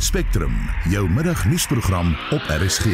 Spectrum, 0.00 0.52
jou 0.88 1.10
middagnuusprogram 1.10 2.16
op 2.30 2.42
RSG. 2.48 2.84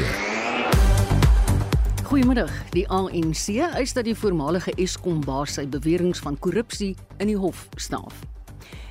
Goeiemiddag. 2.03 2.51
Die 2.71 2.89
ANC 2.89 3.47
eis 3.75 3.93
dat 3.93 4.05
die 4.05 4.15
voormalige 4.19 4.73
Eskom-baas 4.75 5.55
sy 5.55 5.69
beweringe 5.71 6.19
van 6.19 6.39
korrupsie 6.43 6.97
in 7.23 7.31
die 7.31 7.37
hof 7.39 7.69
staaf. 7.79 8.19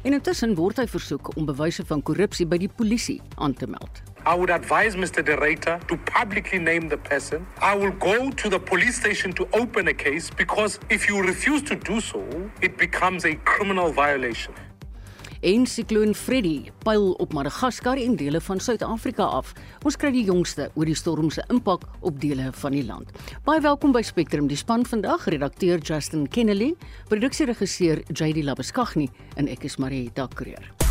En 0.08 0.16
intussen 0.16 0.56
word 0.56 0.80
hy 0.80 0.86
versoek 0.88 1.34
om 1.36 1.50
bewyse 1.50 1.84
van 1.90 2.04
korrupsie 2.08 2.48
by 2.48 2.62
die 2.64 2.72
polisie 2.72 3.18
aan 3.36 3.54
te 3.54 3.67
meld. 3.67 3.99
I 4.24 4.38
would 4.40 4.50
advise 4.50 4.96
Mr. 4.96 5.20
De 5.20 5.36
Reiter 5.36 5.76
to 5.92 6.00
publicly 6.08 6.58
name 6.58 6.88
the 6.88 6.97
person. 6.97 7.44
I 7.60 7.76
will 7.76 7.94
go 8.00 8.32
to 8.32 8.50
the 8.50 8.60
police 8.60 8.96
station 8.96 9.36
to 9.36 9.47
open 9.52 9.92
a 9.92 9.94
case 9.94 10.32
because 10.32 10.79
if 10.88 11.10
you 11.12 11.20
refuse 11.20 11.68
to 11.68 11.76
do 11.76 12.00
so, 12.00 12.24
it 12.62 12.78
becomes 12.78 13.26
a 13.26 13.36
criminal 13.44 13.92
violation. 13.92 14.56
En 15.46 15.68
sikloon 15.70 16.16
Freddy 16.18 16.72
pyl 16.82 17.12
op 17.22 17.34
Madagaskar 17.38 18.00
en 18.02 18.16
dele 18.18 18.40
van 18.41 18.59
Suid-Afrika 18.59 19.27
af. 19.30 19.52
Ons 19.86 19.98
kry 20.02 20.09
die 20.16 20.23
jongste 20.26 20.72
oor 20.73 20.90
die 20.90 20.98
storm 20.98 21.30
se 21.30 21.44
impak 21.53 21.86
op 22.02 22.17
dele 22.23 22.48
van 22.63 22.73
die 22.73 22.81
land. 22.88 23.12
Baie 23.45 23.62
welkom 23.62 23.94
by 23.94 24.02
Spectrum. 24.02 24.48
Die 24.50 24.58
span 24.58 24.88
vandag, 24.89 25.27
redakteur 25.30 25.77
Justin 25.77 26.26
Kennedy, 26.26 26.72
produksieregisseur 27.13 28.02
JD 28.09 28.41
Labuskaghni 28.50 29.05
en 29.38 29.53
ek 29.53 29.70
is 29.70 29.77
Marieta 29.77 30.26
Kreer. 30.34 30.84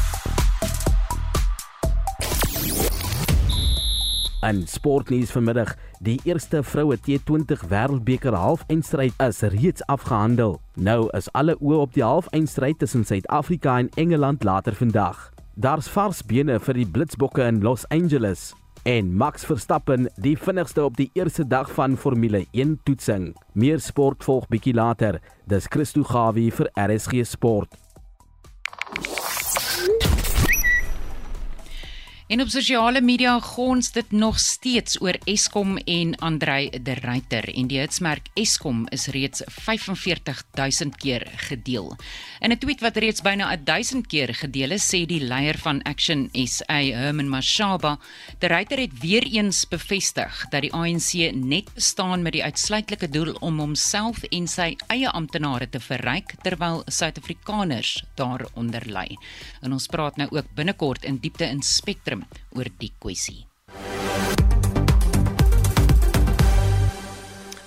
In 4.45 4.67
sportnuus 4.69 5.31
vanmiddag, 5.33 5.71
die 6.05 6.21
eerste 6.29 6.61
vroue 6.63 6.99
T20 7.01 7.63
Wêreldbeker 7.71 8.35
halfeindstryd 8.37 9.15
is 9.25 9.39
reeds 9.55 9.85
afgehandel. 9.89 10.59
Nou 10.77 11.07
is 11.17 11.31
alle 11.33 11.55
oë 11.63 11.79
op 11.87 11.95
die 11.95 12.05
halfeindstryd 12.05 12.77
tussen 12.83 13.07
Suid-Afrika 13.09 13.79
en 13.81 13.89
Engeland 13.97 14.45
later 14.45 14.77
vandag. 14.77 15.31
Daar's 15.57 15.89
vars 15.89 16.21
bene 16.29 16.59
vir 16.61 16.77
die 16.77 16.85
Blitsbokke 16.85 17.47
in 17.49 17.63
Los 17.65 17.89
Angeles 17.89 18.51
en 18.85 19.15
Max 19.17 19.49
Verstappen 19.49 20.11
die 20.21 20.37
vinnigste 20.37 20.85
op 20.85 21.01
die 21.01 21.09
eerste 21.17 21.49
dag 21.49 21.73
van 21.73 21.97
Formule 21.97 22.45
1 22.53 22.83
toetsing. 22.85 23.31
Meer 23.57 23.81
sport 23.81 24.29
volg 24.29 24.51
bietjie 24.53 24.77
later. 24.77 25.23
Dis 25.49 25.73
Christo 25.73 26.05
Gawie 26.05 26.51
vir 26.53 26.69
RSG 26.77 27.25
Sport. 27.33 27.81
En 32.25 32.41
op 32.41 32.49
sosiale 32.49 33.01
media 33.05 33.35
gons 33.41 33.91
dit 33.93 34.13
nog 34.13 34.39
steeds 34.41 34.97
oor 35.01 35.19
Eskom 35.29 35.77
en 35.77 36.15
Andrei 36.25 36.71
de 36.83 36.95
Ruyter 36.97 37.45
en 37.53 37.67
die 37.69 37.77
hitsmerk 37.83 38.31
Eskom 38.41 38.87
is 38.89 39.11
reeds 39.13 39.43
45000 39.45 40.97
keer 40.97 41.27
gedeel. 41.37 41.93
In 42.41 42.53
'n 42.53 42.59
tweet 42.59 42.81
wat 42.81 42.97
reeds 42.97 43.21
byna 43.21 43.57
1000 43.57 44.07
keer 44.07 44.35
gedeel 44.35 44.71
is, 44.71 44.87
sê 44.89 45.05
die 45.07 45.21
leier 45.21 45.59
van 45.59 45.83
Action 45.83 46.29
SA, 46.33 46.81
Herman 46.81 47.29
Mashaba, 47.29 47.99
de 48.39 48.47
Ruyter 48.47 48.79
het 48.79 49.01
weer 49.01 49.23
eens 49.23 49.69
bevestig 49.69 50.47
dat 50.51 50.63
die 50.63 50.73
ANC 50.73 51.35
net 51.35 51.75
bestaan 51.75 52.23
met 52.23 52.33
die 52.33 52.45
uitsluitlike 52.45 53.09
doel 53.09 53.33
om 53.41 53.59
homself 53.59 54.23
en 54.23 54.47
sy 54.47 54.77
eie 54.87 55.11
amptenare 55.11 55.69
te 55.69 55.81
verryk 55.81 56.35
terwyl 56.43 56.83
Suid-Afrikaners 56.87 58.05
daaronder 58.15 58.83
ly. 58.87 59.17
En 59.61 59.73
ons 59.73 59.87
praat 59.87 60.17
nou 60.17 60.29
ook 60.31 60.55
binnekort 60.55 61.05
in 61.05 61.19
diepte 61.19 61.45
in 61.45 61.63
Spectrum 61.63 62.14
Spectrum 62.15 62.27
oor 62.55 62.71
die 62.79 62.93
kwessie. 62.99 63.47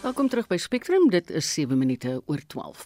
Welkom 0.08 0.30
terug 0.32 0.48
by 0.48 0.56
Spectrum. 0.56 1.10
Dit 1.12 1.28
is 1.36 1.48
7 1.54 1.76
minute 1.78 2.22
oor 2.32 2.40
12. 2.48 2.86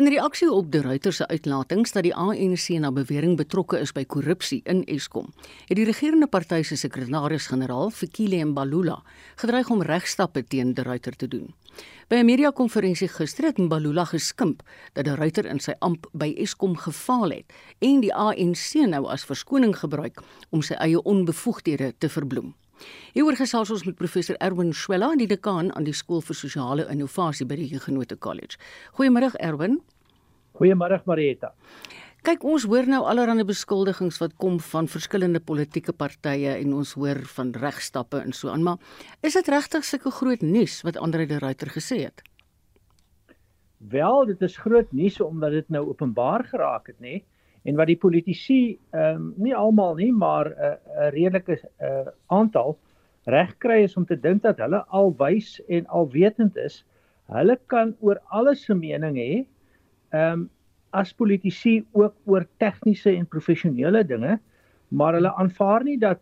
In 0.00 0.06
reaksie 0.08 0.46
op 0.48 0.70
die 0.72 0.80
Ruiter 0.80 1.12
se 1.12 1.26
uitlatings 1.28 1.92
dat 1.92 2.06
die 2.06 2.14
ANC 2.16 2.70
na 2.80 2.88
bewering 2.92 3.34
betrokke 3.36 3.76
is 3.84 3.92
by 3.92 4.06
korrupsie 4.08 4.62
in 4.64 4.80
Eskom, 4.88 5.28
het 5.66 5.76
die 5.76 5.84
regerende 5.84 6.26
party 6.26 6.62
se 6.64 6.78
sekretaris-generaal, 6.80 7.92
Fikile 7.92 8.40
Mbalula, 8.48 8.96
gedreig 9.42 9.68
om 9.68 9.84
regstappe 9.84 10.46
teen 10.48 10.72
die 10.72 10.88
Ruiter 10.88 11.12
te 11.12 11.28
doen. 11.28 11.52
By 12.08 12.16
'n 12.24 12.30
media-konferensie 12.32 13.08
gister 13.12 13.44
het 13.44 13.58
Mbalula 13.58 14.04
geskimp 14.04 14.62
dat 14.94 15.04
die 15.04 15.14
Ruiter 15.14 15.44
in 15.44 15.60
sy 15.60 15.74
amp 15.78 16.08
by 16.12 16.32
Eskom 16.36 16.76
gefaal 16.76 17.30
het 17.30 17.52
en 17.78 18.00
die 18.00 18.14
ANC 18.14 18.88
nou 18.88 19.06
as 19.06 19.24
verskoning 19.24 19.76
gebruik 19.76 20.22
om 20.50 20.62
sy 20.62 20.74
eie 20.74 21.02
onbevoegdhede 21.02 21.94
te 21.98 22.08
verbloem. 22.08 22.54
Hieroor 23.14 23.36
gesels 23.38 23.70
ons 23.70 23.84
met 23.86 23.96
professor 23.96 24.36
Erwin 24.42 24.72
Swela, 24.72 25.12
die 25.16 25.28
dekaan 25.30 25.72
aan 25.76 25.86
die 25.86 25.94
skool 25.94 26.22
vir 26.24 26.38
sosiale 26.38 26.88
innovasie 26.90 27.46
by 27.46 27.58
die 27.60 27.68
Huguenot 27.72 28.16
College. 28.18 28.58
Goeiemôre 28.98 29.32
Erwin. 29.38 29.80
Goeiemôre 30.58 31.00
Marieta. 31.06 31.54
Kyk, 32.24 32.44
ons 32.48 32.64
hoor 32.64 32.86
nou 32.88 33.02
allerlei 33.04 33.44
beskuldigings 33.44 34.16
wat 34.22 34.32
kom 34.40 34.54
van 34.70 34.86
verskillende 34.88 35.42
politieke 35.44 35.92
partye 35.92 36.54
en 36.56 36.70
ons 36.72 36.94
hoor 36.96 37.18
van 37.34 37.50
regstappe 37.52 38.22
en 38.24 38.32
so 38.32 38.48
aan, 38.48 38.64
maar 38.64 38.78
is 39.20 39.36
dit 39.36 39.50
regtig 39.52 39.84
sulke 39.84 40.12
groot 40.14 40.40
nuus 40.40 40.78
wat 40.86 40.96
Andre 40.96 41.26
de 41.28 41.36
Ruyter 41.42 41.68
gesê 41.74 41.98
het? 42.06 42.22
Wel, 43.92 44.24
dit 44.32 44.40
is 44.48 44.56
groot 44.56 44.92
nuus 44.96 45.20
omdat 45.20 45.52
dit 45.58 45.68
nou 45.68 45.84
openbaar 45.90 46.46
geraak 46.48 46.88
het, 46.88 46.96
nê? 46.96 47.18
Nee? 47.18 47.24
En 47.64 47.76
wat 47.76 47.88
die 47.88 48.00
politici 48.00 48.78
ehm 48.92 49.16
um, 49.16 49.28
nie 49.36 49.54
almal 49.56 49.96
nie 49.96 50.12
maar 50.12 50.50
'n 50.50 50.56
uh, 50.66 51.06
'n 51.06 51.12
redelike 51.14 51.60
uh, 51.80 52.08
aantal 52.26 52.78
reg 53.24 53.54
kry 53.58 53.82
is 53.84 53.96
om 53.96 54.04
te 54.04 54.20
dink 54.20 54.42
dat 54.42 54.58
hulle 54.58 54.84
alwys 54.88 55.60
en 55.68 55.86
alwetend 55.86 56.56
is. 56.56 56.84
Hulle 57.32 57.58
kan 57.66 57.96
oor 58.00 58.20
alles 58.28 58.68
'n 58.68 58.78
mening 58.78 59.16
hê. 59.16 59.46
Ehm 60.12 60.32
um, 60.32 60.50
as 60.94 61.12
politici 61.12 61.84
ook 61.92 62.14
oor 62.24 62.46
tegniese 62.58 63.10
en 63.10 63.26
professionele 63.26 64.04
dinge, 64.04 64.38
maar 64.88 65.14
hulle 65.14 65.32
aanvaar 65.34 65.82
nie 65.84 65.98
dat 65.98 66.20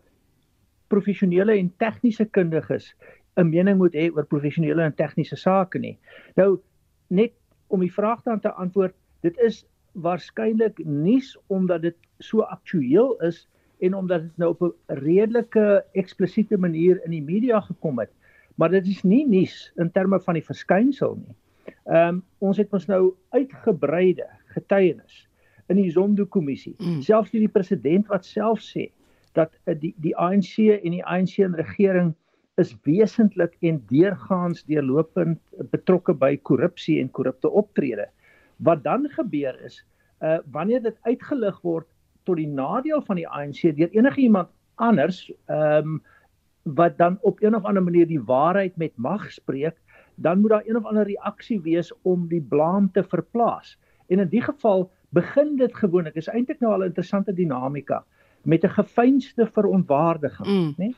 professionele 0.87 1.57
en 1.57 1.73
tegniese 1.77 2.25
kundiges 2.25 2.95
'n 3.37 3.49
mening 3.49 3.77
moet 3.77 3.93
hê 3.93 4.09
oor 4.15 4.25
professionele 4.25 4.83
en 4.83 4.95
tegniese 4.95 5.35
sake 5.35 5.79
nie. 5.79 5.97
Nou 6.35 6.59
net 7.07 7.33
om 7.67 7.79
die 7.79 7.93
vraag 7.93 8.23
dan 8.23 8.39
te 8.39 8.51
antwoord, 8.51 8.95
dit 9.21 9.37
is 9.37 9.65
waarskynlik 9.93 10.79
nuus 10.85 11.37
omdat 11.47 11.81
dit 11.81 11.97
so 12.19 12.41
aktueel 12.41 13.15
is 13.21 13.47
en 13.83 13.95
omdat 13.95 14.21
dit 14.21 14.37
nou 14.37 14.49
op 14.49 14.61
'n 14.61 14.73
redelike 14.87 15.85
eksplisiete 15.91 16.57
manier 16.57 17.01
in 17.05 17.11
die 17.11 17.23
media 17.23 17.59
gekom 17.59 17.99
het. 17.99 18.11
Maar 18.55 18.69
dit 18.69 18.87
is 18.87 19.03
nie 19.03 19.27
nuus 19.27 19.71
in 19.75 19.91
terme 19.91 20.19
van 20.19 20.33
die 20.33 20.45
verskynsel 20.45 21.15
nie. 21.15 21.35
Ehm 21.85 22.07
um, 22.07 22.23
ons 22.37 22.57
het 22.57 22.73
ons 22.73 22.85
nou 22.85 23.13
uitgebreide 23.29 24.27
getuienis 24.45 25.27
in 25.67 25.75
die 25.75 25.91
Zondo-kommissie. 25.91 26.75
Mm. 26.77 27.01
Selfs 27.01 27.31
die 27.31 27.47
president 27.47 28.07
wat 28.07 28.25
self 28.25 28.61
sê 28.61 28.91
dat 29.33 29.51
uh, 29.65 29.75
die 29.79 29.93
die 29.97 30.15
ANC 30.17 30.57
en 30.57 30.91
die 30.91 31.05
ANC 31.05 31.37
en 31.37 31.55
regering 31.55 32.13
is 32.61 32.75
wesentlik 32.85 33.55
en 33.65 33.81
deurgaans 33.89 34.63
deurlopend 34.69 35.39
betrokke 35.71 36.13
by 36.13 36.35
korrupsie 36.37 36.99
en 37.01 37.09
korrupte 37.11 37.49
optrede. 37.49 38.07
Wat 38.63 38.83
dan 38.83 39.09
gebeur 39.09 39.59
is, 39.65 39.83
uh 40.21 40.39
wanneer 40.51 40.81
dit 40.81 40.97
uitgelig 41.01 41.61
word 41.61 41.87
tot 42.23 42.39
die 42.39 42.47
nadeel 42.47 43.01
van 43.01 43.19
die 43.19 43.27
ANC 43.27 43.61
deur 43.75 43.91
enige 43.91 44.21
iemand 44.21 44.49
anders, 44.75 45.31
ehm 45.45 45.77
um, 45.77 46.01
wat 46.63 46.97
dan 46.97 47.17
op 47.21 47.41
een 47.43 47.55
of 47.55 47.65
ander 47.67 47.83
manier 47.83 48.07
die 48.07 48.21
waarheid 48.23 48.77
met 48.79 48.93
mag 48.95 49.31
spreek, 49.31 49.75
dan 50.15 50.39
moet 50.39 50.49
daar 50.49 50.63
een 50.65 50.77
of 50.77 50.85
ander 50.85 51.03
reaksie 51.03 51.61
wees 51.61 51.91
om 52.01 52.27
die 52.27 52.41
blame 52.41 52.87
te 52.91 53.03
verplaas. 53.03 53.77
En 54.07 54.19
in 54.19 54.29
die 54.29 54.41
geval 54.41 54.91
begin 55.09 55.57
dit 55.57 55.75
gewoonlik, 55.75 56.15
is 56.15 56.27
eintlik 56.27 56.59
nou 56.59 56.71
al 56.73 56.79
'n 56.79 56.91
interessante 56.93 57.33
dinamika 57.33 58.03
met 58.43 58.63
'n 58.63 58.69
gefeinste 58.69 59.45
verontwaardiging, 59.45 60.47
mm. 60.47 60.73
né? 60.77 60.93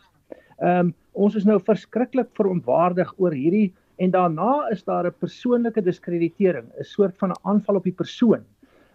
Ehm 0.58 0.86
um, 0.86 0.94
ons 1.12 1.36
is 1.36 1.44
nou 1.44 1.60
verskriklik 1.64 2.30
verontwaardig 2.34 3.14
oor 3.18 3.32
hierdie 3.32 3.74
en 3.98 4.12
daarna 4.12 4.68
is 4.72 4.84
daar 4.84 5.06
'n 5.08 5.20
persoonlike 5.20 5.82
diskreditering, 5.82 6.68
'n 6.80 6.84
soort 6.84 7.18
van 7.18 7.30
'n 7.30 7.40
aanval 7.42 7.76
op 7.76 7.84
die 7.84 7.94
persoon. 7.94 8.44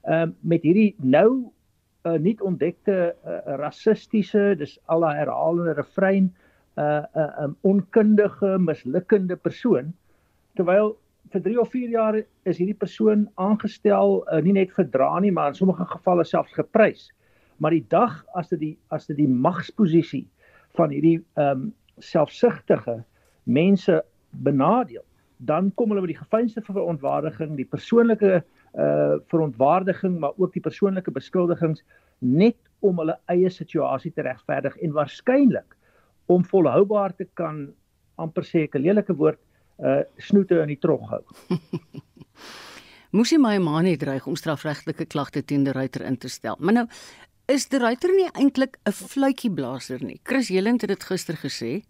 Ehm 0.02 0.28
uh, 0.28 0.34
met 0.40 0.62
hierdie 0.62 0.94
nou 0.98 1.50
uh, 2.04 2.18
nie 2.18 2.40
ontdekte 2.40 3.14
uh, 3.24 3.56
rassistiese, 3.56 4.54
dis 4.58 4.78
al 4.84 5.04
'n 5.04 5.16
herhalende 5.16 5.72
refrein, 5.72 6.32
'n 6.76 6.80
uh, 6.80 7.04
'n 7.14 7.18
uh, 7.18 7.42
um, 7.42 7.56
onkundige, 7.60 8.58
mislukkende 8.58 9.36
persoon 9.36 9.92
terwyl 10.56 10.96
vir 11.32 11.42
3 11.42 11.60
of 11.60 11.70
4 11.70 11.88
jaar 11.88 12.16
is 12.44 12.58
hierdie 12.58 12.78
persoon 12.78 13.28
aangestel 13.34 14.20
uh, 14.26 14.40
nie 14.42 14.52
net 14.52 14.72
verdra 14.72 15.18
nie, 15.20 15.32
maar 15.32 15.48
in 15.48 15.54
sommige 15.54 15.84
gevalle 15.84 16.24
selfs 16.24 16.52
geprys. 16.52 17.10
Maar 17.58 17.70
die 17.70 17.84
dag 17.88 18.24
as 18.34 18.48
dit 18.48 18.60
die 18.60 18.76
as 18.88 19.06
dit 19.06 19.16
die 19.16 19.28
magsposisie 19.28 20.26
van 20.78 20.90
hierdie 20.90 21.20
ehm 21.36 21.50
um, 21.50 21.68
selfsugtige 22.00 23.02
mense 23.44 23.98
benadeel, 24.30 25.04
dan 25.36 25.70
kom 25.74 25.90
hulle 25.90 26.04
met 26.04 26.14
die 26.14 26.22
gefeinste 26.22 26.62
verontwaardiging, 26.62 27.56
die 27.56 27.68
persoonlike 27.68 28.42
uh 28.78 29.16
verontwaardiging, 29.26 30.18
maar 30.22 30.36
ook 30.36 30.52
die 30.52 30.62
persoonlike 30.62 31.10
beskuldigings 31.10 31.82
net 32.18 32.56
om 32.80 33.00
hulle 33.02 33.16
eie 33.32 33.50
situasie 33.50 34.12
te 34.14 34.22
regverdig 34.22 34.76
en 34.78 34.92
waarskynlik 34.94 35.76
om 36.30 36.44
volhoubaar 36.44 37.16
te 37.16 37.26
kan 37.34 37.72
amper 38.14 38.44
sê 38.44 38.68
'n 38.68 38.82
lelike 38.82 39.16
woord 39.16 39.40
uh 39.82 40.02
snoete 40.18 40.60
in 40.62 40.68
die 40.68 40.78
trog 40.78 41.08
hou. 41.10 41.22
Moes 43.16 43.32
hy 43.32 43.38
my 43.42 43.58
ma 43.58 43.80
net 43.82 43.98
dreig 44.04 44.26
om 44.26 44.36
strafregtelike 44.36 45.08
klagte 45.10 45.42
teen 45.42 45.64
die 45.64 45.72
ruiter 45.74 46.04
in 46.06 46.16
te 46.16 46.28
stel. 46.28 46.56
Maar 46.60 46.74
nou 46.74 46.86
is 47.50 47.66
die 47.68 47.80
ruiter 47.82 48.12
nie 48.14 48.28
eintlik 48.38 48.78
'n 48.86 48.92
fluitjieblaser 48.92 50.04
nie. 50.04 50.20
Chris 50.22 50.48
Jelend 50.48 50.80
het 50.82 50.90
dit 50.90 51.04
gister 51.04 51.34
gesê 51.34 51.82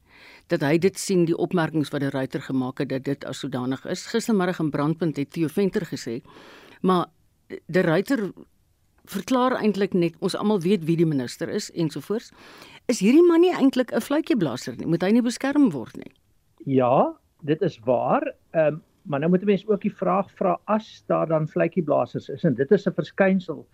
dat 0.47 0.61
hy 0.61 0.79
dit 0.79 0.99
sien 0.99 1.25
die 1.25 1.37
opmerkings 1.37 1.91
wat 1.91 2.01
die 2.01 2.11
ruiter 2.11 2.43
gemaak 2.43 2.79
het 2.79 2.89
dat 2.89 3.05
dit 3.05 3.25
as 3.25 3.39
sodanig 3.39 3.85
is. 3.87 4.07
Gistermiddag 4.07 4.61
in 4.61 4.71
Brandpunt 4.71 5.17
het 5.17 5.31
Theo 5.31 5.49
Venter 5.49 5.87
gesê, 5.87 6.21
maar 6.83 7.07
die 7.49 7.83
ruiter 7.83 8.33
verklaar 9.11 9.57
eintlik 9.59 9.95
net 9.95 10.15
ons 10.21 10.37
almal 10.39 10.61
weet 10.61 10.85
wie 10.85 10.97
die 10.97 11.09
minister 11.09 11.49
is 11.49 11.71
ensovoorts. 11.71 12.31
Is 12.87 13.01
hierdie 13.01 13.27
man 13.27 13.41
nie 13.41 13.55
eintlik 13.55 13.93
'n 13.93 14.01
fluitjieblaser 14.01 14.77
nie? 14.77 14.87
Moet 14.87 15.03
hy 15.03 15.11
nie 15.11 15.23
beskerm 15.23 15.71
word 15.71 15.97
nie? 15.97 16.13
Ja, 16.65 17.17
dit 17.43 17.63
is 17.63 17.79
waar. 17.85 18.35
Ehm 18.53 18.75
um, 18.75 18.83
maar 19.03 19.21
nou 19.21 19.31
moet 19.31 19.45
mense 19.45 19.69
ook 19.69 19.81
die 19.81 19.95
vraag 19.97 20.31
vra 20.37 20.59
as 20.65 21.03
daar 21.07 21.27
dan 21.27 21.49
vletjieblassers 21.49 22.29
is 22.29 22.45
en 22.45 22.55
dit 22.55 22.71
is 22.71 22.87
'n 22.87 22.93
verskynsel 22.93 23.67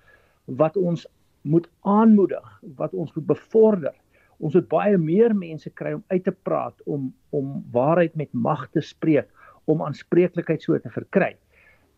wat 0.45 0.77
ons 0.77 1.07
moet 1.43 1.69
aanmoedig, 1.81 2.61
wat 2.77 2.93
ons 2.93 3.13
moet 3.15 3.27
bevorder. 3.27 3.95
Ons 4.39 4.55
moet 4.55 4.69
baie 4.69 4.99
meer 5.01 5.35
mense 5.35 5.71
kry 5.71 5.95
om 5.97 6.05
uit 6.13 6.25
te 6.25 6.33
praat, 6.33 6.75
om 6.85 7.13
om 7.31 7.65
waarheid 7.73 8.17
met 8.17 8.33
mag 8.33 8.69
te 8.73 8.81
spreek, 8.81 9.29
om 9.65 9.83
aanspreeklikheid 9.83 10.63
so 10.63 10.79
te 10.79 10.93
verkry. 10.93 11.35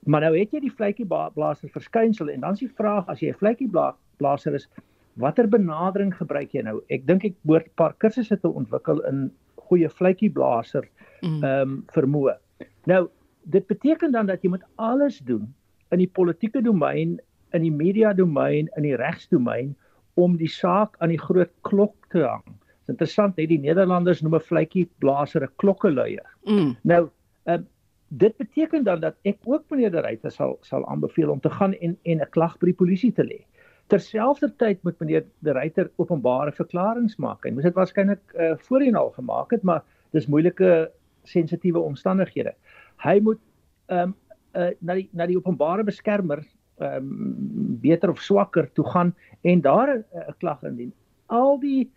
Maar 0.07 0.27
nou 0.27 0.35
het 0.39 0.53
jy 0.55 0.61
die 0.63 0.75
vletjieblaser 0.75 1.71
verskynsel 1.75 2.31
en 2.33 2.41
dan 2.47 2.57
is 2.57 2.63
die 2.65 2.77
vraag 2.81 3.09
as 3.09 3.21
jy 3.21 3.33
'n 3.33 3.41
vletjieblaser 3.41 4.55
is, 4.55 4.69
watter 5.17 5.49
benadering 5.49 6.15
gebruik 6.15 6.55
jy 6.55 6.63
nou? 6.63 6.81
Ek 6.89 7.07
dink 7.07 7.25
ek 7.25 7.35
moet 7.43 7.67
'n 7.67 7.77
paar 7.77 7.95
kursusse 7.99 8.37
te 8.41 8.49
ontwikkel 8.49 9.05
in 9.07 9.31
goeie 9.69 9.89
vletjieblaser 9.89 10.89
mm. 11.23 11.43
ehm 11.45 11.63
um, 11.63 11.85
vermoë. 11.93 12.39
Nou 12.87 13.09
dit 13.43 13.67
beteken 13.67 14.13
dan 14.13 14.27
dat 14.27 14.43
jy 14.43 14.51
moet 14.51 14.65
alles 14.77 15.19
doen 15.19 15.55
in 15.91 15.99
die 15.99 16.11
politieke 16.11 16.63
domein, 16.63 17.19
in 17.53 17.63
die 17.63 17.73
media 17.73 18.13
domein, 18.13 18.69
in 18.77 18.83
die 18.83 18.97
regsdomein 18.97 19.77
om 20.19 20.37
die 20.41 20.51
saak 20.51 20.97
aan 20.99 21.13
die 21.15 21.21
groot 21.21 21.51
klok 21.67 21.95
te 22.13 22.25
hang. 22.25 22.45
Dit 22.45 22.89
is 22.89 22.95
interessant, 22.95 23.37
hè, 23.39 23.47
die 23.47 23.61
Nederlanders 23.63 24.23
noem 24.25 24.39
'n 24.39 24.49
vletjie 24.51 24.89
blaser 24.99 25.45
'n 25.45 25.53
klokkeluier. 25.63 26.27
Mm. 26.45 26.77
Nou, 26.83 27.09
uh, 27.47 27.59
dit 28.09 28.37
beteken 28.37 28.85
dan 28.85 29.01
dat 29.01 29.15
ek 29.25 29.39
ook 29.45 29.65
meneer 29.71 29.91
De 29.91 30.01
Ruyter 30.01 30.31
sal 30.31 30.59
sal 30.63 30.87
aanbeveel 30.89 31.31
om 31.31 31.41
te 31.41 31.51
gaan 31.51 31.75
en 31.75 31.99
en 32.03 32.21
'n 32.21 32.31
klag 32.31 32.59
by 32.59 32.67
die 32.67 32.81
polisie 32.85 33.13
te 33.13 33.25
lê. 33.25 33.45
Terselfdertyd 33.87 34.83
moet 34.83 34.99
meneer 35.01 35.25
De 35.39 35.53
Ruyter 35.53 35.91
openbare 35.97 36.53
verklaringe 36.53 37.15
maak. 37.19 37.45
Hy 37.45 37.51
moes 37.51 37.65
dit 37.65 37.75
waarskynlik 37.75 38.35
uh, 38.35 38.57
voorheen 38.57 38.97
al 38.97 39.11
gemaak 39.11 39.51
het, 39.51 39.63
maar 39.63 39.83
dis 40.13 40.27
moeilike 40.27 40.91
sensitiewe 41.25 41.79
omstandighede 41.79 42.55
hy 43.05 43.19
moet 43.23 43.41
ehm 43.89 44.11
um, 44.11 44.17
uh, 44.59 44.71
na 44.81 44.97
die 44.99 45.09
na 45.13 45.27
die 45.29 45.37
openbare 45.39 45.85
beskermer 45.87 46.43
um, 46.81 47.79
beter 47.81 48.11
of 48.11 48.21
swakker 48.21 48.73
toe 48.73 48.85
gaan 48.85 49.15
en 49.43 49.61
daar 49.61 49.95
'n 49.97 50.05
uh, 50.15 50.29
klag 50.39 50.63
indien. 50.63 50.93
Al 51.27 51.61
die 51.61 51.91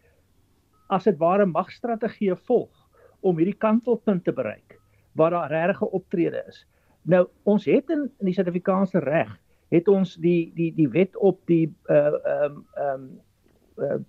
as 0.88 1.04
dit 1.04 1.18
ware 1.18 1.46
magstrategie 1.46 2.36
volg 2.36 2.88
om 3.20 3.38
hierdie 3.38 3.58
kantelpunt 3.58 4.24
te 4.24 4.34
bereik 4.34 4.80
waar 5.12 5.30
daar 5.30 5.50
regte 5.50 5.92
optrede 5.92 6.44
is. 6.48 6.68
Nou 7.02 7.28
ons 7.44 7.66
het 7.66 7.90
in, 7.90 8.10
in 8.20 8.26
die 8.26 8.34
Suid-Afrikaanse 8.34 9.00
reg 9.00 9.40
het 9.72 9.88
ons 9.88 10.16
die 10.16 10.52
die 10.56 10.72
die 10.76 10.90
wet 10.90 11.16
op 11.18 11.40
die 11.46 11.74
uh 11.90 12.14
ehm 12.24 12.58
ehm 12.76 13.06
uh, 13.78 14.00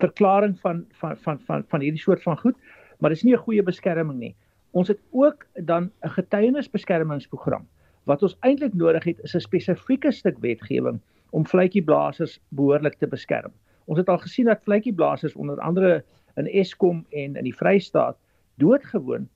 verklaring 0.00 0.56
van 0.60 0.84
van 1.00 1.16
van 1.16 1.40
van 1.40 1.64
van 1.68 1.80
hierdie 1.80 2.00
soort 2.00 2.22
van 2.22 2.38
goed, 2.38 2.56
maar 2.98 3.10
dis 3.10 3.22
nie 3.22 3.34
'n 3.34 3.44
goeie 3.46 3.62
beskerming 3.62 4.18
nie. 4.18 4.36
Ons 4.70 4.88
het 4.88 5.00
ook 5.10 5.46
dan 5.54 5.90
'n 6.02 6.08
getuienisbeskermingsprogram. 6.08 7.68
Wat 8.10 8.22
ons 8.26 8.36
eintlik 8.46 8.74
nodig 8.74 9.04
het 9.04 9.18
is 9.22 9.34
'n 9.36 9.46
spesifieke 9.46 10.12
stuk 10.12 10.38
wetgewing 10.42 11.00
om 11.30 11.46
vletjieblassers 11.46 12.40
behoorlik 12.48 12.96
te 12.98 13.06
beskerm. 13.06 13.52
Ons 13.84 13.98
het 13.98 14.08
al 14.08 14.18
gesien 14.18 14.46
dat 14.46 14.62
vletjieblassers 14.62 15.34
onder 15.34 15.60
andere 15.60 16.04
in 16.36 16.46
Eskom 16.46 17.06
en 17.10 17.36
in 17.36 17.44
die 17.44 17.54
Vrystaat 17.54 18.16
doodgewoon 18.54 19.28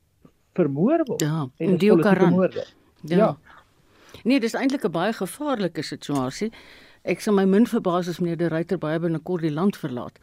vermoor 0.55 1.05
word. 1.05 1.21
Ja, 1.21 1.49
en 1.57 1.77
die 1.77 1.99
Karan. 1.99 2.51
Ja. 3.01 3.17
ja. 3.17 3.37
Nee, 4.23 4.41
dis 4.41 4.55
eintlik 4.55 4.85
'n 4.85 4.91
baie 4.91 5.13
gevaarlike 5.13 5.83
situasie. 5.83 6.53
Ek 7.05 7.21
sal 7.21 7.35
my 7.37 7.43
min 7.45 7.67
verbaas 7.69 8.07
as 8.09 8.17
meneer 8.17 8.39
De 8.41 8.47
Ruyter 8.49 8.79
baie 8.81 8.97
binnekort 8.97 9.43
die 9.45 9.53
land 9.53 9.77
verlaat. 9.77 10.15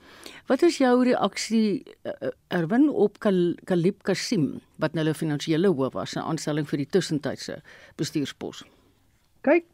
Wat 0.50 0.64
is 0.66 0.80
jou 0.82 0.96
reaksie 1.06 1.84
uh, 2.10 2.32
Erwin 2.50 2.88
op 2.90 3.20
Kal 3.22 3.54
Kalib 3.70 4.00
Kasim 4.08 4.48
wat 4.82 4.98
nou 4.98 5.06
'n 5.06 5.14
finansiële 5.14 5.70
hoof 5.70 5.94
was, 5.94 6.16
'n 6.18 6.26
aanstelling 6.26 6.66
vir 6.66 6.82
die 6.82 6.90
tussentydse 6.90 7.62
bestuurspos? 8.02 8.64
Kyk, 9.46 9.66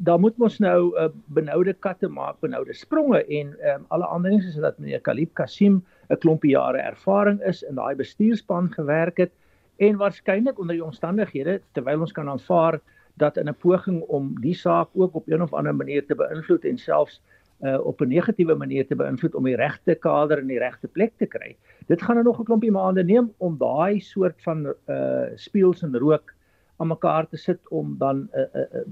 daar 0.00 0.20
moet 0.20 0.40
ons 0.40 0.58
nou 0.58 0.96
'n 0.96 1.04
uh, 1.04 1.12
benoude 1.28 1.74
katte 1.74 2.08
maak, 2.08 2.40
benoude 2.40 2.72
spronge 2.72 3.20
en 3.28 3.52
um, 3.74 3.84
alle 3.88 4.06
ander 4.06 4.30
ding 4.30 4.42
is 4.42 4.54
dat 4.54 4.78
meneer 4.78 5.00
Kalib 5.00 5.34
Kasim 5.34 5.84
'n 6.08 6.16
klompie 6.16 6.56
jare 6.56 6.78
ervaring 6.78 7.42
is 7.42 7.62
in 7.62 7.74
daai 7.74 7.94
bestuurspan 7.94 8.72
gewerk 8.72 9.16
het 9.18 9.32
en 9.76 9.96
waarskynlik 9.96 10.58
onder 10.58 10.74
die 10.74 10.84
omstandighede 10.84 11.60
terwyl 11.72 12.00
ons 12.00 12.12
kan 12.12 12.28
aanvaar 12.28 12.80
dat 13.20 13.36
in 13.36 13.48
'n 13.48 13.54
poging 13.54 14.00
om 14.02 14.34
die 14.40 14.54
saak 14.54 14.88
ook 14.92 15.14
op 15.14 15.28
een 15.28 15.42
of 15.42 15.52
ander 15.52 15.74
manier 15.74 16.06
te 16.06 16.14
beïnvloed 16.14 16.64
en 16.64 16.78
selfs 16.78 17.20
uh, 17.60 17.86
op 17.86 18.00
'n 18.00 18.08
negatiewe 18.08 18.54
manier 18.54 18.86
te 18.86 18.96
beïnvloed 18.96 19.34
om 19.34 19.44
die 19.44 19.56
regte 19.56 19.94
kader 19.94 20.38
in 20.38 20.46
die 20.46 20.58
regte 20.58 20.88
plek 20.88 21.12
te 21.16 21.26
kry. 21.26 21.56
Dit 21.86 22.02
gaan 22.02 22.14
nou 22.14 22.26
nog 22.26 22.40
'n 22.40 22.44
klompie 22.44 22.70
maande 22.70 23.04
neem 23.04 23.32
om 23.36 23.58
daai 23.58 24.00
soort 24.00 24.42
van 24.42 24.74
uh 24.88 25.28
speels 25.34 25.82
en 25.82 25.98
rook 25.98 26.34
aan 26.76 26.88
mekaar 26.88 27.28
te 27.28 27.36
sit 27.36 27.68
om 27.68 27.96
dan 27.98 28.28
uh, 28.34 28.40
uh, 28.54 28.60
uh, 28.74 28.84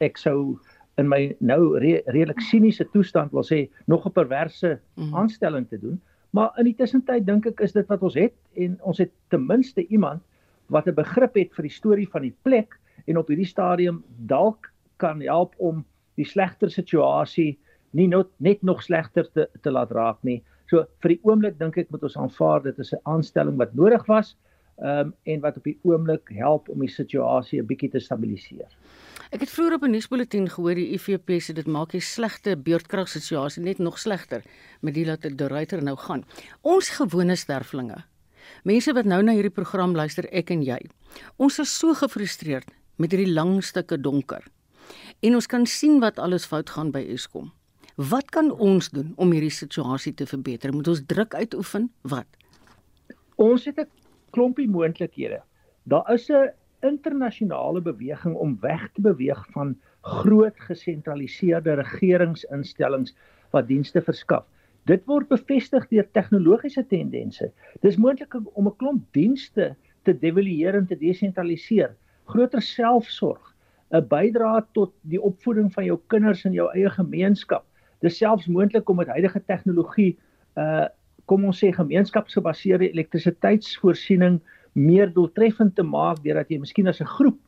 ek 0.00 0.16
sou 0.16 0.58
in 1.00 1.08
my 1.08 1.36
nou 1.38 1.78
re 1.78 2.02
redelik 2.06 2.40
siniese 2.40 2.84
toestand 2.92 3.32
wil 3.32 3.44
sê 3.44 3.68
nog 3.86 4.06
'n 4.06 4.12
perverse 4.12 4.78
mm. 4.94 5.14
aanstelling 5.14 5.68
te 5.68 5.78
doen. 5.78 6.00
Maar 6.30 6.52
in 6.58 6.64
die 6.64 6.74
tussentyd 6.74 7.26
dink 7.26 7.46
ek 7.46 7.60
is 7.60 7.72
dit 7.72 7.86
wat 7.88 8.02
ons 8.02 8.14
het 8.14 8.34
en 8.54 8.78
ons 8.82 8.98
het 8.98 9.10
ten 9.28 9.46
minste 9.46 9.86
iemand 9.86 10.22
wat 10.66 10.86
'n 10.86 10.94
begrip 10.94 11.34
het 11.34 11.54
vir 11.54 11.62
die 11.62 11.78
storie 11.78 12.08
van 12.08 12.22
die 12.22 12.36
plek 12.42 12.79
en 13.06 13.16
op 13.16 13.28
hierdie 13.28 13.48
stadium 13.48 14.04
dalk 14.16 14.72
kan 14.96 15.20
help 15.20 15.54
om 15.58 15.84
die 16.20 16.28
slegter 16.28 16.70
situasie 16.70 17.58
nie 17.96 18.06
not, 18.06 18.30
net 18.38 18.62
nog 18.62 18.82
slegter 18.82 19.26
te 19.34 19.48
te 19.62 19.70
laat 19.70 19.90
raak 19.90 20.18
nie. 20.22 20.42
So 20.70 20.84
vir 21.02 21.16
die 21.16 21.20
oomblik 21.26 21.58
dink 21.58 21.78
ek 21.78 21.90
moet 21.90 22.04
ons 22.06 22.16
aanvaar 22.16 22.62
dit 22.62 22.78
is 22.78 22.92
'n 22.92 23.02
aanstelling 23.04 23.56
wat 23.58 23.74
nodig 23.74 24.06
was 24.06 24.36
um, 24.78 25.14
en 25.24 25.40
wat 25.40 25.56
op 25.56 25.64
die 25.64 25.78
oomblik 25.82 26.30
help 26.38 26.68
om 26.68 26.80
die 26.80 26.88
situasie 26.90 27.60
'n 27.60 27.66
bietjie 27.66 27.90
te 27.90 28.00
stabiliseer. 28.00 28.68
Ek 29.30 29.40
het 29.40 29.50
vroeër 29.50 29.74
op 29.74 29.82
'n 29.82 29.90
nuusbulletin 29.90 30.48
gehoor 30.48 30.74
die 30.74 30.92
IFP 30.94 31.30
sê 31.40 31.52
dit 31.52 31.66
maak 31.66 31.90
die 31.90 32.00
slegte 32.00 32.56
beurtkragsituasie 32.56 33.62
net 33.62 33.78
nog 33.78 33.98
slegter 33.98 34.42
met 34.80 34.94
die 34.94 35.06
laat 35.06 35.22
die 35.22 35.48
ruiter 35.48 35.82
nou 35.82 35.96
gaan. 35.96 36.24
Ons 36.62 36.88
gewone 36.88 37.36
sterflinge. 37.36 38.04
Mense 38.64 38.92
wat 38.92 39.04
nou 39.04 39.22
na 39.22 39.32
hierdie 39.32 39.50
program 39.50 39.94
luister, 39.94 40.26
ek 40.32 40.50
en 40.50 40.62
jy. 40.62 40.80
Ons 41.36 41.58
is 41.58 41.78
so 41.78 41.94
gefrustreerd 41.94 42.70
met 43.00 43.14
hierdie 43.14 43.32
lang 43.32 43.62
stukke 43.64 43.96
donker. 44.00 44.44
En 45.24 45.36
ons 45.38 45.48
kan 45.48 45.64
sien 45.66 45.98
wat 46.04 46.18
alles 46.20 46.46
fout 46.48 46.70
gaan 46.76 46.92
by 46.92 47.02
Eskom. 47.14 47.48
Wat 47.96 48.30
kan 48.32 48.50
ons 48.52 48.90
doen 48.92 49.12
om 49.20 49.32
hierdie 49.32 49.52
situasie 49.52 50.12
te 50.16 50.26
verbeter? 50.28 50.72
Moet 50.72 50.88
ons 50.92 51.02
druk 51.08 51.34
uitoefen? 51.34 51.88
Wat? 52.08 52.28
Ons 53.40 53.64
het 53.64 53.80
'n 53.80 53.88
klompie 54.32 54.68
moontlikhede. 54.68 55.40
Daar 55.84 56.12
is 56.12 56.28
'n 56.30 56.52
internasionale 56.82 57.80
beweging 57.80 58.34
om 58.34 58.58
weg 58.60 58.88
te 58.94 59.00
beweeg 59.00 59.46
van 59.52 59.76
groot 60.00 60.60
gesentraliseerde 60.68 61.74
regeringsinstellings 61.74 63.14
wat 63.50 63.66
dienste 63.66 64.00
verskaf. 64.00 64.44
Dit 64.84 65.04
word 65.06 65.28
bevestig 65.28 65.88
deur 65.88 66.08
tegnologiese 66.12 66.86
tendense. 66.86 67.52
Dis 67.80 67.96
moontlik 67.96 68.34
om 68.52 68.66
'n 68.66 68.76
klomp 68.76 69.04
dienste 69.12 69.76
te 70.02 70.18
devalueer 70.18 70.74
en 70.74 70.86
te 70.86 70.96
desentraliseer 70.96 71.96
groter 72.32 72.62
selfsorg, 72.62 73.42
'n 73.90 74.06
bydrae 74.08 74.62
tot 74.72 74.92
die 75.02 75.20
opvoeding 75.20 75.72
van 75.72 75.84
jou 75.84 75.98
kinders 76.06 76.44
in 76.44 76.52
jou 76.52 76.68
eie 76.74 76.90
gemeenskap. 76.90 77.64
Dis 78.00 78.16
selfs 78.16 78.46
moontlik 78.46 78.88
om 78.88 78.96
met 78.96 79.08
huidige 79.08 79.42
tegnologie 79.46 80.16
uh 80.56 80.86
kom 81.30 81.44
ons 81.46 81.60
sê 81.62 81.68
gemeenskapsgebaseerde 81.70 82.88
elektrisiteitsvoorsiening 82.90 84.40
meer 84.74 85.12
doeltreffend 85.14 85.76
te 85.76 85.84
maak 85.86 86.18
deurdat 86.24 86.50
jy 86.50 86.58
miskien 86.58 86.88
as 86.90 87.00
'n 87.00 87.06
groep 87.06 87.38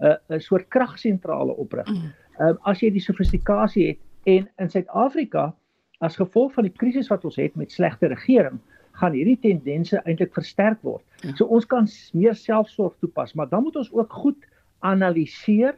'n 0.00 0.06
uh, 0.06 0.36
'n 0.36 0.40
soort 0.40 0.68
kragsentrale 0.68 1.56
oprig. 1.56 1.88
Ehm 1.88 2.12
uh, 2.40 2.54
as 2.64 2.80
jy 2.80 2.90
die 2.90 3.00
sofistikasie 3.00 3.86
het 3.88 3.98
en 4.24 4.48
in 4.58 4.70
Suid-Afrika 4.70 5.54
as 6.00 6.16
gevolg 6.16 6.52
van 6.52 6.64
die 6.64 6.76
krisis 6.76 7.08
wat 7.08 7.24
ons 7.24 7.36
het 7.36 7.56
met 7.56 7.72
slegte 7.72 8.06
regering, 8.06 8.60
gaan 8.92 9.12
hierdie 9.12 9.38
tendense 9.40 10.00
eintlik 10.04 10.32
versterk 10.34 10.80
word. 10.82 11.04
Ja. 11.20 11.34
So 11.36 11.44
ons 11.52 11.66
kan 11.68 11.88
meer 12.16 12.34
selfsorg 12.34 12.96
toepas, 13.00 13.34
maar 13.36 13.48
dan 13.48 13.62
moet 13.62 13.76
ons 13.76 13.92
ook 13.92 14.12
goed 14.12 14.46
analiseer. 14.86 15.76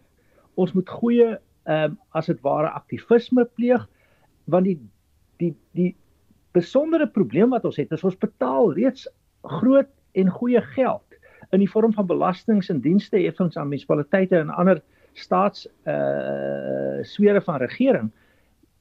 Ons 0.54 0.74
moet 0.76 0.88
goeie 0.88 1.32
ehm 1.62 1.92
um, 1.92 1.98
as 2.18 2.26
dit 2.26 2.40
ware 2.42 2.70
aktivisme 2.74 3.44
pleeg 3.54 3.84
want 4.50 4.66
die 4.66 4.78
die 5.38 5.52
die 5.78 5.92
besondere 6.52 7.06
probleem 7.06 7.54
wat 7.54 7.64
ons 7.64 7.78
het 7.78 7.92
is 7.94 8.02
ons 8.02 8.18
betaal 8.18 8.72
reeds 8.74 9.06
groot 9.46 9.86
en 10.18 10.32
goeie 10.40 10.60
geld 10.74 11.14
in 11.54 11.62
die 11.62 11.70
vorm 11.70 11.94
van 11.94 12.08
belastings 12.10 12.70
en 12.74 12.82
dienste 12.82 13.20
heffings 13.22 13.56
aan 13.56 13.70
munisipaliteite 13.70 14.40
en 14.40 14.50
ander 14.50 14.82
staats 15.14 15.68
uh 15.86 16.98
sfere 17.06 17.40
van 17.46 17.62
regering 17.62 18.10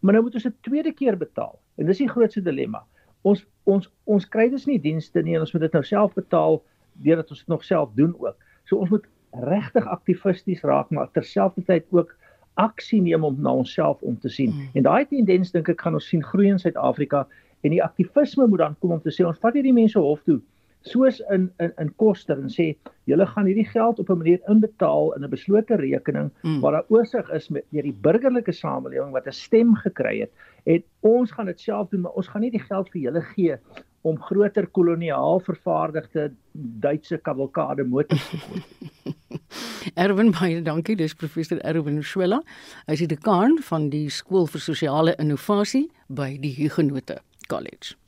maar 0.01 0.13
nou 0.13 0.23
moet 0.25 0.35
ons 0.35 0.47
'n 0.47 0.55
tweede 0.61 0.91
keer 0.93 1.17
betaal. 1.17 1.59
En 1.75 1.85
dis 1.85 1.97
die 1.97 2.09
grootste 2.09 2.41
dilemma. 2.41 2.85
Ons 3.21 3.45
ons 3.69 3.87
ons 4.09 4.25
kry 4.33 4.47
dus 4.49 4.65
nie 4.65 4.79
dienste 4.81 5.21
nie 5.21 5.35
en 5.37 5.45
ons 5.45 5.53
moet 5.53 5.67
dit 5.67 5.75
nou 5.77 5.83
self 5.85 6.15
betaal 6.17 6.61
deurdat 7.05 7.29
ons 7.31 7.43
dit 7.43 7.51
nog 7.53 7.63
self 7.63 7.91
doen 7.97 8.15
ook. 8.19 8.37
So 8.65 8.81
ons 8.81 8.89
moet 8.89 9.05
regtig 9.47 9.85
aktivisties 9.87 10.63
raak 10.67 10.89
maar 10.91 11.11
terselfdertyd 11.15 11.85
ook 11.95 12.15
aksie 12.59 13.01
neem 13.01 13.23
om 13.23 13.37
na 13.41 13.53
onsself 13.61 14.01
om 14.01 14.17
te 14.19 14.29
sien. 14.29 14.51
Mm. 14.51 14.73
En 14.73 14.87
daai 14.89 15.05
tendens 15.07 15.53
dink 15.53 15.69
ek 15.71 15.81
gaan 15.81 15.95
ons 15.95 16.07
sien 16.07 16.23
groei 16.23 16.49
in 16.51 16.59
Suid-Afrika 16.59 17.27
en 17.61 17.71
die 17.71 17.83
aktivisme 17.83 18.47
moet 18.47 18.59
dan 18.59 18.75
kom 18.81 18.97
om 18.97 19.01
te 19.01 19.13
sê 19.13 19.23
ons 19.27 19.39
vat 19.39 19.55
hierdie 19.55 19.75
mense 19.75 19.99
hof 19.99 20.23
toe 20.27 20.41
soos 20.81 21.21
in 21.29 21.51
in 21.59 21.73
in 21.77 21.91
Koster 21.95 22.37
en 22.37 22.49
sê 22.49 22.71
julle 23.09 23.25
gaan 23.27 23.45
hierdie 23.45 23.67
geld 23.69 23.99
op 23.99 24.09
'n 24.09 24.17
manier 24.17 24.39
inbetaal 24.49 25.13
in 25.15 25.23
'n 25.23 25.29
beslote 25.29 25.75
rekening 25.75 26.31
mm. 26.41 26.59
waar 26.61 26.71
daar 26.71 26.89
oorsig 26.89 27.29
is 27.29 27.49
met 27.49 27.63
deur 27.69 27.83
die 27.83 27.97
burgerlike 28.01 28.51
samelewing 28.51 29.11
wat 29.11 29.27
'n 29.27 29.31
stem 29.31 29.75
gekry 29.75 30.19
het 30.19 30.31
en 30.63 30.83
ons 30.99 31.31
gaan 31.31 31.45
dit 31.45 31.59
self 31.59 31.89
doen 31.89 32.01
maar 32.01 32.17
ons 32.17 32.27
gaan 32.27 32.41
nie 32.41 32.51
die 32.51 32.67
geld 32.69 32.89
vir 32.89 33.01
julle 33.01 33.21
gee 33.21 33.57
om 34.01 34.21
groter 34.21 34.67
koloniaal 34.67 35.39
vervaardigde 35.39 36.31
Duitse 36.53 37.17
kavalkade 37.17 37.83
motors 37.83 38.29
te 38.29 38.37
koop. 38.37 39.15
Erwin 40.03 40.31
baie 40.31 40.61
dankie 40.61 40.95
dis 40.95 41.13
professor 41.13 41.59
Erwin 41.59 42.03
Schwella 42.03 42.41
hy 42.87 42.93
is 42.93 42.99
die 42.99 43.13
dekaan 43.15 43.61
van 43.61 43.89
die 43.89 44.09
skool 44.09 44.47
vir 44.47 44.61
sosiale 44.61 45.15
innovasie 45.17 45.89
by 46.07 46.37
die 46.41 46.55
Huguenote 46.57 47.21
College 47.47 48.00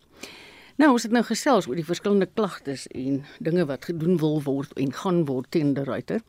Nou, 0.81 0.87
ons 0.95 1.03
het 1.05 1.11
nou 1.13 1.21
gesels 1.21 1.67
oor 1.69 1.77
die 1.77 1.85
verskillende 1.85 2.25
klagtes 2.25 2.87
en 2.97 3.19
dinge 3.45 3.67
wat 3.69 3.85
gedoen 3.85 4.15
wil 4.17 4.39
word 4.41 4.71
en 4.81 4.93
gaan 5.03 5.19
word 5.29 5.51
teen 5.53 5.75
die 5.77 5.83
ruiter. 5.85 6.23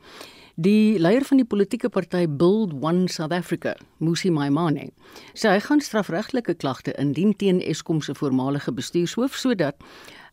Die 0.61 0.99
leier 1.01 1.25
van 1.25 1.39
die 1.41 1.47
politieke 1.49 1.89
party 1.89 2.27
Build 2.29 2.75
One 2.77 3.09
South 3.09 3.33
Africa, 3.33 3.73
Musi 3.97 4.29
Maimane, 4.29 4.91
sê 5.33 5.49
hy 5.49 5.63
gaan 5.65 5.81
strafregtelike 5.81 6.53
klagte 6.61 6.93
indien 7.01 7.33
teen 7.35 7.57
Eskom 7.59 8.03
se 8.05 8.13
voormalige 8.15 8.71
bestuurshoof 8.71 9.33
sodat 9.35 9.81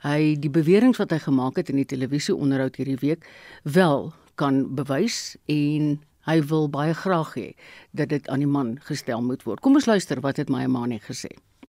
hy 0.05 0.35
die 0.37 0.53
beweringe 0.53 1.01
wat 1.01 1.15
hy 1.17 1.19
gemaak 1.25 1.57
het 1.59 1.73
in 1.73 1.81
die 1.81 1.89
televisieonderhoud 1.89 2.77
hierdie 2.77 3.01
week 3.01 3.25
wel 3.65 4.13
kan 4.37 4.67
bewys 4.77 5.39
en 5.49 5.97
hy 6.29 6.37
wil 6.53 6.69
baie 6.69 6.93
graag 6.95 7.33
hê 7.41 7.49
dat 7.97 8.13
dit 8.13 8.29
aan 8.29 8.45
die 8.45 8.51
man 8.51 8.77
gestel 8.85 9.25
moet 9.25 9.43
word. 9.49 9.65
Kom 9.65 9.81
ons 9.81 9.89
luister 9.89 10.21
wat 10.21 10.37
het 10.37 10.53
Maimane 10.53 11.01
gesê. 11.01 11.33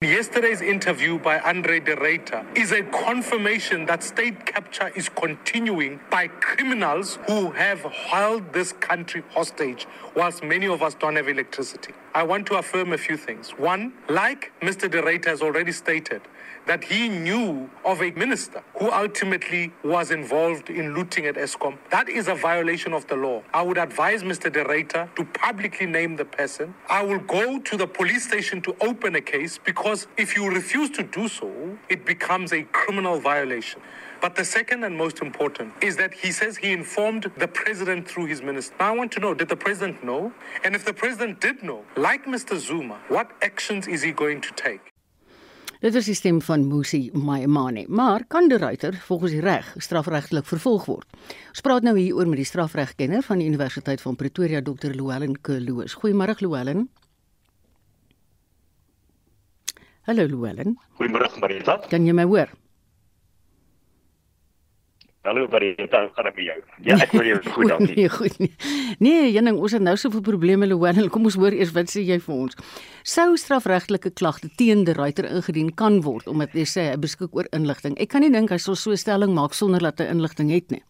Yesterday's 0.05 0.61
interview 0.61 1.19
by 1.19 1.39
Andre 1.41 1.81
de 1.81 1.97
Reiter 1.97 2.45
is 2.55 2.73
a 2.73 2.83
confirmation 2.83 3.87
that 3.87 4.03
state 4.03 4.45
capture 4.45 4.93
is 4.95 5.09
continuing 5.09 5.99
by 6.11 6.29
criminals 6.29 7.19
who 7.27 7.51
have 7.53 7.81
held 7.81 8.53
this 8.53 8.73
country 8.73 9.23
hostage 9.31 9.87
whilst 10.15 10.45
many 10.45 10.67
of 10.67 10.83
us 10.83 10.93
don't 10.93 11.17
have 11.17 11.27
electricity. 11.27 11.95
I 12.15 12.23
want 12.23 12.47
to 12.49 12.57
affirm 12.57 12.93
a 12.93 12.99
few 12.99 13.17
things. 13.17 13.53
One, 13.53 13.95
like 14.11 14.53
Mr. 14.61 14.91
de 14.91 15.03
Reiter 15.03 15.31
has 15.31 15.41
already 15.41 15.73
stated, 15.73 16.21
that 16.67 16.85
he 16.85 17.09
knew 17.09 17.69
of 17.85 18.01
a 18.03 18.11
minister 18.13 18.63
who 18.79 18.91
ultimately 18.91 19.73
was 19.83 20.11
involved 20.11 20.71
in 20.71 20.95
looting 20.95 21.27
at 21.27 21.35
ESCOM. 21.37 21.77
That 21.91 22.09
is 22.09 22.29
a 22.29 22.35
violation 22.35 22.93
of 22.93 23.07
the 23.07 23.17
law. 23.17 23.43
I 23.53 23.63
would 23.63 23.79
advise 23.79 24.23
Mr. 24.23 24.53
De 24.53 24.65
Reiter 24.65 25.09
to 25.17 25.25
publicly 25.25 25.87
name 25.87 26.17
the 26.17 26.25
person. 26.25 26.75
I 26.89 27.03
will 27.03 27.19
go 27.19 27.59
to 27.59 27.77
the 27.77 27.87
police 27.87 28.27
station 28.27 28.61
to 28.63 28.77
open 28.81 29.15
a 29.17 29.21
case 29.21 29.59
because 29.63 30.07
if 30.17 30.37
you 30.37 30.49
refuse 30.49 30.91
to 30.91 31.03
do 31.03 31.29
so, 31.29 31.51
it 31.89 32.05
becomes 32.07 32.53
a 32.53 32.63
criminal 32.65 33.19
violation. 33.21 33.81
But 34.21 34.37
the 34.37 34.45
second 34.45 34.85
and 34.85 34.97
most 34.97 35.21
important 35.21 35.75
is 35.83 35.97
that 35.97 36.15
he 36.15 36.33
says 36.33 36.57
he 36.57 36.73
informed 36.73 37.31
the 37.37 37.47
president 37.49 38.09
through 38.09 38.27
his 38.27 38.41
minister. 38.41 38.75
Now, 38.81 38.95
I 38.95 38.97
want 38.97 39.13
to 39.13 39.21
know 39.21 39.35
did 39.35 39.51
the 39.51 39.57
president 39.57 40.03
know? 40.03 40.33
And 40.65 40.75
if 40.75 40.85
the 40.87 40.95
president 40.95 41.43
did 41.43 41.63
know, 41.63 41.85
like 41.97 42.25
Mr. 42.25 42.57
Zuma, 42.57 43.01
what 43.09 43.31
actions 43.43 43.87
is 43.87 44.01
he 44.03 44.13
going 44.13 44.41
to 44.41 44.53
take? 44.55 44.94
Dit 45.85 45.99
is 46.01 46.07
die 46.09 46.15
stem 46.17 46.39
van 46.41 46.63
Musi 46.65 47.11
Maimane, 47.13 47.83
maar 47.93 48.23
kan 48.33 48.47
die 48.49 48.57
ruiter 48.57 48.95
volgens 49.05 49.35
die 49.35 49.43
reg 49.45 49.67
strafregtelik 49.85 50.47
vervolg 50.49 50.87
word? 50.89 51.19
Ons 51.53 51.61
praat 51.61 51.85
nou 51.85 51.93
hier 51.99 52.17
oor 52.17 52.31
met 52.31 52.41
die 52.41 52.47
strafregkenner 52.49 53.21
van 53.27 53.43
die 53.43 53.51
Universiteit 53.53 54.01
van 54.01 54.17
Pretoria, 54.17 54.63
Dr. 54.65 54.97
Llewellyn 54.97 55.37
Kloos. 55.45 55.99
Goeiemôre 56.01 56.39
Llewellyn. 56.41 56.87
Hallo 60.09 60.25
Llewellyn. 60.25 60.79
Goeiemôre 60.97 61.29
Marita. 61.45 61.77
Kan 61.93 62.09
jy 62.09 62.17
my 62.17 62.25
hoor? 62.33 62.49
Hallo 65.25 65.47
Marita, 65.49 66.09
gaan 66.13 66.25
dit 66.25 66.35
met 66.37 66.45
jou? 66.45 66.57
Ja, 66.85 66.97
ek 67.01 67.13
hoor 67.17 67.25
jou 67.25 67.37
goed 67.55 67.71
dankie. 67.71 67.95
Nee, 67.97 68.09
goed 68.13 68.35
nie. 68.43 68.51
Nee, 69.01 69.31
Jenning, 69.33 69.57
ons 69.57 69.73
het 69.73 69.81
nou 69.81 69.95
soveel 69.97 70.21
probleme 70.21 70.67
Llewellyn. 70.69 71.09
Kom 71.09 71.25
ons 71.25 71.39
hoor 71.41 71.55
eers 71.57 71.73
wat 71.73 71.89
sê 71.89 72.03
jy 72.05 72.19
vir 72.21 72.35
ons. 72.35 72.59
Sou 73.09 73.31
strafregtelike 73.41 74.13
klagte 74.21 74.51
teen 74.61 74.83
die 74.85 74.93
ruiter 74.93 75.25
ingedien 75.25 75.71
kan 75.81 76.03
word 76.05 76.29
omdat 76.29 76.53
hy 76.53 76.67
sê 76.69 76.91
hy 76.91 76.99
beskik 77.01 77.33
oor 77.33 77.49
inligting. 77.57 77.97
Ek 77.97 78.13
kan 78.13 78.21
nie 78.21 78.29
dink 78.37 78.53
hy 78.53 78.61
sal 78.61 78.77
so 78.77 78.93
'n 78.93 79.01
stelling 79.01 79.33
maak 79.33 79.57
sonder 79.57 79.81
dat 79.81 80.05
hy 80.05 80.11
inligting 80.13 80.53
het 80.53 80.77
nie. 80.77 80.85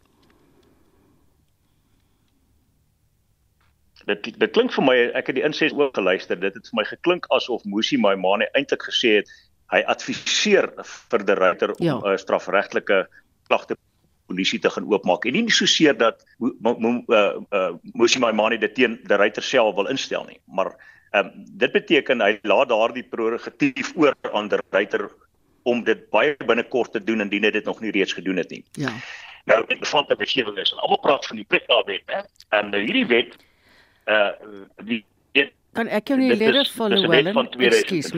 Dit 4.11 4.35
dit 4.35 4.51
klink 4.51 4.75
vir 4.75 4.85
my 4.85 4.99
ek 5.15 5.31
het 5.31 5.39
die 5.39 5.47
inses 5.47 5.79
ook 5.79 5.95
geluister. 5.95 6.35
Dit 6.35 6.59
het 6.59 6.67
vir 6.75 6.83
my 6.83 6.89
geklink 6.91 7.31
asof 7.31 7.63
Musi 7.65 8.03
Maimane 8.03 8.51
eintlik 8.59 8.83
gesê 8.83 9.23
het 9.23 9.31
hy 9.71 9.87
adviseer 9.87 10.73
vir 10.83 11.23
die 11.23 11.39
ruiter 11.39 11.71
om 11.71 11.79
'n 11.79 11.87
ja. 11.87 12.03
uh, 12.03 12.19
strafregtelike 12.19 13.07
klagte 13.47 13.79
polisie 14.35 14.61
te 14.61 14.71
gaan 14.75 14.91
oopmaak 14.91 15.25
en 15.31 15.39
nie 15.39 15.51
so 15.55 15.71
seer 15.71 15.97
dat 15.97 16.27
uh 16.43 16.75
uh 16.75 17.71
Musi 17.95 18.19
Maimane 18.19 18.59
dit 18.59 18.75
teen 18.75 18.99
die 19.07 19.23
ruiter 19.23 19.43
self 19.43 19.79
wil 19.79 19.89
instel 19.95 20.27
nie 20.29 20.41
maar 20.47 20.75
ehm 21.15 21.27
um, 21.27 21.45
dit 21.63 21.73
beteken 21.73 22.21
hy 22.21 22.39
laat 22.43 22.69
daardie 22.69 23.07
prerogatief 23.07 23.93
oor 23.95 24.17
aan 24.33 24.49
die 24.51 24.59
ruiter 24.75 25.07
om 25.65 25.85
dit 25.85 26.01
baie 26.11 26.35
binnekort 26.47 26.93
te 26.93 27.03
doen 27.05 27.23
indien 27.25 27.47
hy 27.47 27.53
dit 27.55 27.65
nog 27.65 27.81
nie 27.81 27.93
reeds 27.95 28.13
gedoen 28.13 28.37
het 28.37 28.51
nie. 28.51 28.65
Ja. 28.83 28.93
Nou 29.49 29.61
dit 29.69 29.79
bevat 29.81 30.11
'n 30.11 30.19
beskrywing 30.19 30.59
is 30.59 30.75
almal 30.75 31.01
praat 31.01 31.27
van 31.27 31.37
die 31.37 31.45
Pretoria 31.45 31.85
wet 31.85 32.03
hè. 32.07 32.21
En 32.59 32.71
nou 32.71 32.83
hierdie 32.83 33.07
wet 33.07 33.37
uh 34.07 34.33
die 34.85 35.05
Kan 35.75 35.89
ek 35.91 36.13
jou 36.13 36.19
nie 36.19 36.31
leer 36.39 36.69
follow 36.71 37.09
well? 37.11 37.29
Ekskuus, 37.67 38.13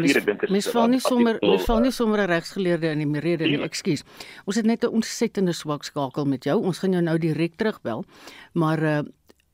mens 0.52 0.68
val 0.74 0.90
nie 0.92 1.00
sommer 1.00 1.38
mens 1.40 1.64
val 1.64 1.80
nie 1.80 1.92
sommer 1.94 2.20
'n 2.20 2.28
regsgeleerde 2.28 2.90
in 2.92 3.12
die 3.12 3.20
rede 3.20 3.46
nie. 3.48 3.62
Ekskuus. 3.64 4.04
Ons 4.46 4.56
het 4.56 4.66
net 4.66 4.84
'n 4.84 4.92
ontsettende 4.92 5.52
swak 5.52 5.84
skakel 5.84 6.24
met 6.24 6.44
jou. 6.44 6.60
Ons 6.62 6.78
gaan 6.78 6.92
jou 6.92 7.02
nou 7.02 7.18
direk 7.18 7.56
terugbel. 7.56 8.04
Maar 8.52 8.82
uh 8.82 9.02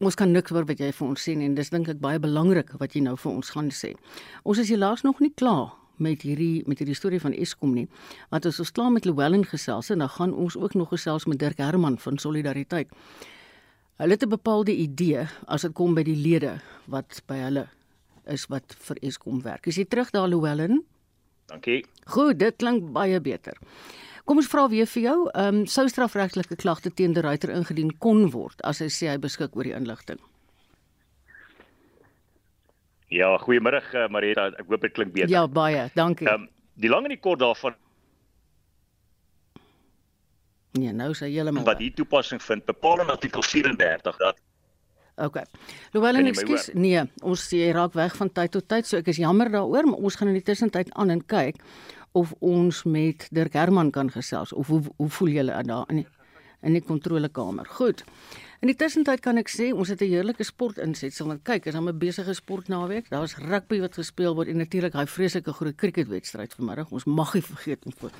ons 0.02 0.14
kan 0.14 0.32
niks 0.32 0.50
oor 0.50 0.64
wat 0.66 0.78
jy 0.78 0.90
vir 0.92 1.08
ons 1.08 1.28
sê 1.28 1.32
en 1.32 1.54
dis 1.54 1.70
dink 1.70 1.88
ek 1.88 2.00
baie 2.00 2.18
belangrik 2.18 2.72
wat 2.80 2.94
jy 2.94 3.02
nou 3.02 3.16
vir 3.16 3.32
ons 3.32 3.50
gaan 3.50 3.70
sê. 3.70 3.94
Ons 4.42 4.58
is 4.58 4.68
helaas 4.68 5.02
nog 5.02 5.20
nie 5.20 5.30
klaar 5.30 5.70
met 5.96 6.22
hierdie 6.22 6.62
met 6.66 6.78
hierdie 6.78 6.96
storie 6.96 7.20
van 7.20 7.32
Eskom 7.32 7.74
nie. 7.74 7.88
Want 8.30 8.46
as 8.46 8.58
ons 8.58 8.72
klaar 8.72 8.90
met 8.90 9.04
Llewellyn 9.04 9.44
gesels 9.44 9.90
en 9.90 9.98
dan 9.98 10.08
gaan 10.08 10.34
ons 10.34 10.56
ook 10.56 10.74
nog 10.74 10.88
gesels 10.88 11.26
met 11.26 11.38
Dirk 11.38 11.58
Herman 11.58 11.98
van 11.98 12.18
Solidariteit. 12.18 12.88
Hulle 13.96 14.10
het 14.10 14.22
'n 14.24 14.28
bepaalde 14.28 14.74
idee 14.74 15.28
as 15.46 15.62
dit 15.62 15.72
kom 15.72 15.94
by 15.94 16.02
die 16.02 16.16
lede 16.16 16.60
wat 16.86 17.22
by 17.26 17.36
hulle 17.36 17.68
is 18.26 18.46
wat 18.52 18.74
vir 18.86 19.00
Eskom 19.02 19.42
werk. 19.42 19.66
Is 19.66 19.78
jy 19.80 19.84
terug 19.84 20.10
daar 20.14 20.28
Louwelen? 20.28 20.82
Dankie. 21.50 21.82
Goed, 22.06 22.38
dit 22.38 22.56
klink 22.56 22.92
baie 22.94 23.20
beter. 23.20 23.58
Kom 24.24 24.38
ons 24.38 24.46
vra 24.46 24.68
weer 24.70 24.86
vir 24.86 25.02
jou, 25.02 25.16
ehm 25.34 25.62
um, 25.62 25.66
sou 25.66 25.88
strafregtelike 25.90 26.56
klagte 26.56 26.92
teen 26.94 27.14
die 27.16 27.24
ruiter 27.24 27.50
ingedien 27.50 27.90
kon 27.98 28.28
word 28.30 28.62
as 28.62 28.78
hy 28.78 28.86
sê 28.86 29.10
hy 29.10 29.18
beskik 29.18 29.56
oor 29.56 29.66
die 29.66 29.74
inligting? 29.74 30.20
Ja, 33.12 33.34
goeiemôre 33.42 33.82
uh, 33.82 34.06
Marita, 34.08 34.46
ek 34.56 34.68
hoop 34.70 34.86
dit 34.86 34.94
klink 34.94 35.12
beter. 35.12 35.32
Ja, 35.32 35.46
baie, 35.46 35.90
dankie. 35.98 36.28
Ehm 36.30 36.46
um, 36.46 36.50
die 36.80 36.88
lang 36.88 37.04
en 37.04 37.12
die 37.12 37.20
kort 37.20 37.42
daarvan 37.42 37.74
Ja, 40.80 40.88
nou 40.96 41.10
sê 41.12 41.28
jy 41.28 41.42
heeltemal. 41.42 41.66
Wat 41.68 41.82
hier 41.84 41.92
toepassing 41.92 42.40
vind, 42.40 42.64
bepaal 42.64 43.02
in 43.04 43.12
artikel 43.12 43.44
34 43.44 44.16
dat 44.22 44.38
OK. 45.16 45.42
Louwelen, 45.92 46.26
ekskuus. 46.26 46.70
Nee, 46.72 47.02
ons 47.22 47.50
jy 47.50 47.72
raak 47.72 47.92
weg 47.98 48.16
van 48.16 48.30
tyd 48.32 48.50
tot 48.50 48.68
tyd, 48.68 48.86
so 48.88 48.96
ek 48.96 49.10
is 49.12 49.20
jammer 49.20 49.50
daaroor, 49.52 49.90
maar 49.90 50.00
ons 50.00 50.16
gaan 50.16 50.28
in 50.32 50.38
die 50.38 50.46
tussentyd 50.46 50.92
aan 50.96 51.10
en 51.10 51.24
kyk 51.24 51.60
of 52.12 52.32
ons 52.44 52.82
met 52.84 53.26
Dirk 53.32 53.52
Herman 53.56 53.90
kan 53.90 54.10
gesels 54.12 54.52
of 54.52 54.68
hoe 54.68 54.82
hoe 54.96 55.08
voel 55.08 55.28
julle 55.28 55.62
daar 55.64 55.88
in 55.88 56.02
die, 56.02 56.08
in 56.62 56.76
die 56.76 56.84
kontrolekamer? 56.84 57.66
Goed. 57.66 58.04
In 58.62 58.70
die 58.70 58.76
tussentyd 58.78 59.20
kan 59.24 59.40
ek 59.40 59.48
sê 59.50 59.72
ons 59.72 59.88
het 59.88 60.00
'n 60.00 60.08
heerlike 60.12 60.44
sport 60.44 60.78
insetsel 60.78 61.26
want 61.26 61.42
kyk, 61.42 61.66
is 61.66 61.74
hom 61.74 61.88
'n 61.88 61.98
besige 61.98 62.34
sportnaweek. 62.34 63.08
Daar's 63.10 63.36
rugby 63.36 63.80
wat 63.80 63.94
gespeel 63.94 64.34
word 64.34 64.48
en 64.48 64.56
natuurlik 64.56 64.92
daai 64.92 65.06
vreeslike 65.06 65.52
groot 65.52 65.76
cricketwedstryd 65.76 66.54
vanmiddag. 66.54 66.92
Ons 66.92 67.04
mag 67.04 67.34
nie 67.34 67.42
vergeet 67.42 67.84
om 67.86 67.92
vir 67.92 68.10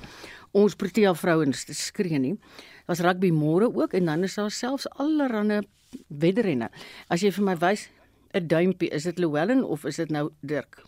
ons 0.51 0.75
Protea 0.75 1.13
vrouens 1.13 1.63
te 1.63 1.73
skree 1.73 2.19
nie. 2.19 2.39
Daar's 2.85 2.99
rugby 2.99 3.31
môre 3.31 3.73
ook 3.73 3.93
en 3.93 4.05
dan 4.05 4.23
is 4.23 4.35
daar 4.35 4.51
selfs 4.51 4.89
allerlei 4.89 5.61
wedrenne. 6.07 6.69
As 7.09 7.21
jy 7.21 7.31
vir 7.31 7.43
my 7.43 7.55
wys 7.55 7.89
'n 8.33 8.47
duimpie, 8.47 8.89
is 8.89 9.03
dit 9.03 9.19
Llewellyn 9.19 9.63
of 9.63 9.85
is 9.85 9.95
dit 9.95 10.09
nou 10.09 10.31
Dirk? 10.41 10.83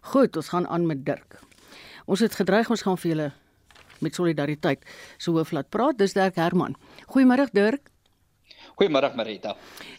Goed, 0.00 0.36
ons 0.36 0.48
gaan 0.48 0.66
aan 0.66 0.86
met 0.86 1.04
Dirk. 1.04 1.40
Ons 2.06 2.20
het 2.20 2.34
gedreig 2.34 2.70
ons 2.70 2.82
gaan 2.82 2.96
vir 2.96 3.10
julle 3.10 3.32
met 4.00 4.14
solidariteit 4.14 4.84
so 5.18 5.32
hoof 5.32 5.52
laat 5.52 5.70
praat. 5.70 5.98
Dis 5.98 6.12
Dirk 6.12 6.36
Herman. 6.36 6.76
Goeiemôre 7.06 7.50
Dirk. 7.52 7.90
Goeiemôre 8.78 9.10
Marita. 9.18 9.56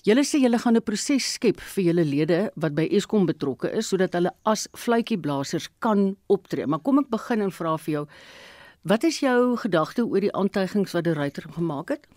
Julle 0.07 0.23
sê 0.23 0.39
julle 0.39 0.57
gaan 0.57 0.77
'n 0.77 0.81
proses 0.81 1.33
skep 1.33 1.59
vir 1.59 1.83
julle 1.83 2.05
lede 2.05 2.51
wat 2.55 2.73
by 2.73 2.87
Eskom 2.91 3.25
betrokke 3.25 3.67
is 3.75 3.89
sodat 3.89 4.13
hulle 4.13 4.31
as 4.45 4.67
fluitjieblassers 4.73 5.67
kan 5.79 6.15
optree. 6.27 6.65
Maar 6.65 6.79
kom 6.79 6.99
ek 6.99 7.09
begin 7.09 7.41
en 7.41 7.51
vra 7.51 7.77
vir 7.77 7.93
jou, 7.93 8.07
wat 8.83 9.03
is 9.03 9.19
jou 9.19 9.57
gedagte 9.57 10.05
oor 10.07 10.21
die 10.21 10.33
aantuigings 10.33 10.93
wat 10.93 11.03
die 11.03 11.13
ruiter 11.13 11.43
gemaak 11.51 11.89
het? 11.89 12.07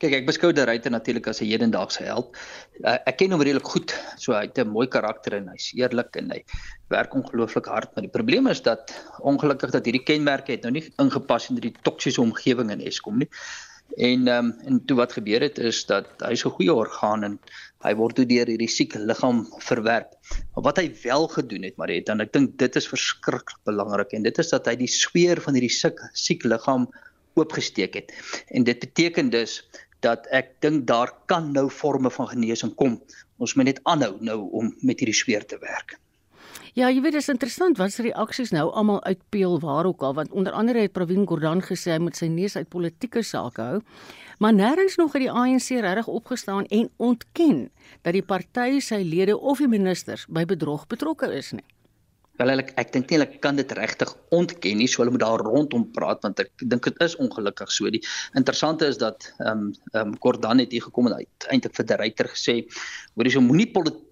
Kyk, 0.00 0.12
ek 0.20 0.26
beskou 0.26 0.52
die 0.52 0.64
ruiter 0.64 0.90
natuurlik 0.90 1.26
as 1.28 1.40
'n 1.40 1.50
hedendaagse 1.50 2.04
held. 2.04 2.36
Uh, 2.84 2.98
ek 3.06 3.18
ken 3.18 3.32
hom 3.32 3.42
redelik 3.42 3.66
goed. 3.66 3.94
So 4.16 4.32
hy 4.32 4.46
het 4.46 4.58
'n 4.58 4.68
mooi 4.68 4.86
karakter 4.86 5.34
en 5.34 5.48
hy's 5.48 5.72
eerlik 5.74 6.16
en 6.16 6.30
hy 6.30 6.44
werk 6.88 7.14
ongelooflik 7.14 7.66
hard, 7.66 7.94
maar 7.94 8.02
die 8.02 8.16
probleem 8.18 8.46
is 8.46 8.62
dat 8.62 8.92
ongelukkig 9.20 9.70
dat 9.70 9.84
hierdie 9.84 10.04
kenmerke 10.04 10.52
het 10.52 10.62
nou 10.62 10.72
nie 10.72 10.92
ingepas 10.98 11.50
in 11.50 11.56
die 11.56 11.74
toksiese 11.82 12.20
omgewing 12.20 12.70
in 12.70 12.80
Eskom 12.80 13.18
nie. 13.18 13.28
En 13.96 14.28
ehm 14.28 14.44
um, 14.44 14.50
en 14.64 14.84
toe 14.84 14.96
wat 14.96 15.12
gebeur 15.12 15.40
het 15.40 15.58
is 15.58 15.84
dat 15.86 16.06
hy's 16.18 16.44
'n 16.46 16.54
goeie 16.56 16.74
orgaan 16.74 17.24
en 17.24 17.38
hy 17.82 17.94
word 17.94 18.14
toe 18.16 18.26
deur 18.26 18.46
hierdie 18.46 18.68
siek 18.68 18.94
liggaam 18.94 19.46
verwerp. 19.58 20.14
Maar 20.54 20.64
wat 20.64 20.76
hy 20.76 20.94
wel 21.02 21.28
gedoen 21.28 21.62
het, 21.62 21.76
maar 21.76 21.88
het 21.88 22.06
dan 22.06 22.20
ek 22.20 22.32
dink 22.32 22.58
dit 22.58 22.76
is 22.76 22.88
verskriklik 22.88 23.58
belangrik 23.64 24.12
en 24.12 24.22
dit 24.22 24.38
is 24.38 24.48
dat 24.48 24.66
hy 24.66 24.76
die 24.76 24.88
sweer 24.88 25.40
van 25.40 25.54
hierdie 25.54 25.74
siek 25.74 25.98
siek 26.12 26.44
liggaam 26.44 26.86
oopgesteek 27.40 27.96
het. 27.98 28.12
En 28.48 28.64
dit 28.68 28.78
beteken 28.78 29.32
dus 29.34 29.60
dat 30.04 30.28
ek 30.32 30.54
dink 30.64 30.86
daar 30.88 31.12
kan 31.26 31.50
nou 31.52 31.68
forme 31.70 32.10
van 32.10 32.28
genesing 32.28 32.74
kom. 32.74 33.00
Ons 33.40 33.56
moet 33.56 33.72
net 33.72 33.80
aanhou 33.88 34.14
nou 34.20 34.38
om 34.62 34.72
met 34.80 35.00
hierdie 35.00 35.16
sweer 35.16 35.44
te 35.46 35.58
werk. 35.60 35.98
Ja, 36.78 36.86
jy 36.86 37.00
weet 37.02 37.16
dit 37.16 37.22
is 37.24 37.32
interessant 37.32 37.80
wat 37.80 37.90
se 37.90 38.04
reaksies 38.06 38.52
nou 38.54 38.68
almal 38.78 39.00
uitpeel 39.02 39.58
waar 39.60 39.88
ook 39.90 40.04
al 40.06 40.14
want 40.14 40.30
onder 40.30 40.54
andere 40.54 40.84
het 40.84 40.92
Pravin 40.94 41.26
Gordhan 41.26 41.62
gesê 41.66 41.96
hy 41.96 41.98
moet 41.98 42.16
sy 42.16 42.28
neus 42.30 42.54
uit 42.56 42.68
politieke 42.70 43.24
sake 43.26 43.62
hou. 43.62 43.80
Maar 44.38 44.54
nêrens 44.54 44.96
nog 44.96 45.12
het 45.12 45.26
die 45.26 45.32
ANC 45.32 45.68
regtig 45.82 46.06
opgestaan 46.08 46.64
en 46.70 46.88
ontken 46.96 47.70
dat 48.06 48.14
die 48.14 48.22
party 48.22 48.78
sy 48.80 49.02
lede 49.02 49.36
of 49.36 49.58
die 49.58 49.68
ministers 49.68 50.28
by 50.30 50.46
bedrog 50.46 50.86
betrokke 50.86 51.32
is 51.34 51.50
nie. 51.52 51.66
Wel 52.40 52.54
ek 52.56 52.72
ek 52.80 52.92
dink 52.94 53.10
nie 53.10 53.18
hulle 53.18 53.38
kan 53.44 53.58
dit 53.60 53.72
regtig 53.76 54.12
ontken 54.36 54.80
nie, 54.80 54.88
so 54.88 55.02
hulle 55.02 55.12
moet 55.14 55.24
daar 55.24 55.44
rondom 55.44 55.86
praat 55.96 56.22
want 56.26 56.40
ek 56.40 56.52
dink 56.64 56.88
dit 56.88 57.02
is 57.04 57.16
ongelukkig 57.20 57.72
so. 57.74 57.90
Die 57.92 58.02
interessante 58.38 58.88
is 58.88 59.00
dat 59.02 59.28
ehm 59.38 59.50
um, 59.50 59.66
ehm 59.92 60.14
um, 60.14 60.18
Gordhan 60.24 60.62
het 60.64 60.72
hier 60.72 60.86
gekom 60.88 61.10
en 61.10 61.18
hy 61.18 61.26
eintlik 61.52 61.76
vir 61.76 61.90
die 61.90 62.00
ryter 62.04 62.30
gesê, 62.32 62.56
hoorie 63.16 63.34
so 63.34 63.44
moenie 63.44 63.68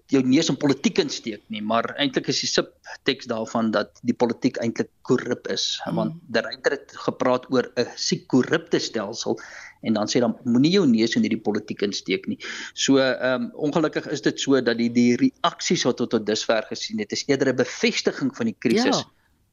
jou 0.09 0.21
neus 0.25 0.49
in 0.49 0.57
politiek 0.57 0.99
insteek 1.03 1.41
nie, 1.53 1.61
maar 1.61 1.91
eintlik 2.01 2.29
is 2.31 2.41
die 2.41 2.49
subteks 2.49 3.29
daarvan 3.29 3.69
dat 3.75 3.99
die 4.07 4.15
politiek 4.17 4.57
eintlik 4.63 4.89
korrup 5.05 5.47
is, 5.53 5.75
hmm. 5.85 5.99
want 5.99 6.17
die 6.33 6.43
ryter 6.45 6.77
het 6.79 6.95
gepraat 7.05 7.45
oor 7.53 7.69
'n 7.77 7.85
siek 7.95 8.25
korrupte 8.33 8.79
stelsel 8.81 9.37
en 9.81 9.93
dan 9.93 10.07
sê 10.07 10.19
dan 10.19 10.35
moenie 10.43 10.71
jou 10.71 10.85
neus 10.87 11.15
in 11.15 11.23
hierdie 11.25 11.41
politiek 11.41 11.81
insteek 11.81 12.27
nie. 12.27 12.39
So 12.73 12.97
ehm 12.97 13.49
um, 13.49 13.51
ongelukkig 13.69 14.09
is 14.11 14.21
dit 14.21 14.39
so 14.39 14.61
dat 14.61 14.77
die 14.77 14.89
die 14.91 15.15
reaksies 15.15 15.85
wat 15.87 15.97
tot 15.97 16.09
tot 16.09 16.25
dusver 16.25 16.63
gesien 16.71 16.99
het 16.99 17.11
is 17.11 17.23
eerder 17.27 17.53
'n 17.53 17.55
bevestiging 17.55 18.35
van 18.35 18.45
die 18.45 18.57
krisis. 18.59 18.97
Ja 18.97 19.07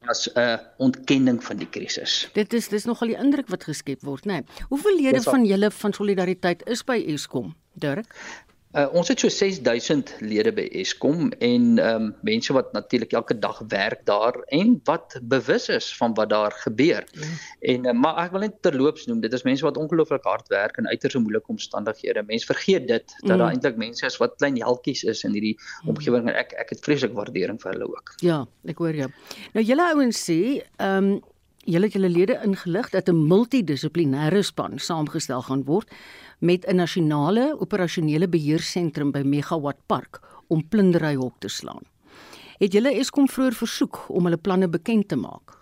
as 0.05 0.27
'n 0.33 0.39
uh, 0.39 0.57
ontkenning 0.77 1.43
van 1.43 1.57
die 1.57 1.69
krisis. 1.69 2.29
Dit 2.33 2.53
is 2.53 2.67
dis 2.67 2.85
nogal 2.85 3.07
die 3.07 3.17
indruk 3.17 3.47
wat 3.47 3.63
geskep 3.63 4.01
word, 4.01 4.25
né? 4.25 4.31
Nee. 4.31 4.43
Hoeveel 4.69 4.95
lede 4.95 5.21
van 5.21 5.45
julle 5.45 5.71
van 5.71 5.93
solidariteit 5.93 6.63
is 6.67 6.83
by 6.83 7.03
Eskom, 7.07 7.55
Dirk? 7.73 8.05
Uh, 8.75 8.83
ons 8.91 9.07
het 9.07 9.21
so 9.23 9.31
6000 9.31 10.09
lede 10.27 10.51
by 10.51 10.65
Eskom 10.75 11.29
en 11.39 11.77
ehm 11.79 12.07
um, 12.07 12.07
mense 12.27 12.51
wat 12.53 12.73
natuurlik 12.75 13.13
elke 13.15 13.37
dag 13.39 13.61
werk 13.71 14.01
daar 14.05 14.35
en 14.51 14.73
wat 14.83 15.15
bewus 15.21 15.69
is 15.71 15.87
van 15.95 16.13
wat 16.13 16.29
daar 16.29 16.51
gebeur. 16.51 17.07
Ja. 17.11 17.29
En 17.59 17.87
uh, 17.87 17.93
maar 17.95 18.19
ek 18.25 18.35
wil 18.35 18.43
net 18.43 18.57
terloops 18.61 19.07
noem, 19.07 19.21
dit 19.23 19.33
is 19.33 19.45
mense 19.47 19.63
wat 19.63 19.79
ongelooflik 19.79 20.27
hard 20.27 20.51
werk 20.51 20.77
in 20.77 20.87
uiters 20.87 21.15
moeilike 21.15 21.47
omstandighede. 21.47 22.25
Mense 22.27 22.45
vergeet 22.45 22.87
dit 22.91 23.07
dat 23.07 23.31
mm. 23.31 23.37
daar 23.37 23.47
eintlik 23.47 23.79
mense 23.79 24.05
is 24.05 24.19
wat 24.19 24.35
klein 24.35 24.59
heltjies 24.59 25.05
is 25.07 25.23
in 25.23 25.31
hierdie 25.31 25.55
mm. 25.55 25.95
omgewing 25.95 26.27
en 26.27 26.35
ek 26.35 26.51
ek 26.59 26.75
het 26.75 26.83
vreeslik 26.83 27.15
waardering 27.15 27.61
vir 27.63 27.71
hulle 27.71 27.87
ook. 27.95 28.13
Ja, 28.19 28.43
ek 28.67 28.83
hoor 28.83 28.99
jou. 28.99 29.09
Nou 29.55 29.63
julle 29.63 29.89
ouens 29.95 30.23
sê 30.27 30.39
ehm 30.75 31.15
um, 31.15 31.17
julle 31.67 31.89
het 31.89 31.97
julle 31.97 32.09
lede 32.09 32.39
ingelig 32.43 32.89
dat 32.89 33.09
'n 33.09 33.27
multidissiplinêre 33.27 34.41
span 34.41 34.79
saamgestel 34.79 35.41
gaan 35.41 35.63
word 35.63 35.91
met 36.39 36.65
'n 36.65 36.75
nasionale 36.75 37.59
operasionele 37.59 38.27
beheersentrum 38.27 39.11
by 39.11 39.21
Megawatt 39.25 39.79
Park 39.85 40.21
om 40.47 40.67
plundery 40.67 41.15
hok 41.15 41.35
te 41.39 41.47
slaan. 41.47 41.83
Het 42.57 42.71
julle 42.71 42.93
Eskom 42.93 43.27
vroeër 43.29 43.53
versoek 43.53 44.05
om 44.09 44.23
hulle 44.23 44.37
planne 44.37 44.69
bekend 44.69 45.07
te 45.07 45.15
maak? 45.15 45.56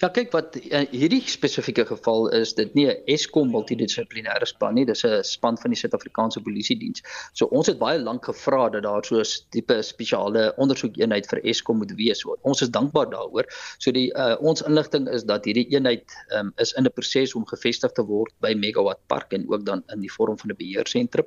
Ja, 0.00 0.08
kyk 0.08 0.32
wat 0.32 0.56
uh, 0.60 0.84
hierdie 0.90 1.22
spesifieke 1.26 1.84
geval 1.88 2.28
is, 2.36 2.54
dit 2.54 2.74
nie 2.74 2.86
'n 2.88 2.96
Eskom 3.06 3.50
multidissiplinêre 3.50 4.46
span 4.46 4.74
nie, 4.74 4.84
dis 4.84 5.04
'n 5.04 5.22
span 5.22 5.58
van 5.58 5.70
die 5.70 5.78
Suid-Afrikaanse 5.78 6.40
Polisie 6.40 6.76
Diens. 6.78 7.02
So 7.32 7.46
ons 7.46 7.66
het 7.66 7.78
baie 7.78 7.98
lank 7.98 8.24
gevra 8.24 8.68
dat 8.70 8.82
daar 8.82 9.04
so 9.04 9.20
'n 9.20 9.24
tipe 9.50 9.82
spesiale 9.82 10.52
ondersoekeenheid 10.56 11.26
vir 11.26 11.40
Eskom 11.44 11.78
moet 11.78 11.92
wees. 11.96 12.24
Ons 12.42 12.62
is 12.62 12.70
dankbaar 12.70 13.10
daaroor. 13.10 13.44
So 13.78 13.90
die 13.92 14.10
uh, 14.14 14.36
ons 14.40 14.62
inligting 14.62 15.08
is 15.08 15.24
dat 15.24 15.44
hierdie 15.44 15.68
eenheid 15.70 16.04
um, 16.32 16.52
is 16.56 16.72
in 16.72 16.84
'n 16.84 16.92
proses 16.92 17.34
om 17.34 17.46
gevestig 17.46 17.92
te 17.92 18.02
word 18.02 18.32
by 18.40 18.54
Megawatt 18.54 19.00
Park 19.06 19.32
en 19.32 19.46
ook 19.48 19.64
dan 19.64 19.82
in 19.92 20.00
die 20.00 20.12
vorm 20.12 20.38
van 20.38 20.50
'n 20.50 20.56
beheersentrum. 20.56 21.26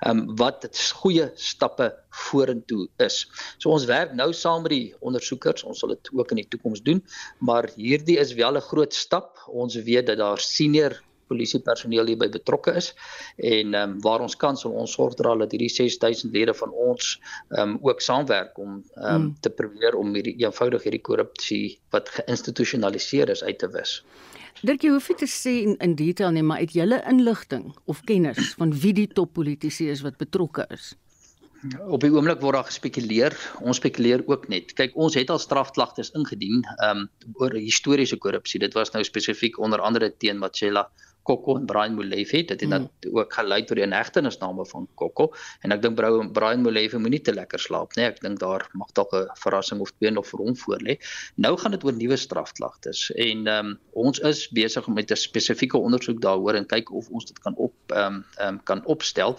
Ehm 0.00 0.18
um, 0.18 0.36
wat 0.36 0.68
goeie 0.94 1.30
stappe 1.34 1.92
vorentoe 2.10 2.88
is. 2.96 3.26
So 3.58 3.70
ons 3.70 3.84
werk 3.84 4.12
nou 4.14 4.32
saam 4.32 4.62
met 4.62 4.70
die 4.70 4.94
ondersoekers. 5.00 5.64
Ons 5.64 5.78
sal 5.82 5.94
dit 5.94 6.10
ook 6.12 6.30
in 6.30 6.42
die 6.42 6.48
toekoms 6.48 6.82
doen, 6.82 7.04
maar 7.38 7.68
hier 7.76 7.91
hierdie 7.92 8.18
is 8.18 8.34
wel 8.38 8.56
'n 8.56 8.68
groot 8.72 8.94
stap. 8.94 9.38
Ons 9.48 9.74
weet 9.88 10.06
dat 10.06 10.18
daar 10.18 10.40
senior 10.40 11.00
polisiepersoneel 11.32 12.12
hierby 12.12 12.28
betrokke 12.32 12.74
is 12.80 12.92
en 13.36 13.74
ehm 13.74 13.94
um, 13.94 14.00
waar 14.04 14.24
ons 14.26 14.36
kan 14.44 14.58
sal 14.60 14.74
ons 14.84 14.96
sorg 14.98 15.16
dra 15.20 15.34
dat 15.42 15.54
hierdie 15.54 15.70
6000 15.72 16.34
lede 16.36 16.54
van 16.60 16.74
ons 16.88 17.14
ehm 17.56 17.62
um, 17.62 17.78
ook 17.88 18.04
saamwerk 18.08 18.58
om 18.58 18.72
ehm 18.80 19.14
um, 19.14 19.22
mm. 19.22 19.34
te 19.40 19.50
probeer 19.60 19.98
om 19.98 20.14
hierdie 20.18 20.36
eenvoudig 20.44 20.88
hierdie 20.88 21.04
korrupsie 21.10 21.66
wat 21.94 22.12
geïnstitusionaliseer 22.18 23.32
is 23.36 23.44
uit 23.44 23.58
te 23.58 23.70
wis. 23.76 24.00
Dirk, 24.62 24.84
jy 24.84 24.92
hoef 24.92 25.08
nie 25.08 25.18
te 25.22 25.30
sê 25.30 25.52
in, 25.64 25.76
in 25.82 25.94
detail 25.98 26.34
nie, 26.36 26.44
maar 26.46 26.60
het 26.60 26.74
julle 26.76 27.00
inligting 27.10 27.70
of 27.90 28.02
kennis 28.10 28.52
van 28.60 28.74
wie 28.84 28.92
die 28.94 29.08
toppolitici 29.08 29.88
is 29.90 30.04
wat 30.06 30.20
betrokke 30.20 30.68
is? 30.76 30.92
Op 31.62 32.02
die 32.02 32.10
oomblik 32.10 32.40
word 32.42 32.56
daar 32.58 32.66
gespekuleer. 32.66 33.36
Ons 33.62 33.78
spekuleer 33.78 34.24
ook 34.26 34.48
net. 34.50 34.72
Kyk, 34.74 34.96
ons 34.98 35.14
het 35.14 35.30
al 35.30 35.38
strafklagtes 35.38 36.10
ingedien 36.18 36.64
um 36.88 37.04
oor 37.38 37.54
historiese 37.54 38.18
korrupsie. 38.18 38.58
Dit 38.62 38.74
was 38.74 38.90
nou 38.94 39.04
spesifiek 39.06 39.60
onder 39.62 39.80
andere 39.80 40.10
teen 40.18 40.42
Machela 40.42 40.88
Kokko 41.22 41.56
en 41.56 41.66
Brian 41.66 41.94
Molefe 41.94 42.42
dit 42.42 42.60
het 42.60 42.70
dan 42.70 42.88
mm. 42.88 43.16
ook 43.18 43.32
gelei 43.32 43.62
tot 43.64 43.76
die 43.76 43.84
inhegtenisname 43.84 44.66
van 44.66 44.88
Kokko 44.94 45.30
en 45.62 45.72
ek 45.72 45.82
dink 45.82 45.96
Brian 46.34 46.62
Molefe 46.62 46.98
moenie 46.98 47.20
te 47.22 47.34
lekker 47.34 47.60
slaap 47.60 47.96
nie. 47.96 48.06
Ek 48.10 48.20
dink 48.24 48.40
daar 48.42 48.66
mag 48.78 48.90
dalk 48.96 49.14
'n 49.14 49.28
verrassing 49.42 49.80
of 49.80 49.92
twee 49.98 50.10
nog 50.10 50.26
vir 50.26 50.40
hom 50.44 50.56
voorlê 50.64 50.98
nou 51.36 51.56
gaan 51.56 51.70
dit 51.70 51.84
oor 51.84 51.92
nuwe 51.92 52.16
strafklagtes. 52.16 53.10
En 53.16 53.46
um, 53.46 53.78
ons 53.92 54.18
is 54.18 54.48
besig 54.48 54.86
met 54.88 55.10
'n 55.10 55.16
spesifieke 55.16 55.78
ondersoek 55.78 56.20
daaroor 56.20 56.54
en 56.54 56.66
kyk 56.66 56.92
of 56.92 57.08
ons 57.10 57.24
dit 57.24 57.38
kan 57.38 57.54
op 57.56 57.74
um, 57.88 58.24
um, 58.40 58.60
kan 58.64 58.84
opstel. 58.86 59.38